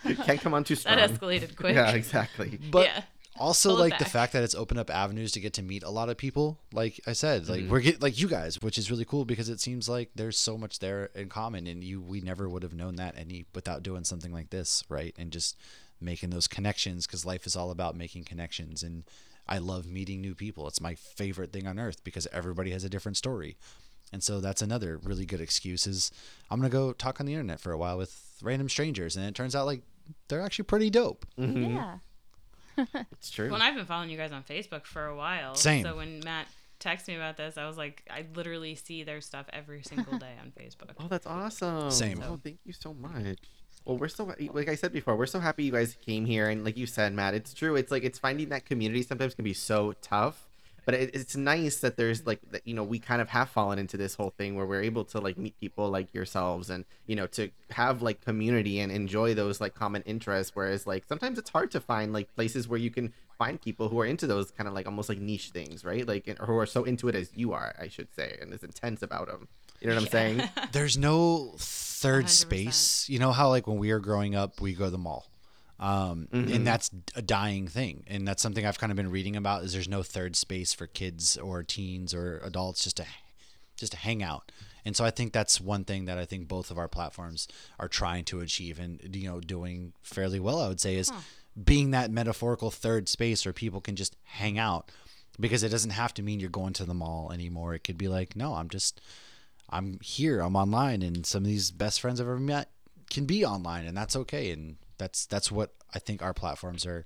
you 0.03 0.15
can't 0.15 0.41
come 0.41 0.55
on 0.55 0.63
too 0.63 0.73
strong. 0.75 0.95
that 0.97 1.11
escalated 1.11 1.55
quick. 1.55 1.75
Yeah, 1.75 1.91
exactly. 1.91 2.57
But 2.71 2.85
yeah, 2.87 3.01
also, 3.37 3.69
Pull 3.69 3.77
it 3.83 3.89
like 3.89 3.99
the 3.99 4.05
fact 4.05 4.33
that 4.33 4.43
it's 4.43 4.55
opened 4.55 4.79
up 4.79 4.89
avenues 4.89 5.31
to 5.33 5.39
get 5.39 5.53
to 5.53 5.61
meet 5.61 5.83
a 5.83 5.89
lot 5.89 6.09
of 6.09 6.17
people. 6.17 6.59
Like 6.71 6.99
I 7.05 7.13
said, 7.13 7.47
like 7.49 7.61
Mm-hmm. 7.61 7.69
we're 7.71 7.79
get 7.81 8.01
like 8.01 8.19
you 8.19 8.27
guys, 8.27 8.61
which 8.61 8.77
is 8.77 8.89
really 8.89 9.05
cool 9.05 9.25
because 9.25 9.49
it 9.49 9.59
seems 9.59 9.87
like 9.89 10.11
there's 10.15 10.37
so 10.39 10.57
much 10.57 10.79
there 10.79 11.09
in 11.15 11.29
common, 11.29 11.67
and 11.67 11.83
you 11.83 12.01
we 12.01 12.21
never 12.21 12.47
would 12.49 12.63
have 12.63 12.73
known 12.73 12.95
that 12.95 13.15
any 13.17 13.45
without 13.53 13.83
doing 13.83 14.03
something 14.03 14.31
like 14.31 14.49
this, 14.49 14.83
right? 14.89 15.13
And 15.17 15.31
just 15.31 15.57
making 16.01 16.29
those 16.29 16.47
connections 16.47 17.07
because 17.07 17.25
life 17.25 17.45
is 17.45 17.55
all 17.55 17.71
about 17.71 17.95
making 17.95 18.23
connections 18.25 18.83
and 18.83 19.03
I 19.47 19.59
love 19.59 19.85
meeting 19.85 20.19
new 20.21 20.35
people. 20.35 20.67
It's 20.67 20.81
my 20.81 20.95
favorite 20.95 21.53
thing 21.53 21.67
on 21.67 21.79
earth 21.79 22.03
because 22.03 22.27
everybody 22.33 22.71
has 22.71 22.83
a 22.83 22.89
different 22.89 23.15
story. 23.15 23.55
And 24.11 24.21
so 24.23 24.39
that's 24.41 24.61
another 24.61 24.97
really 24.97 25.25
good 25.25 25.39
excuse 25.39 25.87
is 25.87 26.11
I'm 26.51 26.59
going 26.59 26.69
to 26.69 26.75
go 26.75 26.91
talk 26.93 27.19
on 27.19 27.25
the 27.27 27.33
internet 27.33 27.59
for 27.59 27.71
a 27.71 27.77
while 27.77 27.97
with 27.97 28.13
random 28.41 28.67
strangers 28.69 29.15
and 29.15 29.25
it 29.25 29.35
turns 29.35 29.55
out 29.55 29.65
like 29.65 29.81
they're 30.27 30.41
actually 30.41 30.65
pretty 30.65 30.89
dope. 30.89 31.25
Mm-hmm. 31.39 31.75
Yeah. 31.77 31.97
It's 33.11 33.29
true. 33.29 33.45
Well, 33.47 33.55
and 33.55 33.63
I've 33.63 33.75
been 33.75 33.85
following 33.85 34.09
you 34.09 34.17
guys 34.17 34.31
on 34.31 34.43
Facebook 34.43 34.85
for 34.85 35.05
a 35.05 35.15
while. 35.15 35.55
Same. 35.55 35.83
So 35.83 35.95
when 35.97 36.19
Matt 36.23 36.47
texted 36.79 37.09
me 37.09 37.15
about 37.15 37.37
this, 37.37 37.57
I 37.57 37.67
was 37.67 37.77
like, 37.77 38.03
I 38.09 38.25
literally 38.35 38.75
see 38.75 39.03
their 39.03 39.21
stuff 39.21 39.45
every 39.53 39.81
single 39.83 40.17
day 40.17 40.33
on 40.41 40.51
Facebook. 40.51 40.91
Oh, 40.99 41.07
that's 41.07 41.25
awesome. 41.27 41.91
Same. 41.91 42.23
Oh, 42.25 42.39
thank 42.43 42.59
you 42.65 42.73
so 42.73 42.93
much. 42.93 43.37
Well, 43.85 43.97
we're 43.97 44.07
so 44.07 44.33
like 44.51 44.67
I 44.67 44.75
said 44.75 44.91
before, 44.91 45.15
we're 45.15 45.27
so 45.27 45.39
happy 45.39 45.63
you 45.63 45.71
guys 45.71 45.95
came 46.05 46.25
here, 46.25 46.49
and 46.49 46.63
like 46.65 46.75
you 46.75 46.87
said, 46.87 47.13
Matt, 47.13 47.35
it's 47.35 47.53
true. 47.53 47.75
It's 47.75 47.91
like 47.91 48.03
it's 48.03 48.17
finding 48.17 48.49
that 48.49 48.65
community 48.65 49.03
sometimes 49.03 49.35
can 49.35 49.43
be 49.43 49.53
so 49.53 49.93
tough, 50.01 50.44
but 50.85 50.93
it, 50.93 51.15
it's 51.15 51.35
nice 51.35 51.77
that 51.79 51.97
there's 51.97 52.25
like 52.25 52.39
that 52.51 52.65
you 52.65 52.73
know 52.73 52.83
we 52.83 52.99
kind 52.99 53.21
of 53.21 53.29
have 53.29 53.49
fallen 53.49 53.79
into 53.79 53.97
this 53.97 54.15
whole 54.15 54.31
thing 54.31 54.55
where 54.55 54.65
we're 54.65 54.83
able 54.83 55.03
to 55.05 55.19
like 55.19 55.37
meet 55.37 55.59
people 55.59 55.89
like 55.89 56.13
yourselves, 56.13 56.69
and 56.69 56.85
you 57.07 57.15
know 57.15 57.27
to 57.27 57.49
have 57.71 58.01
like 58.01 58.21
community 58.21 58.79
and 58.79 58.91
enjoy 58.91 59.33
those 59.33 59.59
like 59.59 59.73
common 59.73 60.01
interests. 60.03 60.55
Whereas 60.55 60.87
like 60.87 61.05
sometimes 61.05 61.37
it's 61.37 61.49
hard 61.49 61.71
to 61.71 61.81
find 61.81 62.13
like 62.13 62.33
places 62.35 62.67
where 62.67 62.79
you 62.79 62.91
can 62.91 63.13
find 63.37 63.59
people 63.61 63.89
who 63.89 63.99
are 63.99 64.05
into 64.05 64.27
those 64.27 64.51
kind 64.51 64.67
of 64.67 64.73
like 64.73 64.85
almost 64.85 65.09
like 65.09 65.19
niche 65.19 65.49
things, 65.49 65.83
right? 65.83 66.07
Like 66.07 66.27
or 66.39 66.45
who 66.45 66.57
are 66.57 66.65
so 66.65 66.83
into 66.83 67.07
it 67.07 67.15
as 67.15 67.31
you 67.35 67.53
are, 67.53 67.75
I 67.79 67.87
should 67.87 68.13
say, 68.15 68.37
and 68.41 68.53
as 68.53 68.63
intense 68.63 69.01
about 69.01 69.27
them. 69.27 69.47
You 69.81 69.89
know 69.89 69.95
what 69.95 70.03
I'm 70.03 70.09
saying? 70.09 70.49
There's 70.71 70.97
no 70.97 71.53
third 71.57 72.25
100%. 72.25 72.29
space. 72.29 73.09
You 73.09 73.19
know 73.19 73.31
how 73.31 73.49
like 73.49 73.67
when 73.67 73.77
we 73.77 73.91
were 73.91 73.99
growing 73.99 74.35
up, 74.35 74.61
we 74.61 74.73
go 74.73 74.85
to 74.85 74.91
the 74.91 74.97
mall. 74.97 75.27
Um, 75.79 76.27
Mm-hmm. 76.31 76.53
and 76.53 76.67
that's 76.67 76.89
a 77.15 77.21
dying 77.21 77.67
thing. 77.67 78.03
And 78.07 78.27
that's 78.27 78.41
something 78.41 78.65
I've 78.65 78.79
kind 78.79 78.91
of 78.91 78.95
been 78.95 79.11
reading 79.11 79.35
about 79.35 79.63
is 79.63 79.73
there's 79.73 79.89
no 79.89 80.03
third 80.03 80.35
space 80.35 80.73
for 80.73 80.87
kids 80.87 81.37
or 81.37 81.63
teens 81.63 82.13
or 82.13 82.39
adults 82.43 82.83
just 82.83 82.97
to 82.97 83.05
just 83.77 83.91
to 83.91 83.97
hang 83.97 84.23
out. 84.23 84.51
And 84.85 84.95
so 84.95 85.03
I 85.03 85.11
think 85.11 85.33
that's 85.33 85.59
one 85.59 85.83
thing 85.83 86.05
that 86.05 86.17
I 86.17 86.23
think 86.25 86.47
both 86.47 86.71
of 86.71 86.77
our 86.77 86.87
platforms 86.87 87.47
are 87.77 87.89
trying 87.89 88.23
to 88.25 88.39
achieve 88.39 88.79
and 88.79 89.01
you 89.15 89.27
know 89.27 89.39
doing 89.41 89.91
fairly 90.01 90.39
well 90.39 90.61
I 90.61 90.67
would 90.69 90.79
say 90.79 90.95
is 90.95 91.11
being 91.61 91.91
that 91.91 92.09
metaphorical 92.11 92.71
third 92.71 93.09
space 93.09 93.45
where 93.45 93.51
people 93.53 93.81
can 93.81 93.95
just 93.97 94.15
hang 94.23 94.57
out 94.57 94.91
because 95.39 95.63
it 95.63 95.69
doesn't 95.69 95.89
have 95.91 96.13
to 96.13 96.21
mean 96.21 96.39
you're 96.39 96.49
going 96.49 96.73
to 96.73 96.85
the 96.85 96.93
mall 96.93 97.31
anymore. 97.33 97.73
It 97.73 97.83
could 97.83 97.97
be 97.97 98.07
like, 98.07 98.35
no, 98.35 98.53
I'm 98.53 98.69
just 98.69 99.01
I'm 99.69 99.99
here, 100.01 100.39
I'm 100.39 100.55
online 100.55 101.01
and 101.01 101.25
some 101.25 101.43
of 101.43 101.47
these 101.47 101.71
best 101.71 101.99
friends 101.99 102.21
I've 102.21 102.27
ever 102.27 102.39
met 102.39 102.69
can 103.09 103.25
be 103.25 103.43
online 103.43 103.85
and 103.87 103.97
that's 103.97 104.15
okay 104.15 104.51
and 104.51 104.77
that's 104.97 105.25
that's 105.25 105.51
what 105.51 105.73
I 105.93 105.99
think 105.99 106.21
our 106.21 106.33
platforms 106.33 106.85
are 106.85 107.05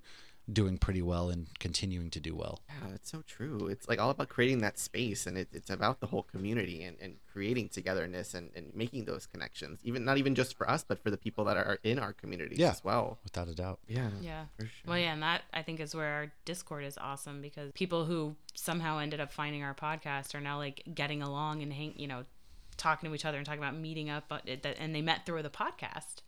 doing 0.51 0.79
pretty 0.79 1.01
well 1.01 1.29
and 1.29 1.45
continuing 1.59 2.09
to 2.09 2.19
do 2.19 2.35
well. 2.35 2.59
Yeah, 2.67 2.95
it's 2.95 3.11
so 3.11 3.21
true. 3.27 3.67
It's 3.67 3.87
like 3.87 3.99
all 3.99 4.09
about 4.09 4.29
creating 4.29 4.61
that 4.61 4.79
space, 4.79 5.27
and 5.27 5.37
it, 5.37 5.47
it's 5.53 5.69
about 5.69 5.99
the 5.99 6.07
whole 6.07 6.23
community 6.23 6.81
and, 6.81 6.97
and 6.99 7.17
creating 7.31 7.69
togetherness 7.69 8.33
and, 8.33 8.49
and 8.55 8.73
making 8.73 9.05
those 9.05 9.27
connections. 9.27 9.79
Even 9.83 10.03
not 10.03 10.17
even 10.17 10.33
just 10.33 10.57
for 10.57 10.67
us, 10.67 10.83
but 10.83 11.03
for 11.03 11.11
the 11.11 11.17
people 11.17 11.45
that 11.45 11.55
are 11.55 11.77
in 11.83 11.99
our 11.99 12.13
communities 12.13 12.57
Yeah. 12.57 12.71
as 12.71 12.83
well. 12.83 13.19
Without 13.23 13.47
a 13.47 13.53
doubt. 13.53 13.77
Yeah. 13.87 14.09
Yeah. 14.21 14.45
For 14.57 14.63
sure. 14.63 14.71
Well, 14.87 14.97
yeah, 14.97 15.13
and 15.13 15.21
that 15.21 15.43
I 15.53 15.61
think 15.61 15.79
is 15.79 15.93
where 15.93 16.07
our 16.13 16.31
Discord 16.45 16.83
is 16.83 16.97
awesome 16.97 17.43
because 17.43 17.71
people 17.73 18.05
who 18.05 18.35
somehow 18.55 18.97
ended 18.97 19.19
up 19.19 19.31
finding 19.31 19.61
our 19.61 19.75
podcast 19.75 20.33
are 20.33 20.41
now 20.41 20.57
like 20.57 20.81
getting 20.95 21.21
along 21.21 21.61
and 21.61 21.71
hang, 21.71 21.93
you 21.95 22.07
know, 22.07 22.23
talking 22.75 23.07
to 23.07 23.13
each 23.13 23.25
other 23.25 23.37
and 23.37 23.45
talking 23.45 23.61
about 23.61 23.75
meeting 23.75 24.09
up, 24.09 24.23
but 24.27 24.41
it, 24.49 24.63
that, 24.63 24.77
and 24.79 24.95
they 24.95 25.01
met 25.03 25.27
through 25.27 25.43
the 25.43 25.49
podcast, 25.51 26.21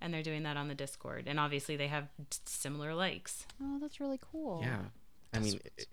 and 0.00 0.12
they're 0.12 0.22
doing 0.22 0.42
that 0.44 0.56
on 0.56 0.68
the 0.68 0.74
Discord, 0.74 1.24
and 1.26 1.38
obviously 1.40 1.76
they 1.76 1.88
have 1.88 2.08
similar 2.44 2.94
likes. 2.94 3.46
Oh, 3.62 3.78
that's 3.80 4.00
really 4.00 4.20
cool. 4.32 4.60
Yeah. 4.62 4.78
I 5.32 5.38
mean, 5.38 5.60
it, 5.76 5.86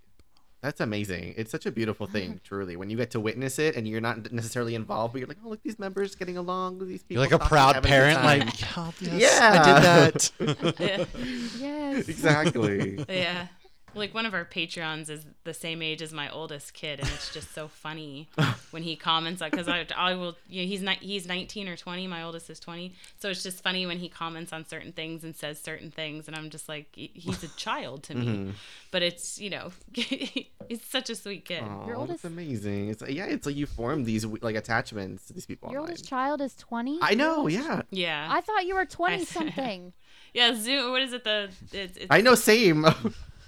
that's 0.63 0.79
amazing. 0.79 1.33
It's 1.35 1.51
such 1.51 1.65
a 1.65 1.71
beautiful 1.71 2.07
thing, 2.07 2.39
truly, 2.41 2.77
when 2.77 2.89
you 2.89 2.95
get 2.95 3.11
to 3.11 3.19
witness 3.19 3.59
it 3.59 3.75
and 3.75 3.85
you're 3.85 3.99
not 3.99 4.31
necessarily 4.31 4.75
involved, 4.75 5.11
but 5.11 5.19
you're 5.19 5.27
like, 5.27 5.39
oh, 5.45 5.49
look, 5.49 5.61
these 5.61 5.77
members 5.77 6.15
getting 6.15 6.37
along. 6.37 6.79
With 6.79 6.87
these 6.87 7.03
people. 7.03 7.21
You're 7.21 7.31
like 7.31 7.45
a 7.45 7.45
proud 7.45 7.75
having 7.75 7.91
a 7.91 7.93
parent, 7.93 8.23
like, 8.23 8.77
"Oh, 8.77 8.93
yes, 9.01 9.41
I 9.41 9.57
did 9.65 9.83
that. 9.83 11.09
Yes. 11.59 12.07
exactly. 12.07 13.03
yeah. 13.09 13.47
Like 13.95 14.13
one 14.13 14.25
of 14.25 14.33
our 14.33 14.45
Patreons 14.45 15.09
is 15.09 15.25
the 15.43 15.53
same 15.53 15.81
age 15.81 16.01
as 16.01 16.11
my 16.13 16.29
oldest 16.29 16.73
kid, 16.73 16.99
and 16.99 17.07
it's 17.09 17.33
just 17.33 17.53
so 17.53 17.67
funny 17.67 18.27
when 18.71 18.83
he 18.83 18.95
comments 18.95 19.41
on 19.41 19.49
because 19.51 19.67
I, 19.67 19.85
I 19.95 20.15
will. 20.15 20.35
You 20.49 20.63
know, 20.63 20.67
he's 20.67 20.81
not 20.81 20.97
he's 20.97 21.27
19 21.27 21.67
or 21.67 21.75
20. 21.75 22.07
My 22.07 22.23
oldest 22.23 22.49
is 22.49 22.59
20, 22.59 22.93
so 23.19 23.29
it's 23.29 23.43
just 23.43 23.61
funny 23.63 23.85
when 23.85 23.99
he 23.99 24.09
comments 24.09 24.51
on 24.53 24.65
certain 24.65 24.91
things 24.91 25.23
and 25.23 25.35
says 25.35 25.59
certain 25.61 25.91
things, 25.91 26.27
and 26.27 26.35
I'm 26.35 26.49
just 26.49 26.67
like 26.67 26.87
he's 26.93 27.43
a 27.43 27.47
child 27.49 28.03
to 28.03 28.15
me. 28.15 28.25
Mm-hmm. 28.25 28.51
But 28.91 29.03
it's 29.03 29.39
you 29.39 29.49
know 29.49 29.71
he's 29.93 30.83
such 30.83 31.09
a 31.09 31.15
sweet 31.15 31.45
kid. 31.45 31.63
Aw, 31.63 31.87
Your 31.87 31.95
oldest- 31.95 32.23
that's 32.23 32.33
amazing. 32.33 32.89
It's 32.89 33.03
yeah, 33.07 33.25
it's 33.25 33.45
like 33.45 33.55
you 33.55 33.65
form 33.65 34.03
these 34.03 34.25
like 34.25 34.55
attachments 34.55 35.25
to 35.27 35.33
these 35.33 35.45
people. 35.45 35.69
Your 35.71 35.79
online. 35.81 35.91
oldest 35.91 36.07
child 36.07 36.41
is 36.41 36.55
20? 36.55 36.99
I 37.01 37.13
know, 37.13 37.47
yeah. 37.47 37.81
Yeah, 37.91 38.27
I 38.29 38.41
thought 38.41 38.65
you 38.65 38.75
were 38.75 38.85
20 38.93 39.25
something. 39.25 39.93
yeah. 40.33 40.55
Zoom. 40.55 40.91
What 40.91 41.01
is 41.01 41.13
it? 41.13 41.23
The 41.23 41.49
it's, 41.71 41.97
it's, 41.97 42.07
I 42.09 42.21
know, 42.21 42.35
same. 42.35 42.85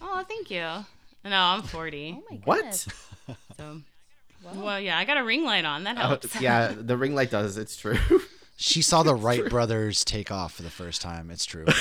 Oh, 0.02 0.24
thank 0.28 0.50
you. 0.52 0.62
No, 0.62 0.86
I'm 1.42 1.62
40. 1.64 2.18
Oh 2.20 2.24
my 2.32 2.38
what? 2.46 2.58
goodness. 2.58 2.88
So, 3.58 3.82
well, 4.54 4.80
yeah, 4.80 4.98
I 4.98 5.06
got 5.06 5.18
a 5.18 5.24
ring 5.24 5.44
light 5.44 5.66
on. 5.66 5.84
That 5.86 5.98
Oh, 5.98 6.02
helps. 6.02 6.40
yeah, 6.40 6.74
the 6.78 6.96
ring 6.98 7.16
light 7.16 7.32
does. 7.32 7.58
It's 7.58 7.76
true. 7.78 7.98
She 8.58 8.82
saw 8.82 9.02
the 9.04 9.16
Wright 9.16 9.50
brothers 9.50 10.06
take 10.06 10.30
off 10.32 10.54
for 10.54 10.62
the 10.62 10.70
first 10.70 11.02
time. 11.02 11.32
It's 11.32 11.46
true. 11.46 11.66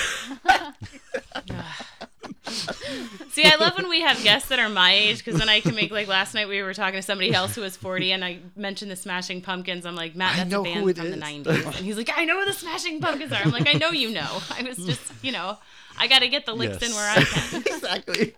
See, 3.45 3.53
I 3.53 3.57
love 3.57 3.77
when 3.77 3.89
we 3.89 4.01
have 4.01 4.23
guests 4.23 4.49
that 4.49 4.59
are 4.59 4.69
my 4.69 4.93
age 4.93 5.25
because 5.25 5.39
then 5.39 5.49
I 5.49 5.61
can 5.61 5.75
make 5.75 5.91
like 5.91 6.09
last 6.09 6.35
night 6.35 6.49
we 6.49 6.63
were 6.63 6.75
talking 6.75 6.99
to 6.99 7.03
somebody 7.03 7.33
else 7.33 7.55
who 7.55 7.61
was 7.61 7.77
40 7.77 8.13
and 8.13 8.25
I 8.25 8.39
mentioned 8.57 8.91
the 8.91 8.97
Smashing 8.97 9.43
Pumpkins. 9.43 9.87
I'm 9.87 9.95
like, 9.97 10.17
Matt, 10.17 10.35
I 10.35 10.37
that's 10.39 10.51
know 10.51 10.65
a 10.65 10.69
who 10.69 10.75
band 10.75 10.91
it 10.91 10.97
from 10.97 11.11
the 11.11 11.17
90s. 11.17 11.67
And 11.67 11.85
he's 11.85 11.97
like, 11.97 12.11
I 12.17 12.25
know 12.25 12.39
who 12.39 12.47
the 12.47 12.53
Smashing 12.53 13.01
Pumpkins 13.01 13.33
are. 13.33 13.41
I'm 13.43 13.51
like, 13.51 13.69
I 13.69 13.75
know 13.75 13.91
you 13.91 14.11
know. 14.11 14.41
I 14.51 14.63
was 14.63 14.79
just, 14.79 15.13
you 15.23 15.33
know, 15.33 15.59
I 15.99 16.07
got 16.07 16.21
to 16.21 16.29
get 16.29 16.47
the 16.47 16.55
licks 16.55 16.83
in 16.83 16.95
where 16.95 17.11
I 17.11 17.23
can. 17.23 17.63
exactly. 17.67 18.35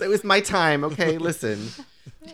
it 0.00 0.08
was 0.08 0.24
my 0.24 0.40
time. 0.40 0.84
Okay, 0.84 1.18
listen. 1.18 1.68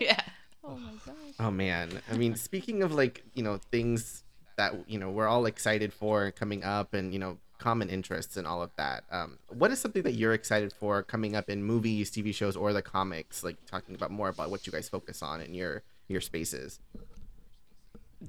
Yeah. 0.00 0.20
Oh 0.64 0.76
my 0.76 0.90
gosh. 1.04 1.14
Oh 1.38 1.50
man. 1.50 2.00
I 2.10 2.16
mean, 2.16 2.34
speaking 2.36 2.82
of 2.82 2.92
like, 2.92 3.24
you 3.34 3.42
know, 3.42 3.60
things 3.70 4.24
that, 4.56 4.74
you 4.88 4.98
know, 4.98 5.10
we're 5.10 5.28
all 5.28 5.46
excited 5.46 5.92
for 5.92 6.30
coming 6.30 6.64
up 6.64 6.94
and, 6.94 7.12
you 7.12 7.18
know, 7.18 7.38
common 7.58 7.88
interests 7.88 8.36
and 8.36 8.46
all 8.46 8.62
of 8.62 8.70
that. 8.76 9.04
Um, 9.10 9.38
what 9.48 9.70
is 9.70 9.78
something 9.78 10.02
that 10.02 10.12
you're 10.12 10.32
excited 10.34 10.72
for 10.72 11.02
coming 11.02 11.34
up 11.36 11.48
in 11.48 11.62
movies, 11.62 12.10
TV 12.10 12.34
shows, 12.34 12.56
or 12.56 12.72
the 12.72 12.82
comics? 12.82 13.42
Like 13.44 13.56
talking 13.66 13.94
about 13.94 14.10
more 14.10 14.28
about 14.28 14.50
what 14.50 14.66
you 14.66 14.72
guys 14.72 14.88
focus 14.88 15.22
on 15.22 15.40
in 15.40 15.54
your 15.54 15.82
your 16.08 16.20
spaces. 16.20 16.78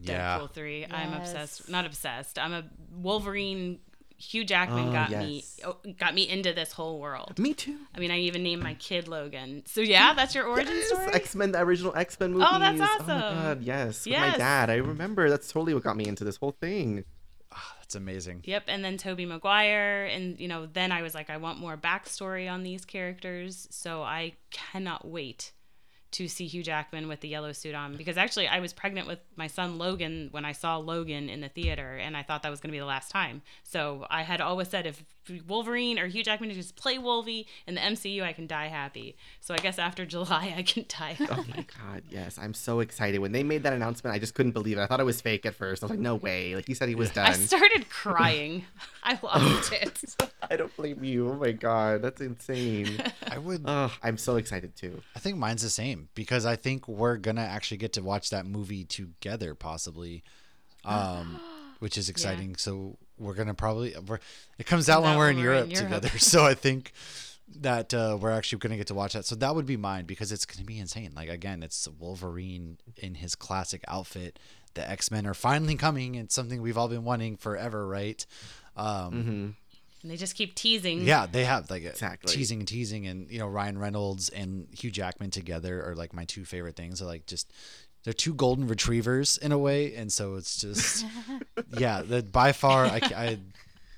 Yeah. 0.02 0.40
Deadpool 0.40 0.52
3. 0.54 0.86
I'm 0.92 1.14
obsessed. 1.14 1.70
Not 1.70 1.86
obsessed. 1.86 2.38
I'm 2.40 2.54
a 2.54 2.64
Wolverine. 2.92 3.80
Hugh 4.20 4.44
Jackman 4.44 4.90
Oh, 4.90 4.92
got 4.92 5.12
me 5.12 5.36
yes. 5.36 5.60
oh, 5.64 5.78
got 6.00 6.16
me 6.16 6.28
into 6.28 6.52
this 6.52 6.72
whole 6.72 7.00
world. 7.00 7.38
Me 7.38 7.54
too. 7.54 7.78
I 7.94 8.00
mean, 8.00 8.10
I 8.10 8.18
even 8.22 8.42
named 8.42 8.64
my 8.64 8.74
kid 8.74 9.08
Logan. 9.08 9.62
So 9.68 9.80
yeah, 9.80 10.16
that's 10.16 10.34
your 10.34 10.48
origin 10.48 10.74
story. 10.88 11.14
X 11.14 11.36
Men, 11.36 11.52
the 11.52 11.62
original 11.62 11.96
X 11.96 12.20
Men 12.20 12.32
movie. 12.34 12.46
Oh, 12.50 12.58
that's 12.58 12.82
Oh 12.82 12.84
my 12.84 12.88
awesome. 12.96 13.08
god, 13.38 13.62
yes. 13.62 14.08
With 14.08 14.18
my 14.18 14.36
dad. 14.36 14.72
I 14.72 14.78
remember. 14.78 15.30
That's 15.30 15.52
totally 15.52 15.76
what 15.76 15.84
got 15.84 15.96
me 15.96 16.08
into 16.08 16.24
this 16.24 16.38
whole 16.38 16.56
thing. 16.60 17.04
That's 17.88 17.96
amazing. 17.96 18.42
Yep, 18.44 18.66
and 18.68 18.84
then 18.84 18.98
Tobey 18.98 19.26
Maguire, 19.26 20.04
and 20.12 20.38
you 20.42 20.50
know, 20.50 20.66
then 20.66 20.92
I 20.92 21.02
was 21.02 21.16
like, 21.16 21.30
I 21.30 21.38
want 21.38 21.58
more 21.58 21.78
backstory 21.78 22.52
on 22.52 22.64
these 22.64 22.84
characters, 22.84 23.66
so 23.72 24.04
I 24.04 24.34
cannot 24.52 25.08
wait 25.08 25.54
to 26.12 26.28
see 26.28 26.48
Hugh 26.48 26.64
Jackman 26.64 27.08
with 27.08 27.22
the 27.22 27.30
yellow 27.30 27.54
suit 27.54 27.76
on 27.76 27.96
because 27.96 28.18
actually 28.18 28.48
I 28.48 28.60
was 28.60 28.74
pregnant 28.74 29.08
with 29.08 29.20
my 29.38 29.48
son 29.48 29.78
Logan 29.78 30.28
when 30.32 30.44
I 30.44 30.52
saw 30.52 30.76
Logan 30.76 31.30
in 31.30 31.40
the 31.40 31.48
theater, 31.48 31.96
and 31.96 32.18
I 32.18 32.24
thought 32.24 32.44
that 32.44 32.50
was 32.50 32.60
going 32.60 32.72
to 32.72 32.76
be 32.76 32.80
the 32.80 32.86
last 32.86 33.10
time. 33.10 33.42
So 33.64 34.06
I 34.10 34.24
had 34.24 34.42
always 34.42 34.68
said 34.68 34.86
if 34.86 35.06
Wolverine 35.48 36.00
or 36.00 36.08
Hugh 36.08 36.24
Jackman 36.24 36.50
to 36.50 36.56
just 36.56 36.76
play 36.76 36.98
Wolvie 36.98 37.48
in 37.66 37.76
the 37.76 37.82
MCU, 37.82 38.24
I 38.24 38.34
can 38.34 38.48
die 38.48 38.68
happy. 38.68 39.16
So 39.42 39.54
I 39.54 39.58
guess 39.58 39.80
after 39.80 40.06
July, 40.08 40.54
I 40.58 40.64
can 40.64 40.86
die 40.88 41.16
Oh 41.20 41.46
my 41.56 41.66
god, 41.80 42.04
yes. 42.10 42.38
I'm 42.38 42.54
so 42.54 42.80
excited. 42.80 43.20
When 43.20 43.32
they 43.32 43.44
made 43.44 43.64
that 43.64 43.74
announcement, 43.74 44.16
I 44.16 44.20
just 44.20 44.34
couldn't 44.34 44.54
believe 44.54 44.78
it. 44.78 44.82
I 44.82 44.88
thought 44.88 45.00
it 45.00 45.06
was 45.06 45.22
fake 45.22 45.46
at 45.46 45.56
first. 45.56 45.84
I 45.84 45.86
was 45.86 45.92
like, 45.92 46.00
no 46.00 46.16
way. 46.16 46.56
Like 46.56 46.68
he 46.68 46.74
said 46.74 46.90
he 46.90 46.96
was 46.96 47.10
done. 47.12 47.28
I 47.28 47.34
started 47.34 47.90
crying. 47.90 48.66
I 49.04 49.20
loved 49.22 49.74
it. 49.74 50.16
I 50.50 50.56
don't 50.56 50.76
blame 50.78 51.04
you. 51.04 51.30
Oh 51.30 51.36
my 51.36 51.52
god, 51.52 52.02
that's 52.02 52.22
insane. 52.22 53.02
I 53.30 53.38
would. 53.38 53.64
oh, 53.66 53.94
I'm 54.02 54.18
so 54.18 54.38
excited 54.38 54.76
too. 54.76 55.02
I 55.16 55.20
think 55.20 55.38
mine's 55.38 55.62
the 55.62 55.70
same 55.70 56.10
because 56.16 56.46
I 56.46 56.56
think 56.56 56.88
we're 56.88 57.18
gonna 57.18 57.42
actually 57.42 57.78
get 57.78 57.94
to 57.94 58.02
watch 58.02 58.30
that 58.30 58.46
movie 58.46 58.86
together, 58.86 59.56
possibly, 59.56 60.24
um, 60.86 61.40
which 61.80 61.98
is 61.98 62.10
exciting. 62.10 62.56
So 62.56 62.98
we're 63.20 63.34
gonna 63.34 63.54
probably 63.54 63.96
we're, 64.08 64.20
it 64.58 64.66
comes 64.66 64.90
out 64.90 65.04
when 65.04 65.18
we're 65.18 65.30
in 65.30 65.38
we're 65.38 65.42
in 65.42 65.46
Europe, 65.70 65.72
Europe. 65.72 65.88
together. 66.02 66.10
So 66.20 66.46
I 66.46 66.54
think 66.54 66.92
that 67.60 67.94
uh, 67.94 68.18
we're 68.20 68.32
actually 68.32 68.60
gonna 68.60 68.78
get 68.78 68.88
to 68.88 68.94
watch 68.94 69.14
that. 69.14 69.26
So 69.26 69.36
that 69.36 69.56
would 69.56 69.66
be 69.66 69.78
mine 69.78 70.06
because 70.06 70.32
it's 70.32 70.46
gonna 70.46 70.66
be 70.66 70.80
insane. 70.80 71.12
Like 71.16 71.30
again, 71.30 71.64
it's 71.64 71.88
Wolverine 72.00 72.78
in 72.98 73.16
his 73.16 73.36
classic 73.36 73.84
outfit. 73.88 74.38
The 74.74 74.88
X 74.90 75.10
Men 75.12 75.26
are 75.26 75.34
finally 75.34 75.76
coming. 75.76 76.16
It's 76.16 76.36
something 76.36 76.62
we've 76.62 76.78
all 76.78 76.88
been 76.90 77.04
wanting 77.04 77.38
forever, 77.38 77.88
right? 77.88 78.24
Um, 78.76 79.56
And 80.04 80.12
they 80.12 80.18
just 80.18 80.36
keep 80.36 80.54
teasing. 80.54 81.02
yeah, 81.02 81.26
they 81.26 81.46
have 81.46 81.70
like 81.72 81.84
Exactly. 81.84 82.32
teasing 82.34 82.60
and 82.60 82.68
teasing, 82.68 83.08
and 83.08 83.30
you 83.32 83.40
know 83.40 83.48
Ryan 83.48 83.78
Reynolds 83.80 84.30
and 84.30 84.68
Hugh 84.72 84.92
Jackman 84.92 85.32
together 85.32 85.84
are 85.84 85.96
like 85.96 86.14
my 86.14 86.26
two 86.26 86.46
favorite 86.46 86.76
things. 86.76 87.00
They're 87.00 87.08
like 87.08 87.26
just 87.26 87.52
they're 88.08 88.14
two 88.14 88.34
golden 88.34 88.70
retrievers 88.70 89.38
in 89.38 89.52
a 89.52 89.58
way, 89.58 89.94
and 89.94 90.14
so 90.14 90.36
it's 90.36 90.62
just 90.62 91.06
yeah, 91.78 92.02
that 92.04 92.32
by 92.32 92.54
far 92.54 92.86
I, 92.86 93.02
I 93.04 93.38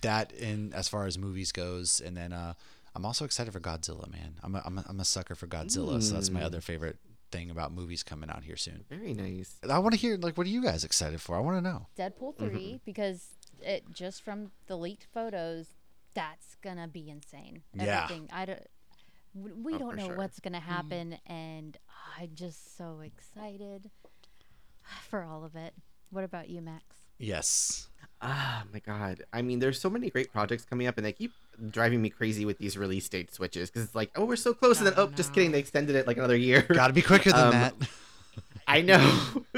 that 0.02 0.32
in 0.32 0.74
as 0.74 0.90
far 0.90 1.06
as 1.06 1.16
movies 1.16 1.52
goes, 1.52 2.02
and 2.04 2.18
then 2.18 2.34
uh, 2.34 2.56
I'm 2.96 3.06
also 3.06 3.24
excited 3.24 3.54
for 3.54 3.60
Godzilla, 3.60 4.12
man. 4.12 4.34
I'm 4.42 4.56
a, 4.56 4.64
I'm 4.66 4.80
a, 4.80 4.86
I'm 4.90 5.00
a 5.00 5.06
sucker 5.06 5.36
for 5.36 5.46
Godzilla, 5.46 6.02
so 6.02 6.16
that's 6.16 6.32
my 6.32 6.42
other 6.42 6.58
mm. 6.58 6.64
favorite 6.64 6.98
thing 7.32 7.52
about 7.52 7.72
movies 7.72 8.02
coming 8.02 8.32
out 8.32 8.44
here 8.44 8.56
soon. 8.56 8.84
Very 8.90 9.14
nice. 9.14 9.58
I 9.70 9.78
want 9.78 9.94
to 9.94 10.00
hear 10.00 10.18
like 10.18 10.40
what 10.40 10.48
are 10.48 10.50
you 10.50 10.64
guys 10.64 10.84
excited 10.84 11.22
for? 11.22 11.36
I 11.36 11.40
want 11.42 11.58
to 11.58 11.62
know. 11.62 11.86
Deadpool 11.96 12.36
mm-hmm. 12.36 12.48
3 12.48 12.82
because 12.86 13.28
it 13.62 13.84
just 13.94 14.24
from 14.24 14.50
the 14.66 14.76
leaked 14.76 15.06
photos, 15.14 15.68
that's 16.16 16.56
gonna 16.64 16.88
be 16.88 17.12
insane. 17.12 17.62
Yeah. 17.76 18.06
Everything. 18.06 18.28
I 18.34 18.46
don't. 18.46 18.68
We 19.36 19.76
Oh, 19.76 19.78
don't 19.78 19.92
for 19.92 19.98
know 19.98 20.08
sure. 20.08 20.18
what's 20.18 20.40
gonna 20.40 20.58
mm. 20.58 20.64
happen, 20.64 21.20
and 21.28 21.78
I'm 22.20 22.32
just 22.34 22.76
so 22.76 23.02
excited 23.02 23.92
for 25.10 25.24
all 25.24 25.44
of 25.44 25.56
it. 25.56 25.74
What 26.12 26.24
about 26.24 26.50
you, 26.50 26.62
Max? 26.62 26.84
Yes. 27.18 27.88
Ah, 28.22 28.64
my 28.74 28.80
god. 28.80 29.24
I 29.32 29.42
mean, 29.42 29.60
there's 29.60 29.80
so 29.80 29.90
many 29.90 30.10
great 30.10 30.32
projects 30.32 30.66
coming 30.66 30.88
up, 30.88 30.98
and 30.98 31.06
they 31.06 31.14
keep 31.14 31.32
driving 31.70 32.02
me 32.02 32.10
crazy 32.10 32.46
with 32.46 32.58
these 32.58 32.78
release 32.78 33.08
date 33.08 33.34
switches 33.34 33.70
because 33.70 33.84
it's 33.86 33.96
like, 33.96 34.12
oh, 34.16 34.26
we're 34.26 34.36
so 34.36 34.54
close, 34.54 34.78
and 34.80 34.88
then 34.88 34.94
Oh, 34.98 35.04
oh, 35.04 35.08
just 35.08 35.34
kidding, 35.34 35.52
they 35.52 35.60
extended 35.60 35.96
it 35.96 36.08
like 36.08 36.18
another 36.18 36.36
year. 36.36 36.62
Got 36.74 36.88
to 36.88 36.94
be 36.94 37.02
quicker 37.02 37.32
than 37.32 37.46
Um, 37.48 37.52
that. 37.52 37.74
I 38.68 38.82
know. 38.82 39.00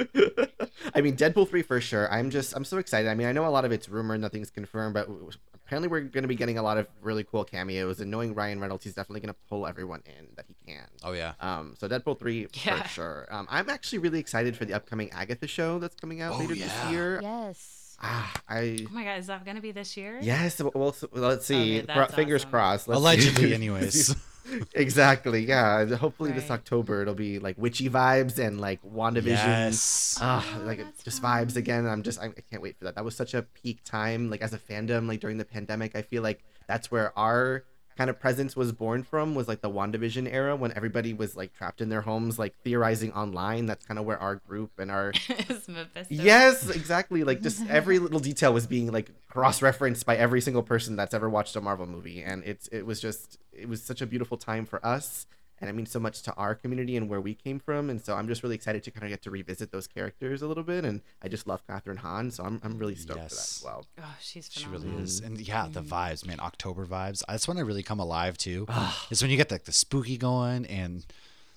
I 0.95 1.01
mean, 1.01 1.15
Deadpool 1.17 1.49
3 1.49 1.61
for 1.63 1.81
sure. 1.81 2.11
I'm 2.11 2.29
just, 2.29 2.55
I'm 2.55 2.63
so 2.65 2.77
excited. 2.77 3.09
I 3.09 3.15
mean, 3.15 3.27
I 3.27 3.31
know 3.31 3.45
a 3.45 3.49
lot 3.49 3.65
of 3.65 3.71
it's 3.71 3.89
rumor, 3.89 4.17
nothing's 4.17 4.49
confirmed, 4.51 4.93
but 4.93 5.07
w- 5.07 5.29
apparently 5.71 5.87
we're 5.87 6.01
going 6.01 6.23
to 6.23 6.27
be 6.27 6.35
getting 6.35 6.57
a 6.57 6.61
lot 6.61 6.77
of 6.77 6.85
really 7.01 7.23
cool 7.23 7.45
cameos. 7.45 8.01
And 8.01 8.11
knowing 8.11 8.35
Ryan 8.35 8.59
Reynolds, 8.59 8.83
he's 8.83 8.93
definitely 8.93 9.21
going 9.21 9.33
to 9.33 9.39
pull 9.47 9.65
everyone 9.65 10.03
in 10.05 10.27
that 10.35 10.43
he 10.45 10.55
can. 10.69 10.85
Oh 11.01 11.13
yeah. 11.13 11.33
Um, 11.39 11.75
so 11.79 11.87
Deadpool 11.87 12.19
3 12.19 12.47
Yeah. 12.65 12.81
for 12.83 12.87
sure. 12.89 13.27
Um, 13.31 13.47
I'm 13.49 13.69
actually 13.69 13.99
really 13.99 14.19
excited 14.19 14.57
for 14.57 14.65
the 14.65 14.73
upcoming 14.73 15.09
Agatha 15.11 15.47
show 15.47 15.79
that's 15.79 15.95
coming 15.95 16.19
out 16.21 16.33
Oh, 16.33 16.39
later 16.39 16.55
yeah. 16.55 16.65
this 16.65 16.91
year. 16.91 17.19
Yes. 17.21 17.95
Ah, 18.03 18.33
I. 18.49 18.85
Oh 18.89 18.93
my 18.93 19.03
god, 19.05 19.19
is 19.19 19.27
that 19.27 19.45
gonna 19.45 19.61
be 19.61 19.71
this 19.71 19.95
year? 19.95 20.19
Yes. 20.21 20.59
Well, 20.61 20.71
well, 20.75 20.91
so- 20.91 21.07
well, 21.13 21.29
let's 21.29 21.45
see. 21.45 21.77
Okay, 21.77 21.85
Cro- 21.85 21.95
that's 22.01 22.15
fingers 22.15 22.41
awesome. 22.41 22.49
crossed. 22.51 22.87
Let's 22.89 22.99
Allegedly, 22.99 23.43
see. 23.49 23.53
anyways. 23.53 24.15
exactly. 24.73 25.45
Yeah. 25.45 25.85
Hopefully 25.95 26.31
this 26.31 26.49
October 26.51 27.01
it'll 27.01 27.13
be 27.13 27.39
like 27.39 27.57
witchy 27.57 27.89
vibes 27.89 28.39
and 28.39 28.59
like 28.59 28.81
WandaVision. 28.83 29.25
Yes. 29.25 30.17
Ah, 30.21 30.45
Oh, 30.59 30.63
like 30.65 30.79
just 31.03 31.21
fun. 31.21 31.47
vibes 31.47 31.55
again. 31.55 31.85
I'm 31.87 32.03
just 32.03 32.19
I, 32.19 32.25
I 32.25 32.41
can't 32.49 32.61
wait 32.61 32.77
for 32.77 32.85
that. 32.85 32.95
That 32.95 33.05
was 33.05 33.15
such 33.15 33.33
a 33.33 33.43
peak 33.43 33.83
time, 33.83 34.29
like 34.29 34.41
as 34.41 34.53
a 34.53 34.59
fandom, 34.59 35.07
like 35.07 35.19
during 35.19 35.37
the 35.37 35.45
pandemic. 35.45 35.95
I 35.95 36.01
feel 36.01 36.23
like 36.23 36.43
that's 36.67 36.89
where 36.91 37.17
our 37.17 37.63
kind 38.01 38.09
of 38.09 38.19
presence 38.19 38.55
was 38.55 38.71
born 38.71 39.03
from. 39.03 39.35
Was 39.35 39.47
like 39.47 39.61
the 39.61 39.69
Wandavision 39.69 40.27
era 40.31 40.55
when 40.55 40.73
everybody 40.75 41.13
was 41.13 41.35
like 41.35 41.53
trapped 41.53 41.81
in 41.81 41.89
their 41.89 42.01
homes, 42.01 42.39
like 42.39 42.55
theorizing 42.63 43.13
online. 43.13 43.67
That's 43.67 43.85
kind 43.85 43.99
of 43.99 44.05
where 44.05 44.17
our 44.17 44.37
group 44.37 44.71
and 44.79 44.89
our 44.89 45.13
yes, 46.09 46.67
exactly. 46.67 47.23
Like 47.23 47.43
just 47.43 47.63
every 47.69 47.99
little 47.99 48.19
detail 48.19 48.53
was 48.53 48.65
being 48.65 48.91
like 48.91 49.11
cross 49.27 49.61
referenced 49.61 50.03
by 50.07 50.17
every 50.17 50.41
single 50.41 50.63
person 50.63 50.95
that's 50.95 51.13
ever 51.13 51.29
watched 51.29 51.55
a 51.55 51.61
Marvel 51.61 51.85
movie, 51.85 52.23
and 52.23 52.43
it's 52.43 52.67
it 52.69 52.87
was 52.87 52.99
just 52.99 53.37
it 53.53 53.69
was 53.69 53.83
such 53.83 54.01
a 54.01 54.07
beautiful 54.07 54.35
time 54.35 54.65
for 54.65 54.83
us. 54.83 55.27
And 55.61 55.69
it 55.69 55.73
means 55.73 55.91
so 55.91 55.99
much 55.99 56.23
to 56.23 56.33
our 56.33 56.55
community 56.55 56.97
and 56.97 57.07
where 57.07 57.21
we 57.21 57.35
came 57.35 57.59
from. 57.59 57.89
And 57.91 58.01
so 58.01 58.15
I'm 58.15 58.27
just 58.27 58.41
really 58.41 58.55
excited 58.55 58.83
to 58.83 58.91
kind 58.91 59.03
of 59.03 59.11
get 59.11 59.21
to 59.21 59.29
revisit 59.31 59.71
those 59.71 59.85
characters 59.87 60.41
a 60.41 60.47
little 60.47 60.63
bit. 60.63 60.83
And 60.83 61.01
I 61.21 61.27
just 61.27 61.45
love 61.47 61.61
Kathryn 61.67 61.97
Hahn. 61.99 62.31
So 62.31 62.43
I'm, 62.43 62.59
I'm 62.63 62.77
really 62.79 62.95
stoked 62.95 63.19
for 63.19 63.23
that 63.29 63.31
Yes. 63.35 63.57
as 63.59 63.63
well. 63.63 63.85
Oh, 64.01 64.15
she's 64.19 64.49
She 64.51 64.65
really 64.67 64.89
is, 64.89 65.19
and 65.19 65.39
yeah, 65.39 65.67
the 65.71 65.81
Mm-hmm. 65.81 65.93
vibes, 65.93 66.25
man. 66.25 66.39
October 66.39 66.85
vibes. 66.87 67.21
That's 67.27 67.47
when 67.47 67.57
I 67.57 67.61
really 67.61 67.83
come 67.83 67.99
alive 67.99 68.37
too. 68.37 68.65
is 69.11 69.21
when 69.21 69.29
you 69.31 69.37
get 69.37 69.51
like 69.51 69.65
the 69.65 69.71
spooky 69.71 70.17
going, 70.17 70.65
and 70.65 71.05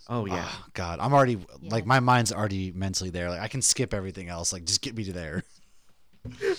Oh, 0.06 0.26
yeah. 0.26 0.46
oh, 0.46 0.64
God, 0.74 0.98
I'm 1.00 1.14
already 1.14 1.38
like 1.62 1.86
my 1.86 1.98
mind's 1.98 2.30
already 2.30 2.72
mentally 2.72 3.08
there. 3.08 3.30
Like 3.30 3.40
I 3.40 3.48
can 3.48 3.62
skip 3.62 3.94
everything 3.94 4.28
else. 4.28 4.52
Like 4.52 4.66
just 4.66 4.82
get 4.82 4.94
me 4.94 5.04
to 5.04 5.12
there. 5.14 5.44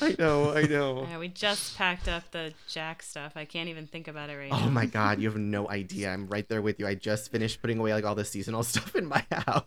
I 0.02 0.16
know, 0.20 0.52
I 0.54 0.64
know. 0.64 1.06
Yeah, 1.10 1.18
we 1.18 1.28
just 1.28 1.76
packed 1.78 2.08
up 2.08 2.30
the 2.32 2.54
Jack 2.68 3.02
stuff. 3.02 3.34
I 3.36 3.46
can't 3.46 3.70
even 3.70 3.88
think 3.88 4.08
about 4.08 4.30
it 4.30 4.38
right 4.38 4.50
Oh 4.52 4.58
now. 4.60 4.66
Oh 4.68 4.70
my 4.70 4.86
god, 4.86 5.20
you 5.20 5.28
have 5.30 5.38
no 5.40 5.70
idea. 5.70 6.12
I'm 6.12 6.28
right 6.28 6.48
there 6.48 6.62
with 6.62 6.80
you. 6.80 6.88
I 6.88 6.96
just 6.96 7.32
finished 7.32 7.62
putting 7.62 7.80
away 7.80 7.94
like 7.94 8.06
all 8.06 8.16
the 8.16 8.26
seasonal 8.26 8.64
stuff 8.64 8.96
in 8.96 9.08
my 9.08 9.26
house. 9.32 9.64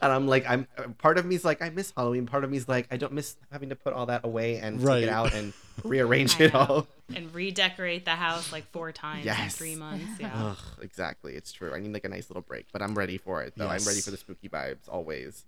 And 0.00 0.10
I'm 0.12 0.26
like 0.26 0.44
I'm 0.48 0.66
part 0.98 1.18
of 1.18 1.26
me's 1.26 1.44
like 1.44 1.60
I 1.60 1.70
miss 1.70 1.92
Halloween, 1.96 2.26
part 2.26 2.44
of 2.44 2.50
me's 2.50 2.68
like 2.68 2.86
I 2.90 2.96
don't 2.96 3.12
miss 3.12 3.36
having 3.50 3.68
to 3.68 3.76
put 3.76 3.92
all 3.92 4.06
that 4.06 4.24
away 4.24 4.56
and 4.56 4.80
take 4.80 5.04
it 5.04 5.08
out 5.08 5.34
and 5.34 5.52
rearrange 5.84 6.40
it 6.40 6.54
all. 6.54 6.86
And 7.14 7.34
redecorate 7.34 8.04
the 8.06 8.12
house 8.12 8.52
like 8.52 8.70
four 8.72 8.90
times 8.92 9.20
in 9.20 9.26
Yes. 9.26 9.56
three 9.56 9.74
months. 9.74 10.18
Yeah. 10.18 10.30
Ugh, 10.34 10.58
exactly. 10.80 11.34
It's 11.34 11.52
true. 11.52 11.74
I 11.74 11.78
need 11.80 11.92
like 11.92 12.04
a 12.04 12.08
nice 12.08 12.30
little 12.30 12.42
break, 12.42 12.66
but 12.72 12.80
I'm 12.80 12.94
ready 12.94 13.18
for 13.18 13.42
it 13.42 13.52
though. 13.56 13.68
I'm 13.68 13.84
ready 13.84 14.00
for 14.00 14.10
the 14.10 14.16
spooky 14.16 14.48
vibes 14.48 14.88
always. 14.88 15.44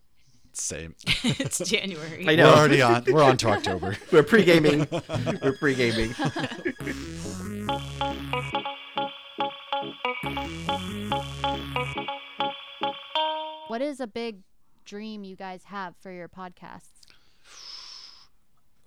Same. 0.57 0.95
it's 1.25 1.59
January. 1.59 2.27
I 2.29 2.37
We're 2.37 2.47
already 2.47 2.81
on. 2.81 3.05
We're 3.07 3.23
on 3.23 3.37
to 3.39 3.49
October. 3.49 3.97
We're 4.13 4.23
pre-gaming. 4.23 4.87
We're 5.43 5.57
pre-gaming. 5.59 6.15
What 13.69 13.83
is 13.83 13.99
a 13.99 14.07
big 14.07 14.43
dream 14.85 15.25
you 15.25 15.35
guys 15.35 15.65
have 15.65 15.95
for 16.01 16.13
your 16.13 16.29
podcasts? 16.29 17.01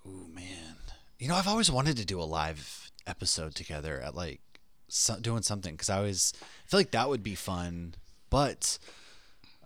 Ooh 0.06 0.26
man, 0.32 0.76
you 1.18 1.28
know 1.28 1.34
I've 1.34 1.48
always 1.48 1.70
wanted 1.70 1.98
to 1.98 2.06
do 2.06 2.20
a 2.20 2.24
live 2.24 2.90
episode 3.06 3.54
together 3.54 4.00
at 4.00 4.14
like 4.14 4.40
so, 4.88 5.18
doing 5.20 5.42
something 5.42 5.74
because 5.74 5.90
I 5.90 5.98
always 5.98 6.32
feel 6.64 6.80
like 6.80 6.92
that 6.92 7.08
would 7.08 7.22
be 7.22 7.34
fun. 7.34 7.94
But 8.30 8.78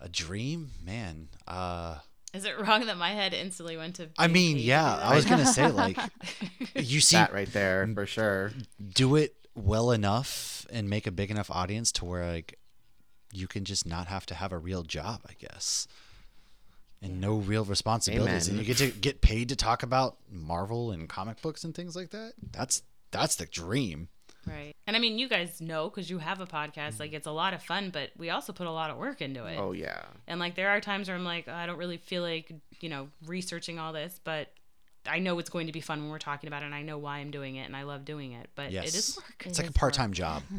a 0.02 0.08
dream, 0.08 0.72
man. 0.84 1.28
Uh, 1.46 1.96
Is 2.34 2.44
it 2.44 2.58
wrong 2.58 2.86
that 2.86 2.98
my 2.98 3.10
head 3.10 3.32
instantly 3.32 3.76
went 3.76 3.96
to? 3.96 4.10
I 4.18 4.26
mean, 4.26 4.58
yeah, 4.58 4.96
I 4.96 5.14
was 5.14 5.24
gonna 5.24 5.46
say 5.46 5.70
like 5.70 5.96
you 6.74 7.00
see 7.00 7.16
that 7.16 7.32
right 7.32 7.50
there 7.52 7.88
for 7.94 8.04
sure. 8.04 8.52
do 8.92 9.16
it 9.16 9.34
well 9.54 9.90
enough 9.90 10.66
and 10.70 10.90
make 10.90 11.06
a 11.06 11.10
big 11.12 11.30
enough 11.30 11.50
audience 11.50 11.92
to 11.92 12.04
where 12.04 12.30
like 12.30 12.58
you 13.32 13.46
can 13.46 13.64
just 13.64 13.86
not 13.86 14.08
have 14.08 14.26
to 14.26 14.34
have 14.34 14.52
a 14.52 14.58
real 14.58 14.82
job, 14.82 15.20
I 15.28 15.34
guess. 15.38 15.86
And 17.00 17.20
no 17.20 17.34
real 17.34 17.64
responsibilities. 17.64 18.46
And 18.46 18.58
you 18.58 18.64
get 18.64 18.76
to 18.76 18.90
get 18.90 19.20
paid 19.22 19.48
to 19.48 19.56
talk 19.56 19.82
about 19.82 20.18
Marvel 20.30 20.92
and 20.92 21.08
comic 21.08 21.42
books 21.42 21.64
and 21.64 21.74
things 21.74 21.96
like 21.96 22.10
that. 22.10 22.34
That's 22.52 22.82
that's 23.10 23.36
the 23.36 23.46
dream. 23.46 24.08
Right. 24.46 24.74
And 24.86 24.96
I 24.96 24.98
mean, 24.98 25.18
you 25.18 25.28
guys 25.28 25.60
know 25.60 25.88
because 25.88 26.10
you 26.10 26.18
have 26.18 26.40
a 26.40 26.46
podcast, 26.46 26.98
like 26.98 27.12
it's 27.12 27.26
a 27.26 27.30
lot 27.32 27.54
of 27.54 27.62
fun, 27.62 27.90
but 27.90 28.10
we 28.16 28.30
also 28.30 28.52
put 28.52 28.66
a 28.66 28.70
lot 28.72 28.90
of 28.90 28.96
work 28.96 29.20
into 29.22 29.46
it. 29.46 29.56
Oh 29.58 29.72
yeah. 29.72 30.02
And 30.26 30.40
like 30.40 30.56
there 30.56 30.70
are 30.70 30.80
times 30.80 31.08
where 31.08 31.16
I'm 31.16 31.24
like, 31.24 31.48
I 31.48 31.66
don't 31.66 31.78
really 31.78 31.96
feel 31.98 32.22
like, 32.22 32.52
you 32.80 32.88
know, 32.88 33.08
researching 33.26 33.78
all 33.78 33.92
this, 33.92 34.20
but 34.24 34.48
I 35.06 35.18
know 35.20 35.38
it's 35.38 35.50
going 35.50 35.66
to 35.68 35.72
be 35.72 35.80
fun 35.80 36.00
when 36.02 36.10
we're 36.10 36.18
talking 36.18 36.48
about 36.48 36.62
it 36.62 36.66
and 36.66 36.74
I 36.74 36.82
know 36.82 36.98
why 36.98 37.18
I'm 37.18 37.30
doing 37.30 37.56
it 37.56 37.66
and 37.66 37.76
I 37.76 37.82
love 37.84 38.04
doing 38.04 38.32
it, 38.32 38.50
but 38.54 38.72
Yes. 38.72 38.88
it 38.88 38.94
is 38.96 39.16
work. 39.16 39.46
It's 39.46 39.58
It 39.58 39.62
like 39.62 39.70
a 39.70 39.74
part-time 39.74 40.12
job. 40.12 40.42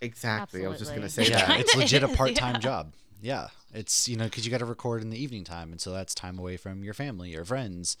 Exactly. 0.00 0.66
I 0.66 0.68
was 0.68 0.80
just 0.80 0.94
gonna 0.94 1.08
say 1.08 1.28
yeah, 1.28 1.46
that. 1.46 1.60
it's 1.60 1.76
legit 1.76 2.02
a 2.02 2.08
part-time 2.08 2.54
yeah. 2.54 2.60
job. 2.60 2.92
Yeah, 3.20 3.48
it's 3.72 4.08
you 4.08 4.16
know 4.16 4.24
because 4.24 4.44
you 4.44 4.50
got 4.50 4.58
to 4.58 4.64
record 4.64 5.00
in 5.00 5.10
the 5.10 5.22
evening 5.22 5.44
time, 5.44 5.70
and 5.70 5.80
so 5.80 5.92
that's 5.92 6.12
time 6.12 6.40
away 6.40 6.56
from 6.56 6.82
your 6.82 6.92
family 6.92 7.36
or 7.36 7.44
friends. 7.44 7.96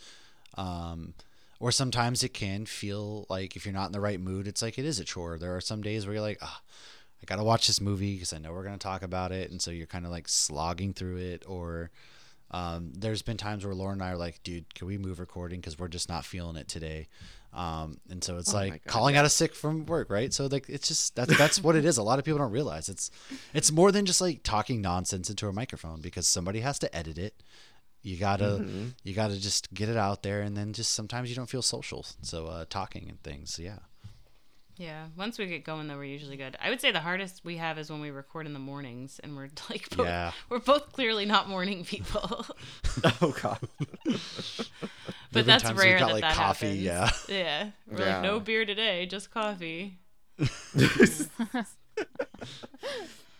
Um, 0.58 1.14
or 1.62 1.70
sometimes 1.70 2.24
it 2.24 2.34
can 2.34 2.66
feel 2.66 3.24
like 3.30 3.54
if 3.54 3.64
you're 3.64 3.72
not 3.72 3.86
in 3.86 3.92
the 3.92 4.00
right 4.00 4.18
mood, 4.18 4.48
it's 4.48 4.62
like 4.62 4.80
it 4.80 4.84
is 4.84 4.98
a 4.98 5.04
chore. 5.04 5.38
There 5.38 5.54
are 5.54 5.60
some 5.60 5.80
days 5.80 6.04
where 6.04 6.14
you're 6.14 6.20
like, 6.20 6.40
ah, 6.42 6.60
I 7.22 7.24
gotta 7.24 7.44
watch 7.44 7.68
this 7.68 7.80
movie 7.80 8.14
because 8.14 8.32
I 8.32 8.38
know 8.38 8.52
we're 8.52 8.64
gonna 8.64 8.78
talk 8.78 9.04
about 9.04 9.30
it, 9.30 9.52
and 9.52 9.62
so 9.62 9.70
you're 9.70 9.86
kind 9.86 10.04
of 10.04 10.10
like 10.10 10.28
slogging 10.28 10.92
through 10.92 11.18
it. 11.18 11.44
Or 11.46 11.92
um, 12.50 12.90
there's 12.98 13.22
been 13.22 13.36
times 13.36 13.64
where 13.64 13.76
Lauren 13.76 14.00
and 14.00 14.02
I 14.02 14.10
are 14.10 14.16
like, 14.16 14.42
dude, 14.42 14.74
can 14.74 14.88
we 14.88 14.98
move 14.98 15.20
recording 15.20 15.60
because 15.60 15.78
we're 15.78 15.86
just 15.86 16.08
not 16.08 16.24
feeling 16.24 16.56
it 16.56 16.66
today. 16.66 17.06
Um, 17.52 17.98
and 18.10 18.24
so 18.24 18.38
it's 18.38 18.52
Oh 18.52 18.56
like 18.56 18.72
God, 18.72 18.80
calling 18.86 19.16
out 19.16 19.24
a 19.24 19.28
sick 19.28 19.54
from 19.54 19.86
work, 19.86 20.10
right? 20.10 20.32
So 20.32 20.46
like 20.46 20.68
it's 20.68 20.88
just 20.88 21.14
that's 21.14 21.38
that's 21.38 21.62
what 21.62 21.76
it 21.76 21.84
is. 21.84 21.96
A 21.96 22.02
lot 22.02 22.18
of 22.18 22.24
people 22.24 22.38
don't 22.38 22.50
realize 22.50 22.88
it's 22.88 23.08
it's 23.54 23.70
more 23.70 23.92
than 23.92 24.04
just 24.04 24.20
like 24.20 24.42
talking 24.42 24.80
nonsense 24.80 25.30
into 25.30 25.46
a 25.46 25.52
microphone 25.52 26.00
because 26.00 26.26
somebody 26.26 26.58
has 26.58 26.80
to 26.80 26.92
edit 26.96 27.18
it. 27.18 27.40
You 28.02 28.16
gotta 28.16 28.44
Mm-hmm. 28.60 28.86
you 29.04 29.14
gotta 29.14 29.38
just 29.40 29.72
get 29.72 29.88
it 29.88 29.96
out 29.96 30.22
there, 30.22 30.40
and 30.42 30.56
then 30.56 30.72
just 30.72 30.92
sometimes 30.92 31.28
you 31.30 31.36
don't 31.36 31.48
feel 31.48 31.62
social. 31.62 32.04
So 32.22 32.46
uh, 32.46 32.64
talking 32.68 33.06
and 33.08 33.22
things, 33.22 33.58
yeah. 33.58 33.78
Yeah. 34.78 35.06
Once 35.16 35.38
we 35.38 35.46
get 35.46 35.64
going 35.64 35.86
though, 35.86 35.96
we're 35.96 36.04
usually 36.04 36.36
good. 36.36 36.56
I 36.60 36.70
would 36.70 36.80
say 36.80 36.90
the 36.90 37.00
hardest 37.00 37.44
we 37.44 37.58
have 37.58 37.78
is 37.78 37.90
when 37.90 38.00
we 38.00 38.10
record 38.10 38.46
in 38.46 38.54
the 38.54 38.58
mornings 38.58 39.20
and 39.22 39.36
we're 39.36 39.50
like 39.70 39.88
both, 39.90 40.06
Yeah. 40.06 40.32
we're 40.48 40.58
both 40.58 40.92
clearly 40.92 41.26
not 41.26 41.48
morning 41.48 41.84
people. 41.84 42.46
oh 43.20 43.34
god. 43.40 43.58
but 45.32 45.46
that's 45.46 45.62
times 45.62 45.76
we've 45.76 45.84
rare 45.84 45.98
got, 45.98 46.06
that 46.08 46.12
like, 46.14 46.22
that 46.22 46.34
coffee, 46.34 46.84
happens. 46.86 47.26
Yeah. 47.28 47.70
We're 47.90 47.98
Yeah. 48.00 48.14
like 48.14 48.22
no 48.22 48.40
beer 48.40 48.64
today, 48.64 49.06
just 49.06 49.30
coffee. 49.30 49.98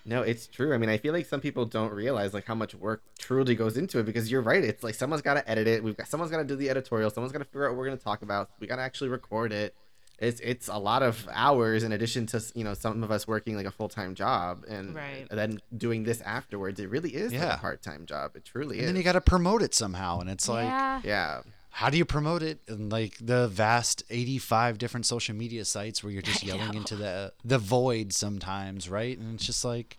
No, 0.04 0.22
it's 0.22 0.46
true. 0.48 0.74
I 0.74 0.78
mean, 0.78 0.90
I 0.90 0.98
feel 0.98 1.12
like 1.12 1.26
some 1.26 1.40
people 1.40 1.64
don't 1.64 1.92
realize 1.92 2.34
like 2.34 2.44
how 2.46 2.54
much 2.56 2.74
work 2.74 3.02
truly 3.18 3.54
goes 3.54 3.76
into 3.76 3.98
it 4.00 4.04
because 4.06 4.30
you're 4.30 4.42
right. 4.42 4.62
It's 4.64 4.82
like 4.82 4.94
someone's 4.96 5.22
got 5.22 5.34
to 5.34 5.48
edit 5.48 5.68
it. 5.68 5.84
We've 5.84 5.96
got 5.96 6.08
someone's 6.08 6.32
got 6.32 6.38
to 6.38 6.44
do 6.44 6.56
the 6.56 6.70
editorial. 6.70 7.08
Someone's 7.10 7.32
got 7.32 7.38
to 7.38 7.44
figure 7.44 7.66
out 7.66 7.70
what 7.72 7.78
we're 7.78 7.86
going 7.86 7.98
to 7.98 8.02
talk 8.04 8.22
about. 8.22 8.50
We 8.58 8.66
got 8.66 8.76
to 8.76 8.82
actually 8.82 9.10
record 9.10 9.52
it. 9.52 9.74
It's 10.18 10.40
it's 10.40 10.68
a 10.68 10.76
lot 10.76 11.02
of 11.02 11.28
hours 11.32 11.82
in 11.82 11.90
addition 11.92 12.26
to 12.26 12.40
you 12.54 12.62
know 12.64 12.74
some 12.74 13.02
of 13.02 13.10
us 13.10 13.26
working 13.26 13.56
like 13.56 13.66
a 13.66 13.70
full 13.72 13.88
time 13.88 14.14
job 14.14 14.64
and, 14.68 14.94
Right. 14.94 15.26
and 15.30 15.38
then 15.38 15.60
doing 15.76 16.04
this 16.04 16.20
afterwards. 16.20 16.78
It 16.78 16.90
really 16.90 17.10
is 17.14 17.32
like 17.32 17.54
a 17.54 17.58
part 17.58 17.82
time 17.82 18.06
job. 18.06 18.36
It 18.36 18.44
truly 18.44 18.76
And 18.78 18.82
is. 18.84 18.88
And 18.88 18.88
then 18.88 18.96
you 18.96 19.02
got 19.04 19.12
to 19.12 19.20
promote 19.20 19.62
it 19.62 19.74
somehow, 19.74 20.20
and 20.20 20.28
it's 20.30 20.48
like, 20.48 20.66
yeah. 20.66 21.00
yeah. 21.04 21.40
How 21.72 21.88
do 21.88 21.96
you 21.96 22.04
promote 22.04 22.42
it? 22.42 22.60
And 22.68 22.92
like 22.92 23.16
the 23.18 23.48
vast 23.48 24.02
eighty-five 24.10 24.78
different 24.78 25.06
social 25.06 25.34
media 25.34 25.64
sites 25.64 26.04
where 26.04 26.12
you're 26.12 26.22
just 26.32 26.44
yelling 26.44 26.74
into 26.74 26.96
the 26.96 27.32
the 27.44 27.58
void 27.58 28.12
sometimes, 28.12 28.88
right? 28.88 29.16
And 29.18 29.34
it's 29.34 29.46
just 29.46 29.64
like, 29.64 29.98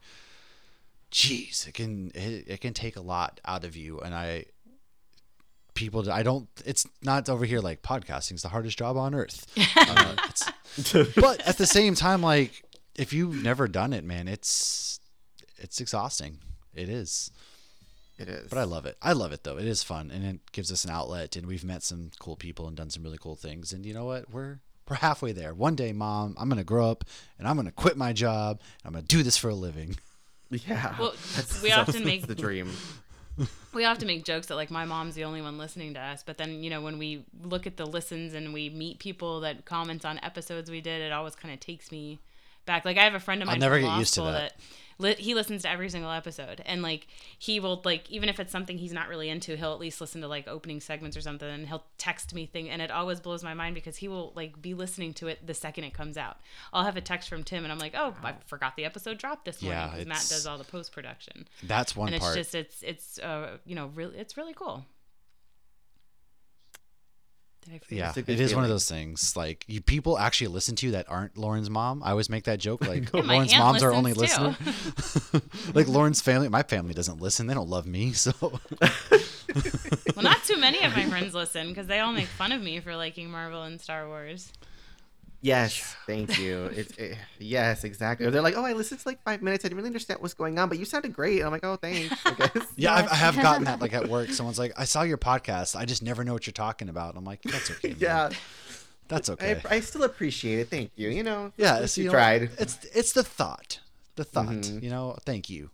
jeez 1.12 1.68
it 1.68 1.74
can 1.74 2.12
it, 2.14 2.46
it 2.48 2.62
can 2.62 2.74
take 2.74 2.96
a 2.96 3.02
lot 3.02 3.40
out 3.44 3.64
of 3.64 3.76
you, 3.76 4.00
and 4.00 4.14
I 4.14 4.46
people 5.74 6.12
I 6.12 6.22
don't 6.22 6.48
it's 6.66 6.86
not 7.02 7.28
over 7.28 7.46
here 7.46 7.60
like 7.60 7.82
podcasting 7.82 8.34
is 8.34 8.44
the 8.44 8.50
hardest 8.50 8.78
job 8.78 8.96
on 8.96 9.14
earth. 9.16 9.46
Uh, 9.76 10.16
but 11.18 11.40
at 11.42 11.60
the 11.60 11.68
same 11.68 11.94
time, 11.94 12.24
like 12.24 12.64
if 12.96 13.14
you've 13.14 13.44
never 13.44 13.68
done 13.68 13.94
it, 13.94 14.04
man, 14.04 14.28
it's 14.28 15.00
it's 15.58 15.80
exhausting. 15.80 16.40
It 16.74 16.90
is. 16.90 17.30
It 18.18 18.30
is. 18.30 18.48
But 18.50 18.60
I 18.60 18.64
love 18.64 18.86
it. 18.86 18.98
I 19.02 19.14
love 19.14 19.32
it 19.32 19.44
though. 19.44 19.58
It 19.58 19.66
is 19.66 19.82
fun 19.84 20.12
and 20.12 20.24
it 20.24 20.52
gives 20.52 20.72
us 20.72 20.86
an 20.86 20.92
outlet 20.92 21.36
and 21.36 21.46
we've 21.48 21.64
met 21.64 21.82
some 21.84 22.12
cool 22.20 22.36
people 22.36 22.68
and 22.68 22.78
done 22.78 22.90
some 22.90 23.04
really 23.04 23.18
cool 23.20 23.36
things. 23.36 23.74
And 23.74 23.86
you 23.86 23.94
know 23.94 24.06
what? 24.06 24.30
We're 24.32 24.60
we're 24.90 24.98
halfway 24.98 25.32
there. 25.32 25.54
One 25.54 25.76
day, 25.76 25.94
mom, 25.94 26.36
I'm 26.38 26.50
gonna 26.50 26.64
grow 26.64 26.90
up 26.92 27.04
and 27.40 27.48
I'm 27.48 27.56
gonna 27.56 27.72
quit 27.72 27.98
my 27.98 28.14
job 28.14 28.60
and 28.84 28.88
I'm 28.88 28.94
gonna 28.94 29.06
do 29.06 29.24
this 29.24 29.38
for 29.38 29.50
a 29.50 29.56
living. 29.56 29.96
Yeah. 30.52 30.96
Well, 31.00 31.14
That's- 31.36 31.64
we 31.64 31.70
that's- 31.70 31.90
often 31.90 32.06
make- 32.06 32.28
the 32.28 32.36
dream. 32.36 32.70
we 33.74 33.86
often 33.86 34.06
make 34.06 34.24
jokes 34.24 34.48
that 34.48 34.56
like 34.56 34.70
my 34.70 34.86
mom's 34.86 35.16
the 35.16 35.24
only 35.24 35.42
one 35.42 35.58
listening 35.58 35.96
to 35.96 36.00
us 36.00 36.22
but 36.22 36.38
then 36.38 36.64
you 36.64 36.70
know 36.70 36.82
when 36.82 37.00
we 37.00 37.26
look 37.42 37.66
at 37.66 37.78
the 37.78 37.86
listens 37.88 38.36
and 38.36 38.54
we 38.54 38.70
meet 38.70 39.00
people 39.00 39.40
that 39.40 39.66
comment 39.66 40.06
on 40.06 40.20
episodes 40.22 40.70
we 40.70 40.80
did 40.82 41.02
it 41.02 41.12
always 41.12 41.34
kind 41.34 41.52
of 41.52 41.60
takes 41.60 41.92
me 41.92 42.20
back 42.68 42.86
like 42.86 42.96
i 42.96 43.04
have 43.04 43.16
a 43.16 43.20
friend 43.20 43.42
of 43.42 43.48
mine. 43.48 43.56
I'll 43.56 43.60
never 43.62 43.80
get 43.80 43.98
used 43.98 44.14
to 44.14 44.20
school 44.20 44.32
that. 44.32 44.54
Li- 45.00 45.16
he 45.16 45.34
listens 45.34 45.62
to 45.64 45.70
every 45.70 45.90
single 45.90 46.12
episode 46.12 46.62
and 46.66 46.82
like 46.82 47.08
he 47.40 47.60
will 47.60 47.82
like 47.86 48.10
even 48.10 48.30
if 48.30 48.40
it's 48.40 48.52
something 48.52 48.78
he's 48.78 48.94
not 48.94 49.08
really 49.08 49.30
into 49.30 49.56
he'll 49.58 49.74
at 49.74 49.80
least 49.80 50.00
listen 50.02 50.22
to 50.22 50.28
like 50.28 50.48
opening 50.48 50.80
segments 50.80 51.16
or 51.18 51.22
something 51.22 51.48
and 51.50 51.68
he'll 51.68 51.84
text 51.98 52.34
me 52.34 52.46
thing 52.46 52.70
and 52.70 52.82
it 52.82 52.92
always 52.92 53.20
blows 53.20 53.44
my 53.44 53.54
mind 53.54 53.76
because 53.76 53.98
he 53.98 54.08
will 54.08 54.32
like 54.36 54.62
be 54.62 54.74
listening 54.74 55.14
to 55.14 55.28
it 55.28 55.46
the 55.46 55.54
second 55.54 55.84
it 55.84 55.94
comes 55.94 56.18
out 56.18 56.38
i'll 56.74 56.84
have 56.84 56.98
a 56.98 57.02
text 57.02 57.30
from 57.30 57.44
tim 57.44 57.64
and 57.64 57.72
i'm 57.72 57.80
like 57.80 57.94
oh 57.98 58.14
i 58.24 58.34
forgot 58.46 58.76
the 58.76 58.86
episode 58.86 59.18
dropped 59.18 59.46
this 59.46 59.62
morning 59.62 59.80
Yeah, 59.80 59.92
because 59.92 60.06
matt 60.08 60.18
does 60.30 60.46
all 60.46 60.58
the 60.58 60.64
post-production 60.64 61.48
That's 61.64 61.96
one 61.96 62.08
and 62.08 62.16
it's 62.16 62.24
part. 62.26 62.36
just 62.36 62.56
it's 62.56 62.82
it's 62.84 63.20
uh 63.20 63.58
you 63.66 63.76
know 63.76 63.88
really 63.96 64.18
it's 64.18 64.38
really 64.38 64.54
cool 64.54 64.74
Did 64.74 64.78
I 64.78 64.78
forget? 64.78 64.93
Yeah, 67.90 68.10
It's 68.10 68.18
a 68.18 68.22
good 68.22 68.34
it 68.34 68.40
is 68.40 68.56
one 68.56 68.64
of 68.64 68.70
those 68.70 68.90
things. 68.90 69.36
Like 69.36 69.66
you 69.68 69.82
people 69.82 70.18
actually 70.18 70.48
listen 70.48 70.76
to 70.78 70.86
you 70.86 70.92
that 70.94 71.10
aren't 71.10 71.38
Lauren's 71.38 71.70
mom. 71.70 72.04
I 72.04 72.12
always 72.12 72.30
make 72.30 72.46
that 72.46 72.60
joke. 72.60 72.82
Like 72.94 73.12
Yeah, 73.14 73.22
Lauren's 73.22 73.56
moms 73.58 73.84
are 73.84 73.94
only 73.94 74.14
listens, 74.14 74.60
listener. 74.60 75.42
like 75.74 75.88
Lauren's 75.88 76.22
family, 76.22 76.50
my 76.50 76.64
family 76.64 76.94
doesn't 76.94 77.22
listen. 77.22 77.48
They 77.48 77.54
don't 77.54 77.70
love 77.70 77.88
me. 77.88 78.14
So 78.14 78.34
well 80.16 80.24
not 80.24 80.44
too 80.44 80.58
many 80.58 80.84
of 80.84 80.96
my 80.96 81.06
friends 81.06 81.34
listen 81.34 81.70
because 81.70 81.88
they 81.88 82.00
all 82.00 82.14
make 82.14 82.28
fun 82.28 82.52
of 82.52 82.62
me 82.62 82.80
for 82.80 82.96
liking 82.96 83.30
marvel 83.32 83.64
and 83.64 83.80
star 83.82 84.08
wars 84.08 84.52
Yes, 85.44 85.96
thank 86.08 86.40
you. 86.40 86.64
It's 86.74 86.92
it, 86.98 87.18
yes, 87.38 87.84
exactly. 87.84 88.30
They're 88.30 88.42
like, 88.42 88.56
oh, 88.56 88.64
I 88.66 88.72
listened 88.74 89.02
to 89.02 89.08
like 89.10 89.22
five 89.24 89.42
minutes. 89.42 89.66
I 89.66 89.68
didn't 89.68 89.78
really 89.78 89.90
understand 89.90 90.22
what's 90.22 90.34
going 90.34 90.58
on, 90.58 90.70
but 90.70 90.80
you 90.80 90.86
sounded 90.86 91.12
great. 91.14 91.38
And 91.40 91.46
I'm 91.46 91.52
like, 91.52 91.66
oh, 91.66 91.76
thanks. 91.76 92.16
I 92.26 92.32
guess. 92.32 92.68
Yeah, 92.78 92.94
I've, 92.96 93.10
I 93.10 93.16
have 93.16 93.36
gotten 93.42 93.66
that 93.66 93.82
like 93.82 93.94
at 93.94 94.08
work. 94.08 94.30
Someone's 94.30 94.58
like, 94.58 94.72
"I 94.78 94.86
saw 94.86 95.02
your 95.04 95.18
podcast. 95.18 95.76
I 95.76 95.84
just 95.86 96.02
never 96.02 96.24
know 96.24 96.32
what 96.34 96.48
you're 96.48 96.54
talking 96.54 96.88
about." 96.90 97.16
I'm 97.18 97.26
like, 97.26 97.42
"That's 97.44 97.70
okay." 97.72 97.90
man. 97.90 97.98
yeah. 98.00 98.30
that's 99.10 99.30
okay." 99.30 99.62
I, 99.70 99.76
I 99.76 99.80
still 99.82 100.04
appreciate 100.04 100.60
it. 100.60 100.70
Thank 100.70 100.92
you. 100.96 101.10
You 101.10 101.24
know, 101.24 101.52
yeah, 101.58 101.76
at 101.80 101.90
so, 101.90 102.00
you 102.02 102.06
you 102.06 102.12
know, 102.12 102.18
tried. 102.18 102.50
It's 102.58 102.80
it's 102.96 103.12
the 103.12 103.24
thought, 103.24 103.82
the 104.16 104.24
thought. 104.24 104.48
Mhm. 104.48 104.82
You 104.82 104.90
know, 104.90 105.18
thank 105.26 105.50
you. 105.50 105.70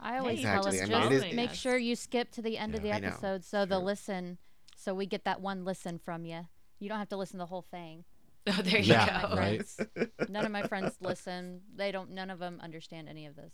I 0.00 0.16
always 0.16 0.38
Hey, 0.38 0.44
tell 0.44 0.66
Exactly. 0.66 0.80
us 0.80 0.88
I 0.88 0.88
just 0.92 1.10
mean, 1.10 1.22
it 1.22 1.26
is- 1.28 1.36
make 1.36 1.52
sure 1.52 1.76
you 1.76 1.94
skip 1.94 2.30
to 2.32 2.40
the 2.40 2.56
end 2.56 2.74
of 2.74 2.80
the 2.82 2.90
episode 2.90 3.44
so 3.44 3.66
the 3.66 3.76
True. 3.76 3.84
listen 3.84 4.38
So 4.74 4.94
we 4.94 5.04
get 5.04 5.24
that 5.24 5.42
one 5.42 5.66
listen 5.66 5.98
from 5.98 6.24
you. 6.24 6.46
You 6.78 6.88
don't 6.88 6.98
have 6.98 7.10
to 7.10 7.18
listen 7.18 7.34
to 7.34 7.42
the 7.42 7.46
whole 7.46 7.66
thing. 7.70 8.04
Oh, 8.46 8.62
there 8.62 8.78
you 8.80 8.92
Yeah, 8.94 9.26
go. 9.28 9.36
right. 9.36 9.62
None 10.28 10.44
of 10.46 10.50
my 10.52 10.62
friends 10.62 10.94
listen. 11.00 11.60
They 11.76 11.92
don't. 11.92 12.10
None 12.12 12.30
of 12.30 12.38
them 12.38 12.58
understand 12.62 13.08
any 13.08 13.26
of 13.26 13.36
this. 13.36 13.52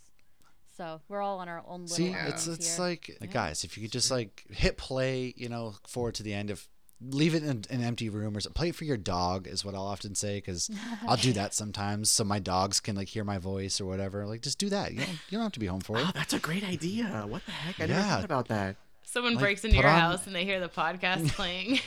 So 0.77 1.01
we're 1.09 1.23
all 1.23 1.39
on 1.41 1.49
our 1.49 1.63
own 1.67 1.83
little 1.83 1.97
See, 1.97 2.09
it's 2.13 2.47
it's 2.47 2.77
here. 2.77 2.87
like 2.87 3.33
guys, 3.33 3.65
if 3.65 3.77
you 3.77 3.83
could 3.83 3.93
just 3.93 4.11
like 4.11 4.45
hit 4.51 4.77
play, 4.77 5.33
you 5.37 5.49
know, 5.49 5.75
forward 5.87 6.15
to 6.17 6.23
the 6.23 6.35
end 6.35 6.51
of 6.51 6.67
leave 7.01 7.35
it 7.35 7.43
in 7.43 7.63
an 7.69 7.83
empty 7.83 8.09
room 8.09 8.35
or 8.37 8.41
so- 8.41 8.49
play 8.51 8.69
it 8.71 8.75
for 8.75 8.85
your 8.85 8.97
dog 8.97 9.47
is 9.47 9.65
what 9.65 9.75
I'll 9.75 9.87
often 9.87 10.15
say 10.15 10.37
because 10.39 10.71
I'll 11.07 11.17
do 11.19 11.33
that 11.35 11.53
sometimes 11.63 12.11
so 12.11 12.25
my 12.25 12.39
dogs 12.39 12.81
can 12.81 12.95
like 12.97 13.09
hear 13.09 13.25
my 13.25 13.39
voice 13.39 13.81
or 13.81 13.87
whatever. 13.87 14.27
Like 14.27 14.41
just 14.43 14.59
do 14.59 14.69
that. 14.71 14.93
You 14.93 15.01
don't, 15.01 15.09
you 15.11 15.19
don't 15.39 15.43
have 15.43 15.53
to 15.53 15.61
be 15.61 15.67
home 15.67 15.81
for 15.81 15.99
it. 15.99 16.05
Oh, 16.07 16.11
that's 16.15 16.33
a 16.33 16.39
great 16.39 16.63
idea. 16.67 17.25
What 17.29 17.45
the 17.45 17.53
heck? 17.53 17.81
I 17.81 17.87
never 17.87 18.03
thought 18.03 18.25
about 18.25 18.49
that. 18.49 18.77
Someone 19.03 19.35
Like, 19.35 19.43
breaks 19.43 19.65
into 19.65 19.77
your 19.77 19.87
on- 19.87 19.99
house 20.01 20.27
and 20.27 20.35
they 20.37 20.45
hear 20.45 20.61
the 20.61 20.69
podcast 20.69 21.29
playing. 21.33 21.81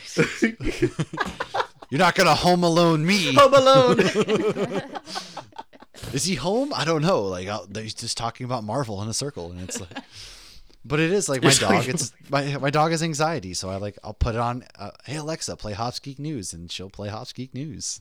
You're 1.90 1.98
not 1.98 2.14
gonna 2.14 2.34
home 2.34 2.62
alone 2.62 3.04
me. 3.04 3.34
Home 3.38 3.52
Alone. 3.54 4.00
Is 6.12 6.24
he 6.24 6.34
home? 6.34 6.72
I 6.74 6.84
don't 6.84 7.02
know. 7.02 7.22
Like 7.22 7.46
I'll, 7.48 7.66
he's 7.74 7.94
just 7.94 8.16
talking 8.16 8.44
about 8.46 8.64
Marvel 8.64 9.02
in 9.02 9.08
a 9.08 9.12
circle, 9.14 9.50
and 9.50 9.60
it's 9.60 9.80
like. 9.80 9.90
But 10.82 10.98
it 10.98 11.12
is 11.12 11.28
like 11.28 11.42
my 11.42 11.50
dog. 11.52 11.70
like- 11.72 11.88
It's 11.88 12.12
my 12.30 12.56
my 12.56 12.70
dog 12.70 12.92
has 12.92 13.02
anxiety, 13.02 13.52
so 13.54 13.68
I 13.68 13.76
like 13.76 13.98
I'll 14.02 14.14
put 14.14 14.34
it 14.34 14.40
on. 14.40 14.64
Uh, 14.78 14.92
hey 15.04 15.16
Alexa, 15.16 15.56
play 15.56 15.72
Hops 15.74 15.98
Geek 15.98 16.18
News, 16.18 16.54
and 16.54 16.72
she'll 16.72 16.88
play 16.90 17.08
Hops 17.10 17.32
Geek 17.34 17.52
News. 17.54 18.00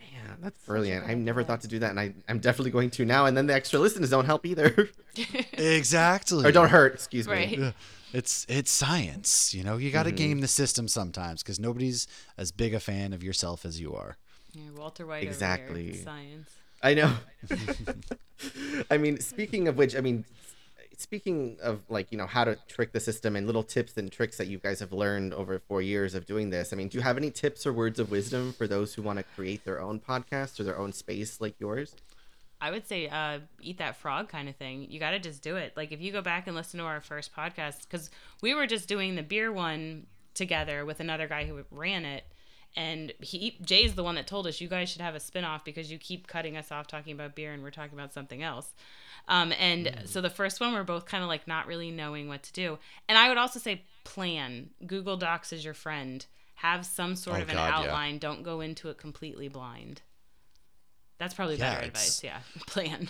Man, 0.00 0.38
that's 0.42 0.58
brilliant. 0.64 1.06
I 1.08 1.14
never 1.14 1.44
thought 1.44 1.60
to 1.60 1.68
do 1.68 1.78
that, 1.78 1.90
and 1.90 2.00
I, 2.00 2.14
I'm 2.28 2.40
definitely 2.40 2.72
going 2.72 2.90
to 2.90 3.04
now. 3.04 3.26
And 3.26 3.36
then 3.36 3.46
the 3.46 3.54
extra 3.54 3.78
listeners 3.78 4.10
don't 4.10 4.24
help 4.26 4.44
either, 4.44 4.88
Exactly. 5.52 6.44
or 6.44 6.50
don't 6.50 6.68
hurt. 6.68 6.94
Excuse 6.94 7.28
me. 7.28 7.32
Right. 7.34 7.74
Yeah. 8.12 8.18
It's 8.18 8.46
it's 8.48 8.70
science. 8.70 9.54
You 9.54 9.64
know, 9.64 9.76
you 9.76 9.90
got 9.90 10.04
to 10.04 10.10
mm-hmm. 10.10 10.16
game 10.16 10.40
the 10.40 10.48
system 10.48 10.88
sometimes 10.88 11.42
because 11.42 11.58
nobody's 11.58 12.06
as 12.36 12.52
big 12.52 12.74
a 12.74 12.80
fan 12.80 13.12
of 13.12 13.22
yourself 13.22 13.64
as 13.64 13.80
you 13.80 13.94
are. 13.94 14.16
Yeah, 14.52 14.70
Walter 14.76 15.06
White. 15.06 15.24
Exactly. 15.24 15.90
Over. 15.90 15.98
Science. 15.98 16.50
I 16.82 16.94
know. 16.94 17.14
I 18.90 18.98
mean, 18.98 19.20
speaking 19.20 19.68
of 19.68 19.76
which, 19.76 19.96
I 19.96 20.00
mean, 20.00 20.24
speaking 20.96 21.56
of 21.62 21.82
like 21.88 22.10
you 22.10 22.18
know 22.18 22.26
how 22.26 22.44
to 22.44 22.56
trick 22.68 22.92
the 22.92 23.00
system 23.00 23.36
and 23.36 23.46
little 23.46 23.62
tips 23.62 23.96
and 23.96 24.10
tricks 24.10 24.36
that 24.36 24.48
you 24.48 24.58
guys 24.58 24.80
have 24.80 24.92
learned 24.92 25.32
over 25.32 25.58
four 25.58 25.82
years 25.82 26.14
of 26.14 26.26
doing 26.26 26.50
this. 26.50 26.72
I 26.72 26.76
mean, 26.76 26.88
do 26.88 26.98
you 26.98 27.02
have 27.02 27.16
any 27.16 27.30
tips 27.30 27.66
or 27.66 27.72
words 27.72 27.98
of 27.98 28.10
wisdom 28.10 28.52
for 28.52 28.66
those 28.66 28.94
who 28.94 29.02
want 29.02 29.18
to 29.18 29.24
create 29.34 29.64
their 29.64 29.80
own 29.80 30.00
podcast 30.00 30.60
or 30.60 30.64
their 30.64 30.78
own 30.78 30.92
space 30.92 31.40
like 31.40 31.54
yours? 31.58 31.94
I 32.60 32.70
would 32.70 32.86
say 32.88 33.08
uh, 33.08 33.38
eat 33.60 33.78
that 33.78 33.96
frog 33.96 34.28
kind 34.28 34.48
of 34.48 34.56
thing. 34.56 34.86
You 34.90 34.98
got 34.98 35.10
to 35.12 35.18
just 35.20 35.42
do 35.42 35.56
it. 35.56 35.74
Like 35.76 35.92
if 35.92 36.00
you 36.00 36.10
go 36.12 36.22
back 36.22 36.46
and 36.46 36.56
listen 36.56 36.78
to 36.80 36.84
our 36.86 37.00
first 37.00 37.34
podcast, 37.34 37.82
because 37.88 38.10
we 38.42 38.54
were 38.54 38.66
just 38.66 38.88
doing 38.88 39.14
the 39.14 39.22
beer 39.22 39.52
one 39.52 40.06
together 40.34 40.84
with 40.84 41.00
another 41.00 41.28
guy 41.28 41.44
who 41.46 41.62
ran 41.70 42.04
it, 42.04 42.24
and 42.76 43.12
he 43.20 43.56
Jay's 43.62 43.94
the 43.94 44.02
one 44.04 44.16
that 44.16 44.26
told 44.26 44.46
us 44.46 44.60
you 44.60 44.68
guys 44.68 44.88
should 44.88 45.00
have 45.00 45.14
a 45.14 45.18
spinoff 45.18 45.64
because 45.64 45.90
you 45.90 45.98
keep 45.98 46.26
cutting 46.26 46.56
us 46.56 46.70
off 46.70 46.86
talking 46.86 47.12
about 47.12 47.34
beer 47.34 47.52
and 47.52 47.62
we're 47.62 47.70
talking 47.70 47.96
about 47.98 48.12
something 48.12 48.42
else. 48.42 48.74
Um, 49.26 49.52
and 49.58 50.02
so 50.04 50.20
the 50.20 50.30
first 50.30 50.60
one 50.60 50.72
we're 50.72 50.84
both 50.84 51.04
kind 51.06 51.22
of 51.22 51.28
like 51.28 51.46
not 51.48 51.66
really 51.66 51.90
knowing 51.90 52.28
what 52.28 52.42
to 52.44 52.52
do. 52.52 52.78
And 53.08 53.16
I 53.18 53.28
would 53.28 53.38
also 53.38 53.58
say 53.58 53.84
plan. 54.04 54.70
Google 54.86 55.16
Docs 55.16 55.52
is 55.52 55.64
your 55.64 55.74
friend. 55.74 56.24
Have 56.56 56.84
some 56.84 57.14
sort 57.14 57.38
Oh, 57.38 57.42
of 57.42 57.48
an 57.50 57.54
God, 57.56 57.68
yeah. 57.68 57.76
outline. 57.78 58.18
Don't 58.18 58.42
go 58.42 58.60
into 58.60 58.88
it 58.88 58.98
completely 58.98 59.48
blind. 59.48 60.02
That's 61.18 61.34
probably 61.34 61.56
Yeah, 61.56 61.74
better 61.74 61.86
advice. 61.86 62.22
Yeah, 62.22 62.40
plan. 62.66 63.08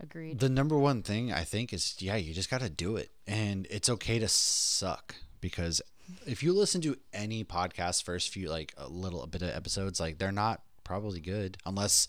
Agreed. 0.00 0.38
The 0.38 0.48
number 0.48 0.78
one 0.78 1.02
thing 1.02 1.32
I 1.32 1.44
think 1.44 1.72
is 1.72 1.96
yeah, 1.98 2.16
you 2.16 2.32
just 2.32 2.50
got 2.50 2.60
to 2.62 2.70
do 2.70 2.96
it, 2.96 3.10
and 3.26 3.66
it's 3.70 3.90
okay 3.90 4.18
to 4.18 4.28
suck 4.28 5.14
because 5.40 5.82
if 6.26 6.42
you 6.42 6.52
listen 6.52 6.80
to 6.82 6.96
any 7.12 7.44
podcast 7.44 8.02
first 8.02 8.30
few 8.30 8.48
like 8.48 8.74
a 8.76 8.88
little 8.88 9.22
a 9.22 9.26
bit 9.26 9.42
of 9.42 9.50
episodes, 9.50 10.00
like 10.00 10.18
they're 10.18 10.32
not 10.32 10.62
probably 10.84 11.20
good 11.20 11.56
unless 11.66 12.08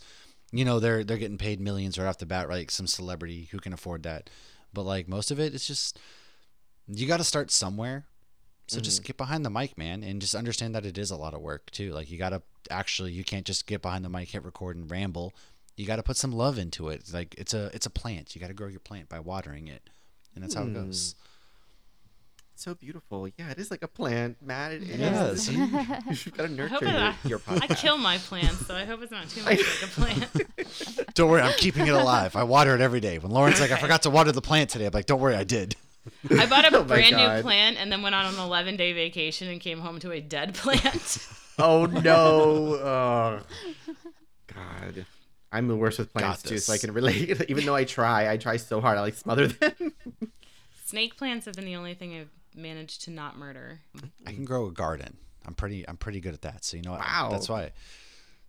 you 0.52 0.66
know 0.66 0.80
they're 0.80 1.04
they're 1.04 1.18
getting 1.18 1.38
paid 1.38 1.60
millions 1.60 1.98
right 1.98 2.08
off 2.08 2.18
the 2.18 2.26
bat, 2.26 2.48
right? 2.48 2.60
Like 2.60 2.72
some 2.72 2.88
celebrity 2.88 3.50
who 3.52 3.60
can 3.60 3.74
afford 3.74 4.04
that. 4.04 4.30
But 4.74 4.84
like 4.84 5.08
most 5.08 5.32
of 5.32 5.40
it, 5.40 5.54
it's 5.54 5.68
just 5.68 6.00
you 6.88 7.08
got 7.08 7.18
to 7.18 7.24
start 7.24 7.52
somewhere. 7.52 8.06
So 8.68 8.80
just 8.80 9.02
mm-hmm. 9.02 9.08
get 9.08 9.18
behind 9.18 9.46
the 9.46 9.50
mic, 9.50 9.78
man, 9.78 10.02
and 10.04 10.22
just 10.22 10.34
understand 10.34 10.76
that 10.76 10.86
it 10.86 10.98
is 10.98 11.12
a 11.12 11.18
lot 11.18 11.34
of 11.34 11.42
work 11.42 11.72
too. 11.72 11.92
Like 11.92 12.10
you 12.10 12.18
got 12.18 12.30
to 12.30 12.42
actually, 12.70 13.12
you 13.12 13.24
can't 13.24 13.46
just 13.46 13.68
get 13.68 13.82
behind 13.82 14.06
the 14.06 14.10
mic, 14.10 14.30
hit 14.30 14.46
record, 14.46 14.78
and 14.78 14.90
ramble. 14.90 15.34
You 15.76 15.86
got 15.86 15.98
to 15.98 16.04
put 16.04 16.16
some 16.16 16.32
love 16.32 16.58
into 16.58 16.90
it. 16.90 17.02
It's 17.02 17.14
like 17.14 17.36
it's 17.38 17.54
a 17.54 17.70
it's 17.74 17.86
a 17.86 17.90
plant. 17.90 18.34
You 18.34 18.42
got 18.42 18.48
to 18.48 18.54
grow 18.54 18.68
your 18.68 18.80
plant 18.80 19.10
by 19.10 19.20
watering 19.20 19.68
it, 19.68 19.90
and 20.36 20.44
that's 20.44 20.54
how 20.54 20.64
it 20.64 20.74
goes. 20.74 21.16
Hmm. 21.18 21.28
So 22.62 22.76
beautiful. 22.76 23.28
Yeah, 23.40 23.50
it 23.50 23.58
is 23.58 23.72
like 23.72 23.82
a 23.82 23.88
plant, 23.88 24.38
Matt. 24.40 24.74
It 24.74 24.84
Yeah, 24.84 25.30
is. 25.30 25.46
see? 25.48 25.56
You've 25.56 25.72
got 25.74 26.06
to 26.06 26.44
I 26.44 26.48
nurture 26.48 26.76
it, 26.76 26.82
your, 26.84 27.00
I, 27.00 27.16
your 27.26 27.42
I 27.48 27.66
kill 27.66 27.98
my 27.98 28.20
plants, 28.20 28.68
so 28.68 28.76
I 28.76 28.86
hope 28.86 29.02
it's 29.02 29.12
not 29.12 29.28
too 29.30 29.42
much 29.42 29.58
like 29.58 29.82
a 29.82 29.88
plant. 29.88 31.14
Don't 31.16 31.28
worry, 31.28 31.42
I'm 31.42 31.54
keeping 31.54 31.88
it 31.88 31.94
alive. 31.94 32.36
I 32.36 32.44
water 32.44 32.76
it 32.76 32.82
every 32.82 33.00
day. 33.00 33.18
When 33.18 33.32
Lauren's 33.32 33.60
like, 33.60 33.72
I 33.72 33.78
forgot 33.78 34.04
to 34.04 34.12
water 34.12 34.32
the 34.32 34.44
plant 34.44 34.70
today, 34.70 34.86
I'm 34.86 34.94
like, 34.94 35.08
don't 35.08 35.20
worry, 35.20 35.36
I 35.36 35.44
did. 35.44 35.76
I 36.30 36.46
bought 36.46 36.66
a 36.74 36.78
Oh 36.78 36.84
brand 36.84 37.16
new 37.16 37.42
plant 37.42 37.78
and 37.78 37.92
then 37.92 38.02
went 38.02 38.16
on 38.16 38.34
an 38.34 38.40
11 38.40 38.76
day 38.78 38.94
vacation 38.94 39.48
and 39.48 39.60
came 39.62 39.80
home 39.80 40.00
to 40.00 40.12
a 40.12 40.22
dead 40.22 40.54
plant. 40.56 41.18
Oh 41.60 41.86
no! 41.86 42.76
Oh, 42.76 43.40
God, 44.48 45.06
I'm 45.52 45.68
the 45.68 45.76
worst 45.76 46.00
with 46.00 46.12
plants 46.12 46.42
too, 46.42 46.58
so 46.58 46.74
I 46.74 46.80
can 46.80 46.92
relate. 46.92 47.42
Even 47.50 47.66
though 47.66 47.76
I 47.76 47.84
try, 47.84 48.32
I 48.32 48.38
try 48.38 48.58
so 48.58 48.82
hard. 48.82 48.98
I 48.98 49.02
like 49.02 49.14
smother 49.14 49.48
them. 49.48 49.94
Snake 50.86 51.18
plants 51.18 51.46
have 51.46 51.54
been 51.54 51.66
the 51.66 51.76
only 51.76 51.94
thing 51.94 52.18
I've 52.18 52.32
managed 52.56 53.04
to 53.04 53.12
not 53.12 53.38
murder. 53.38 53.82
I 54.26 54.32
can 54.32 54.46
grow 54.46 54.66
a 54.68 54.72
garden. 54.72 55.18
I'm 55.46 55.54
pretty 55.54 55.88
I'm 55.88 55.98
pretty 55.98 56.20
good 56.20 56.34
at 56.34 56.42
that. 56.44 56.64
So 56.66 56.78
you 56.78 56.84
know 56.84 56.92
what? 56.92 57.02
Wow. 57.02 57.30
That's 57.32 57.50
why 57.50 57.72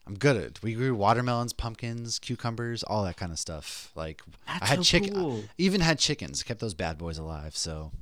I'm 0.07 0.15
good 0.19 0.37
at. 0.37 0.43
it. 0.43 0.63
We 0.63 0.75
grew 0.75 0.95
watermelons, 0.95 1.53
pumpkins, 1.53 2.19
cucumbers, 2.19 2.83
all 2.83 3.05
that 3.05 3.17
kind 3.17 3.31
of 3.31 3.39
stuff. 3.39 3.91
Like 3.95 4.21
I 4.49 4.67
had 4.67 4.79
so 4.79 4.83
chicken, 4.83 5.15
cool. 5.15 5.45
even 5.59 5.81
had 5.81 5.99
chickens. 5.99 6.43
Kept 6.43 6.61
those 6.61 6.75
bad 6.75 6.99
boys 6.99 7.19
alive. 7.19 7.57
So 7.57 7.93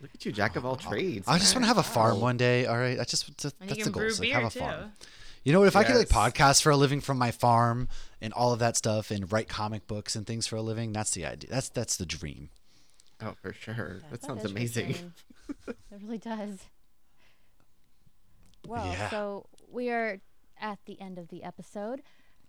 Look 0.00 0.10
at 0.14 0.24
you, 0.24 0.32
jack 0.32 0.56
of 0.56 0.64
all 0.64 0.76
trades. 0.76 1.28
I 1.28 1.38
just 1.38 1.54
want 1.54 1.64
to 1.64 1.68
have 1.68 1.76
a 1.76 1.82
farm 1.82 2.16
Wow. 2.16 2.22
one 2.22 2.36
day. 2.38 2.64
All 2.66 2.78
right, 2.78 2.96
that's 2.96 3.10
just 3.10 3.26
that's, 3.42 3.54
And 3.60 3.68
that's 3.68 3.78
you 3.78 3.84
the 3.84 3.90
goal. 3.90 4.00
brew 4.00 4.08
is, 4.08 4.18
like, 4.20 4.28
beer 4.30 4.40
have 4.40 4.44
a 4.44 4.50
too. 4.50 4.60
farm. 4.60 4.92
You 5.44 5.52
know 5.52 5.58
what? 5.58 5.68
If 5.68 5.76
I 5.76 5.84
could 5.84 5.96
like 5.96 6.08
podcast 6.08 6.62
for 6.62 6.70
a 6.70 6.76
living 6.76 7.00
from 7.02 7.18
my 7.18 7.30
farm 7.30 7.88
and 8.20 8.32
all 8.32 8.52
of 8.52 8.58
that 8.60 8.76
stuff, 8.76 9.10
and 9.10 9.30
write 9.32 9.48
comic 9.48 9.86
books 9.86 10.14
and 10.16 10.26
things 10.26 10.46
for 10.46 10.56
a 10.56 10.62
living, 10.62 10.92
that's 10.92 11.10
the 11.10 11.26
idea. 11.26 11.50
That's 11.50 11.68
that's 11.68 11.96
the 11.96 12.06
dream. 12.06 12.48
Oh, 13.22 13.34
for 13.42 13.52
sure. 13.52 14.00
That 14.10 14.10
That 14.10 14.22
sounds 14.22 14.44
amazing. 14.44 15.12
it 15.68 15.76
really 16.00 16.18
does. 16.18 16.60
Well, 18.66 18.86
Yeah. 18.86 19.08
so 19.10 19.46
we 19.70 19.90
are 19.90 20.20
at 20.60 20.78
the 20.86 21.00
end 21.00 21.18
of 21.18 21.28
the 21.28 21.42
episode. 21.42 22.02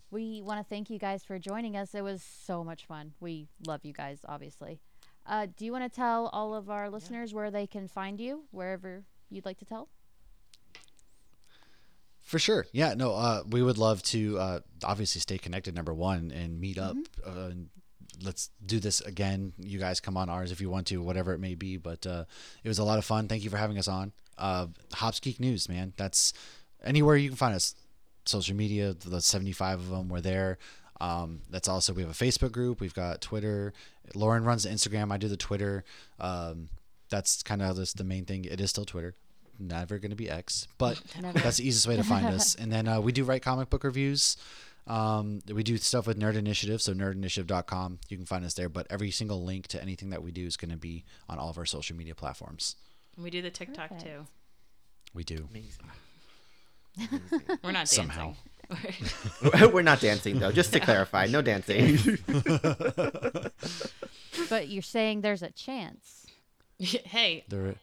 We 0.10 0.42
want 0.42 0.60
to 0.60 0.66
thank 0.70 0.90
you 0.90 1.00
guys 1.00 1.24
for 1.24 1.40
joining 1.40 1.78
us. 1.78 1.96
It 1.96 2.04
was 2.04 2.22
so 2.22 2.64
much 2.64 2.86
fun. 2.86 3.14
We 3.20 3.48
love 3.66 3.82
you 3.84 3.94
guys, 3.94 4.20
obviously. 4.28 4.80
Uh, 5.26 5.48
do 5.56 5.66
you 5.66 5.72
want 5.72 5.84
to 5.84 5.96
tell 5.96 6.28
all 6.28 6.54
of 6.54 6.70
our 6.70 6.90
listeners 6.90 7.34
where 7.34 7.50
they 7.52 7.68
can 7.68 7.88
find 7.88 8.20
you, 8.20 8.44
wherever 8.52 9.04
you'd 9.30 9.46
like 9.46 9.60
to 9.60 9.66
tell? 9.66 9.88
For 12.22 12.40
sure. 12.40 12.66
Yeah, 12.72 12.94
no, 12.94 13.14
uh, 13.14 13.44
we 13.50 13.64
would 13.64 13.78
love 13.78 14.04
to 14.04 14.38
uh, 14.38 14.60
obviously 14.84 15.22
stay 15.22 15.38
connected, 15.38 15.76
number 15.76 15.94
one, 15.94 16.32
and 16.32 16.60
meet 16.60 16.78
up. 16.78 16.96
Uh, 17.26 17.50
and 17.50 17.70
let's 18.24 18.50
do 18.66 18.80
this 18.80 19.02
again. 19.02 19.54
You 19.58 19.80
guys 19.80 20.00
come 20.00 20.18
on 20.18 20.30
ours 20.30 20.52
if 20.52 20.62
you 20.62 20.70
want 20.70 20.88
to, 20.88 21.02
whatever 21.02 21.34
it 21.34 21.40
may 21.40 21.56
be. 21.56 21.78
But 21.78 22.06
uh, 22.06 22.26
it 22.64 22.68
was 22.68 22.80
a 22.80 22.84
lot 22.84 23.00
of 23.00 23.06
fun. 23.06 23.28
Thank 23.28 23.44
you 23.44 23.50
for 23.50 23.58
having 23.58 23.78
us 23.78 23.88
on. 23.88 24.12
Uh, 24.38 24.68
Hops 24.94 25.20
Geek 25.20 25.40
News, 25.40 25.68
man. 25.68 25.94
That's 25.98 26.34
anywhere 26.84 27.16
you 27.16 27.30
can 27.30 27.38
find 27.38 27.56
us. 27.56 27.76
Social 28.26 28.56
media, 28.56 28.94
the 28.94 29.22
75 29.22 29.80
of 29.80 29.90
them, 29.90 30.10
we're 30.10 30.22
there. 30.22 30.58
Um, 31.00 31.42
that's 31.50 31.68
also, 31.68 31.94
we 31.94 32.04
have 32.04 32.12
a 32.12 32.14
Facebook 32.14 32.52
group. 32.52 32.80
We've 32.80 32.94
got 32.94 33.22
Twitter. 33.22 33.74
Lauren 34.14 34.44
runs 34.44 34.64
the 34.64 34.70
Instagram. 34.70 35.12
I 35.12 35.18
do 35.18 35.28
the 35.28 35.38
Twitter. 35.38 35.84
Um, 36.20 36.70
that's 37.10 37.42
kind 37.42 37.62
of 37.62 37.76
the 37.76 38.04
main 38.04 38.26
thing. 38.26 38.46
It 38.46 38.62
is 38.62 38.70
still 38.70 38.86
Twitter. 38.86 39.16
Never 39.60 39.98
going 40.00 40.12
to 40.12 40.16
be 40.16 40.30
X, 40.30 40.68
but 40.78 41.02
Never. 41.22 41.38
that's 41.40 41.58
the 41.58 41.68
easiest 41.68 41.88
way 41.88 41.96
to 41.96 42.04
find 42.04 42.26
us. 42.28 42.56
And 42.56 42.72
then 42.72 42.88
uh, 42.88 43.00
we 43.00 43.12
do 43.12 43.24
write 43.24 43.44
comic 43.44 43.70
book 43.70 43.84
reviews. 43.84 44.38
Um, 44.88 45.40
we 45.52 45.62
do 45.62 45.78
stuff 45.78 46.08
with 46.08 46.20
Nerd 46.20 46.36
Initiative, 46.36 46.82
so 46.82 46.94
nerdinitiative.com. 46.94 48.00
You 48.10 48.18
can 48.18 48.26
find 48.26 48.44
us 48.44 48.56
there. 48.56 48.70
But 48.70 48.88
every 48.90 49.12
single 49.12 49.44
link 49.44 49.68
to 49.68 49.82
anything 49.82 50.10
that 50.10 50.24
we 50.24 50.32
do 50.32 50.46
is 50.46 50.58
going 50.58 50.72
to 50.72 50.78
be 50.78 51.04
on 51.30 51.38
all 51.38 51.50
of 51.50 51.58
our 51.60 51.66
social 51.66 51.96
media 51.96 52.16
platforms. 52.16 52.76
And 53.16 53.24
we 53.24 53.30
do 53.30 53.42
the 53.44 53.52
TikTok 53.52 53.90
Perfect. 53.90 54.02
too. 54.06 54.26
We 55.14 55.24
do. 55.24 55.48
Amazing. 55.52 55.86
We're 57.64 57.72
not 57.72 57.88
Somehow. 57.88 58.36
dancing. 58.70 59.72
We're 59.74 59.82
not 59.82 60.00
dancing 60.00 60.40
though. 60.40 60.52
Just 60.52 60.72
to 60.74 60.80
clarify, 60.80 61.26
no 61.28 61.42
dancing. 61.42 61.98
But 64.50 64.70
you're 64.70 64.82
saying 64.82 65.22
there's 65.22 65.44
a 65.44 65.52
chance. 65.52 66.26
hey, 66.80 67.44
There, 67.50 67.76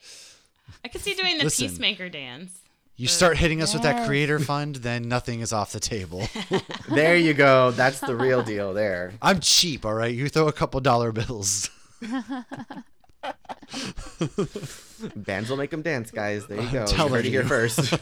I 0.85 0.89
could 0.89 1.01
see 1.03 1.15
doing 1.15 1.39
the 1.39 1.45
Listen. 1.45 1.69
peacemaker 1.69 2.09
dance. 2.09 2.59
you 2.97 3.07
start 3.07 3.37
hitting 3.37 3.63
us 3.63 3.73
with 3.75 3.83
that 3.83 4.07
creator 4.07 4.39
fund, 4.39 4.77
then 4.77 5.09
nothing 5.09 5.41
is 5.41 5.53
off 5.53 5.73
the 5.73 5.81
table. 5.81 6.27
there 6.89 7.17
you 7.17 7.35
go. 7.35 7.71
That's 7.71 8.01
the 8.01 8.17
real 8.17 8.43
deal. 8.43 8.73
There. 8.75 9.13
I'm 9.23 9.41
cheap, 9.41 9.85
all 9.87 9.95
right? 9.95 10.13
You 10.15 10.29
throw 10.29 10.49
a 10.49 10.53
couple 10.53 10.81
dollar 10.81 11.13
bills. 11.13 11.71
Bands 15.17 15.51
will 15.51 15.57
make 15.57 15.71
them 15.71 15.83
dance, 15.83 16.11
guys. 16.11 16.47
There 16.47 16.61
you 16.61 16.71
go. 16.71 16.81
You 16.81 16.87
telling 16.87 17.13
heard 17.15 17.27
it 17.27 17.31
here 17.31 17.45
first. 17.45 17.79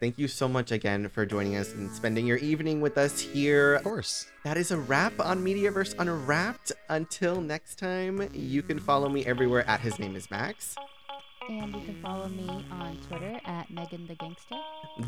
Thank 0.00 0.16
you 0.16 0.28
so 0.28 0.46
much 0.46 0.70
again 0.70 1.08
for 1.08 1.26
joining 1.26 1.56
us 1.56 1.72
and 1.72 1.90
spending 1.90 2.24
your 2.24 2.36
evening 2.36 2.80
with 2.80 2.96
us 2.96 3.18
here. 3.18 3.74
Of 3.74 3.82
course. 3.82 4.26
That 4.44 4.56
is 4.56 4.70
a 4.70 4.78
wrap 4.78 5.18
on 5.18 5.44
Mediaverse 5.44 5.96
Unwrapped. 5.98 6.70
Until 6.88 7.40
next 7.40 7.80
time, 7.80 8.28
you 8.32 8.62
can 8.62 8.78
follow 8.78 9.08
me 9.08 9.26
everywhere 9.26 9.68
at 9.68 9.80
His 9.80 9.98
Name 9.98 10.14
is 10.14 10.30
Max. 10.30 10.76
And 11.48 11.74
you 11.74 11.80
can 11.80 12.00
follow 12.02 12.28
me 12.28 12.64
on 12.70 12.98
Twitter 13.08 13.40
at 13.44 13.70
Megan 13.70 14.06
the 14.06 14.14
Gangster. 14.14 14.56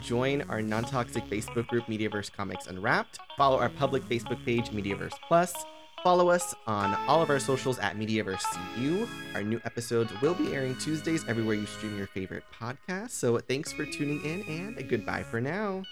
Join 0.03 0.43
our 0.43 0.63
non 0.63 0.85
toxic 0.85 1.25
Facebook 1.27 1.67
group, 1.67 1.87
Mediaverse 1.87 2.33
Comics 2.33 2.67
Unwrapped. 2.67 3.19
Follow 3.37 3.59
our 3.59 3.69
public 3.69 4.03
Facebook 4.09 4.45
page, 4.45 4.71
Mediaverse 4.71 5.15
Plus. 5.29 5.55
Follow 6.03 6.31
us 6.31 6.55
on 6.67 6.95
all 7.07 7.21
of 7.23 7.29
our 7.29 7.39
socials 7.39 7.79
at 7.79 7.97
Mediaverse 7.97 8.43
CU. 8.75 9.07
Our 9.35 9.43
new 9.43 9.61
episodes 9.65 10.11
will 10.23 10.35
be 10.35 10.55
airing 10.55 10.77
Tuesdays 10.77 11.29
everywhere 11.29 11.57
you 11.57 11.67
stream 11.67 11.99
your 11.99 12.07
favorite 12.07 12.45
podcast. 12.59 13.11
So 13.11 13.39
thanks 13.39 13.73
for 13.73 13.85
tuning 13.85 14.25
in 14.25 14.43
and 14.49 14.89
goodbye 14.89 15.23
for 15.23 15.41
now. 15.41 15.83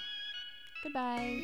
Goodbye. 0.82 1.42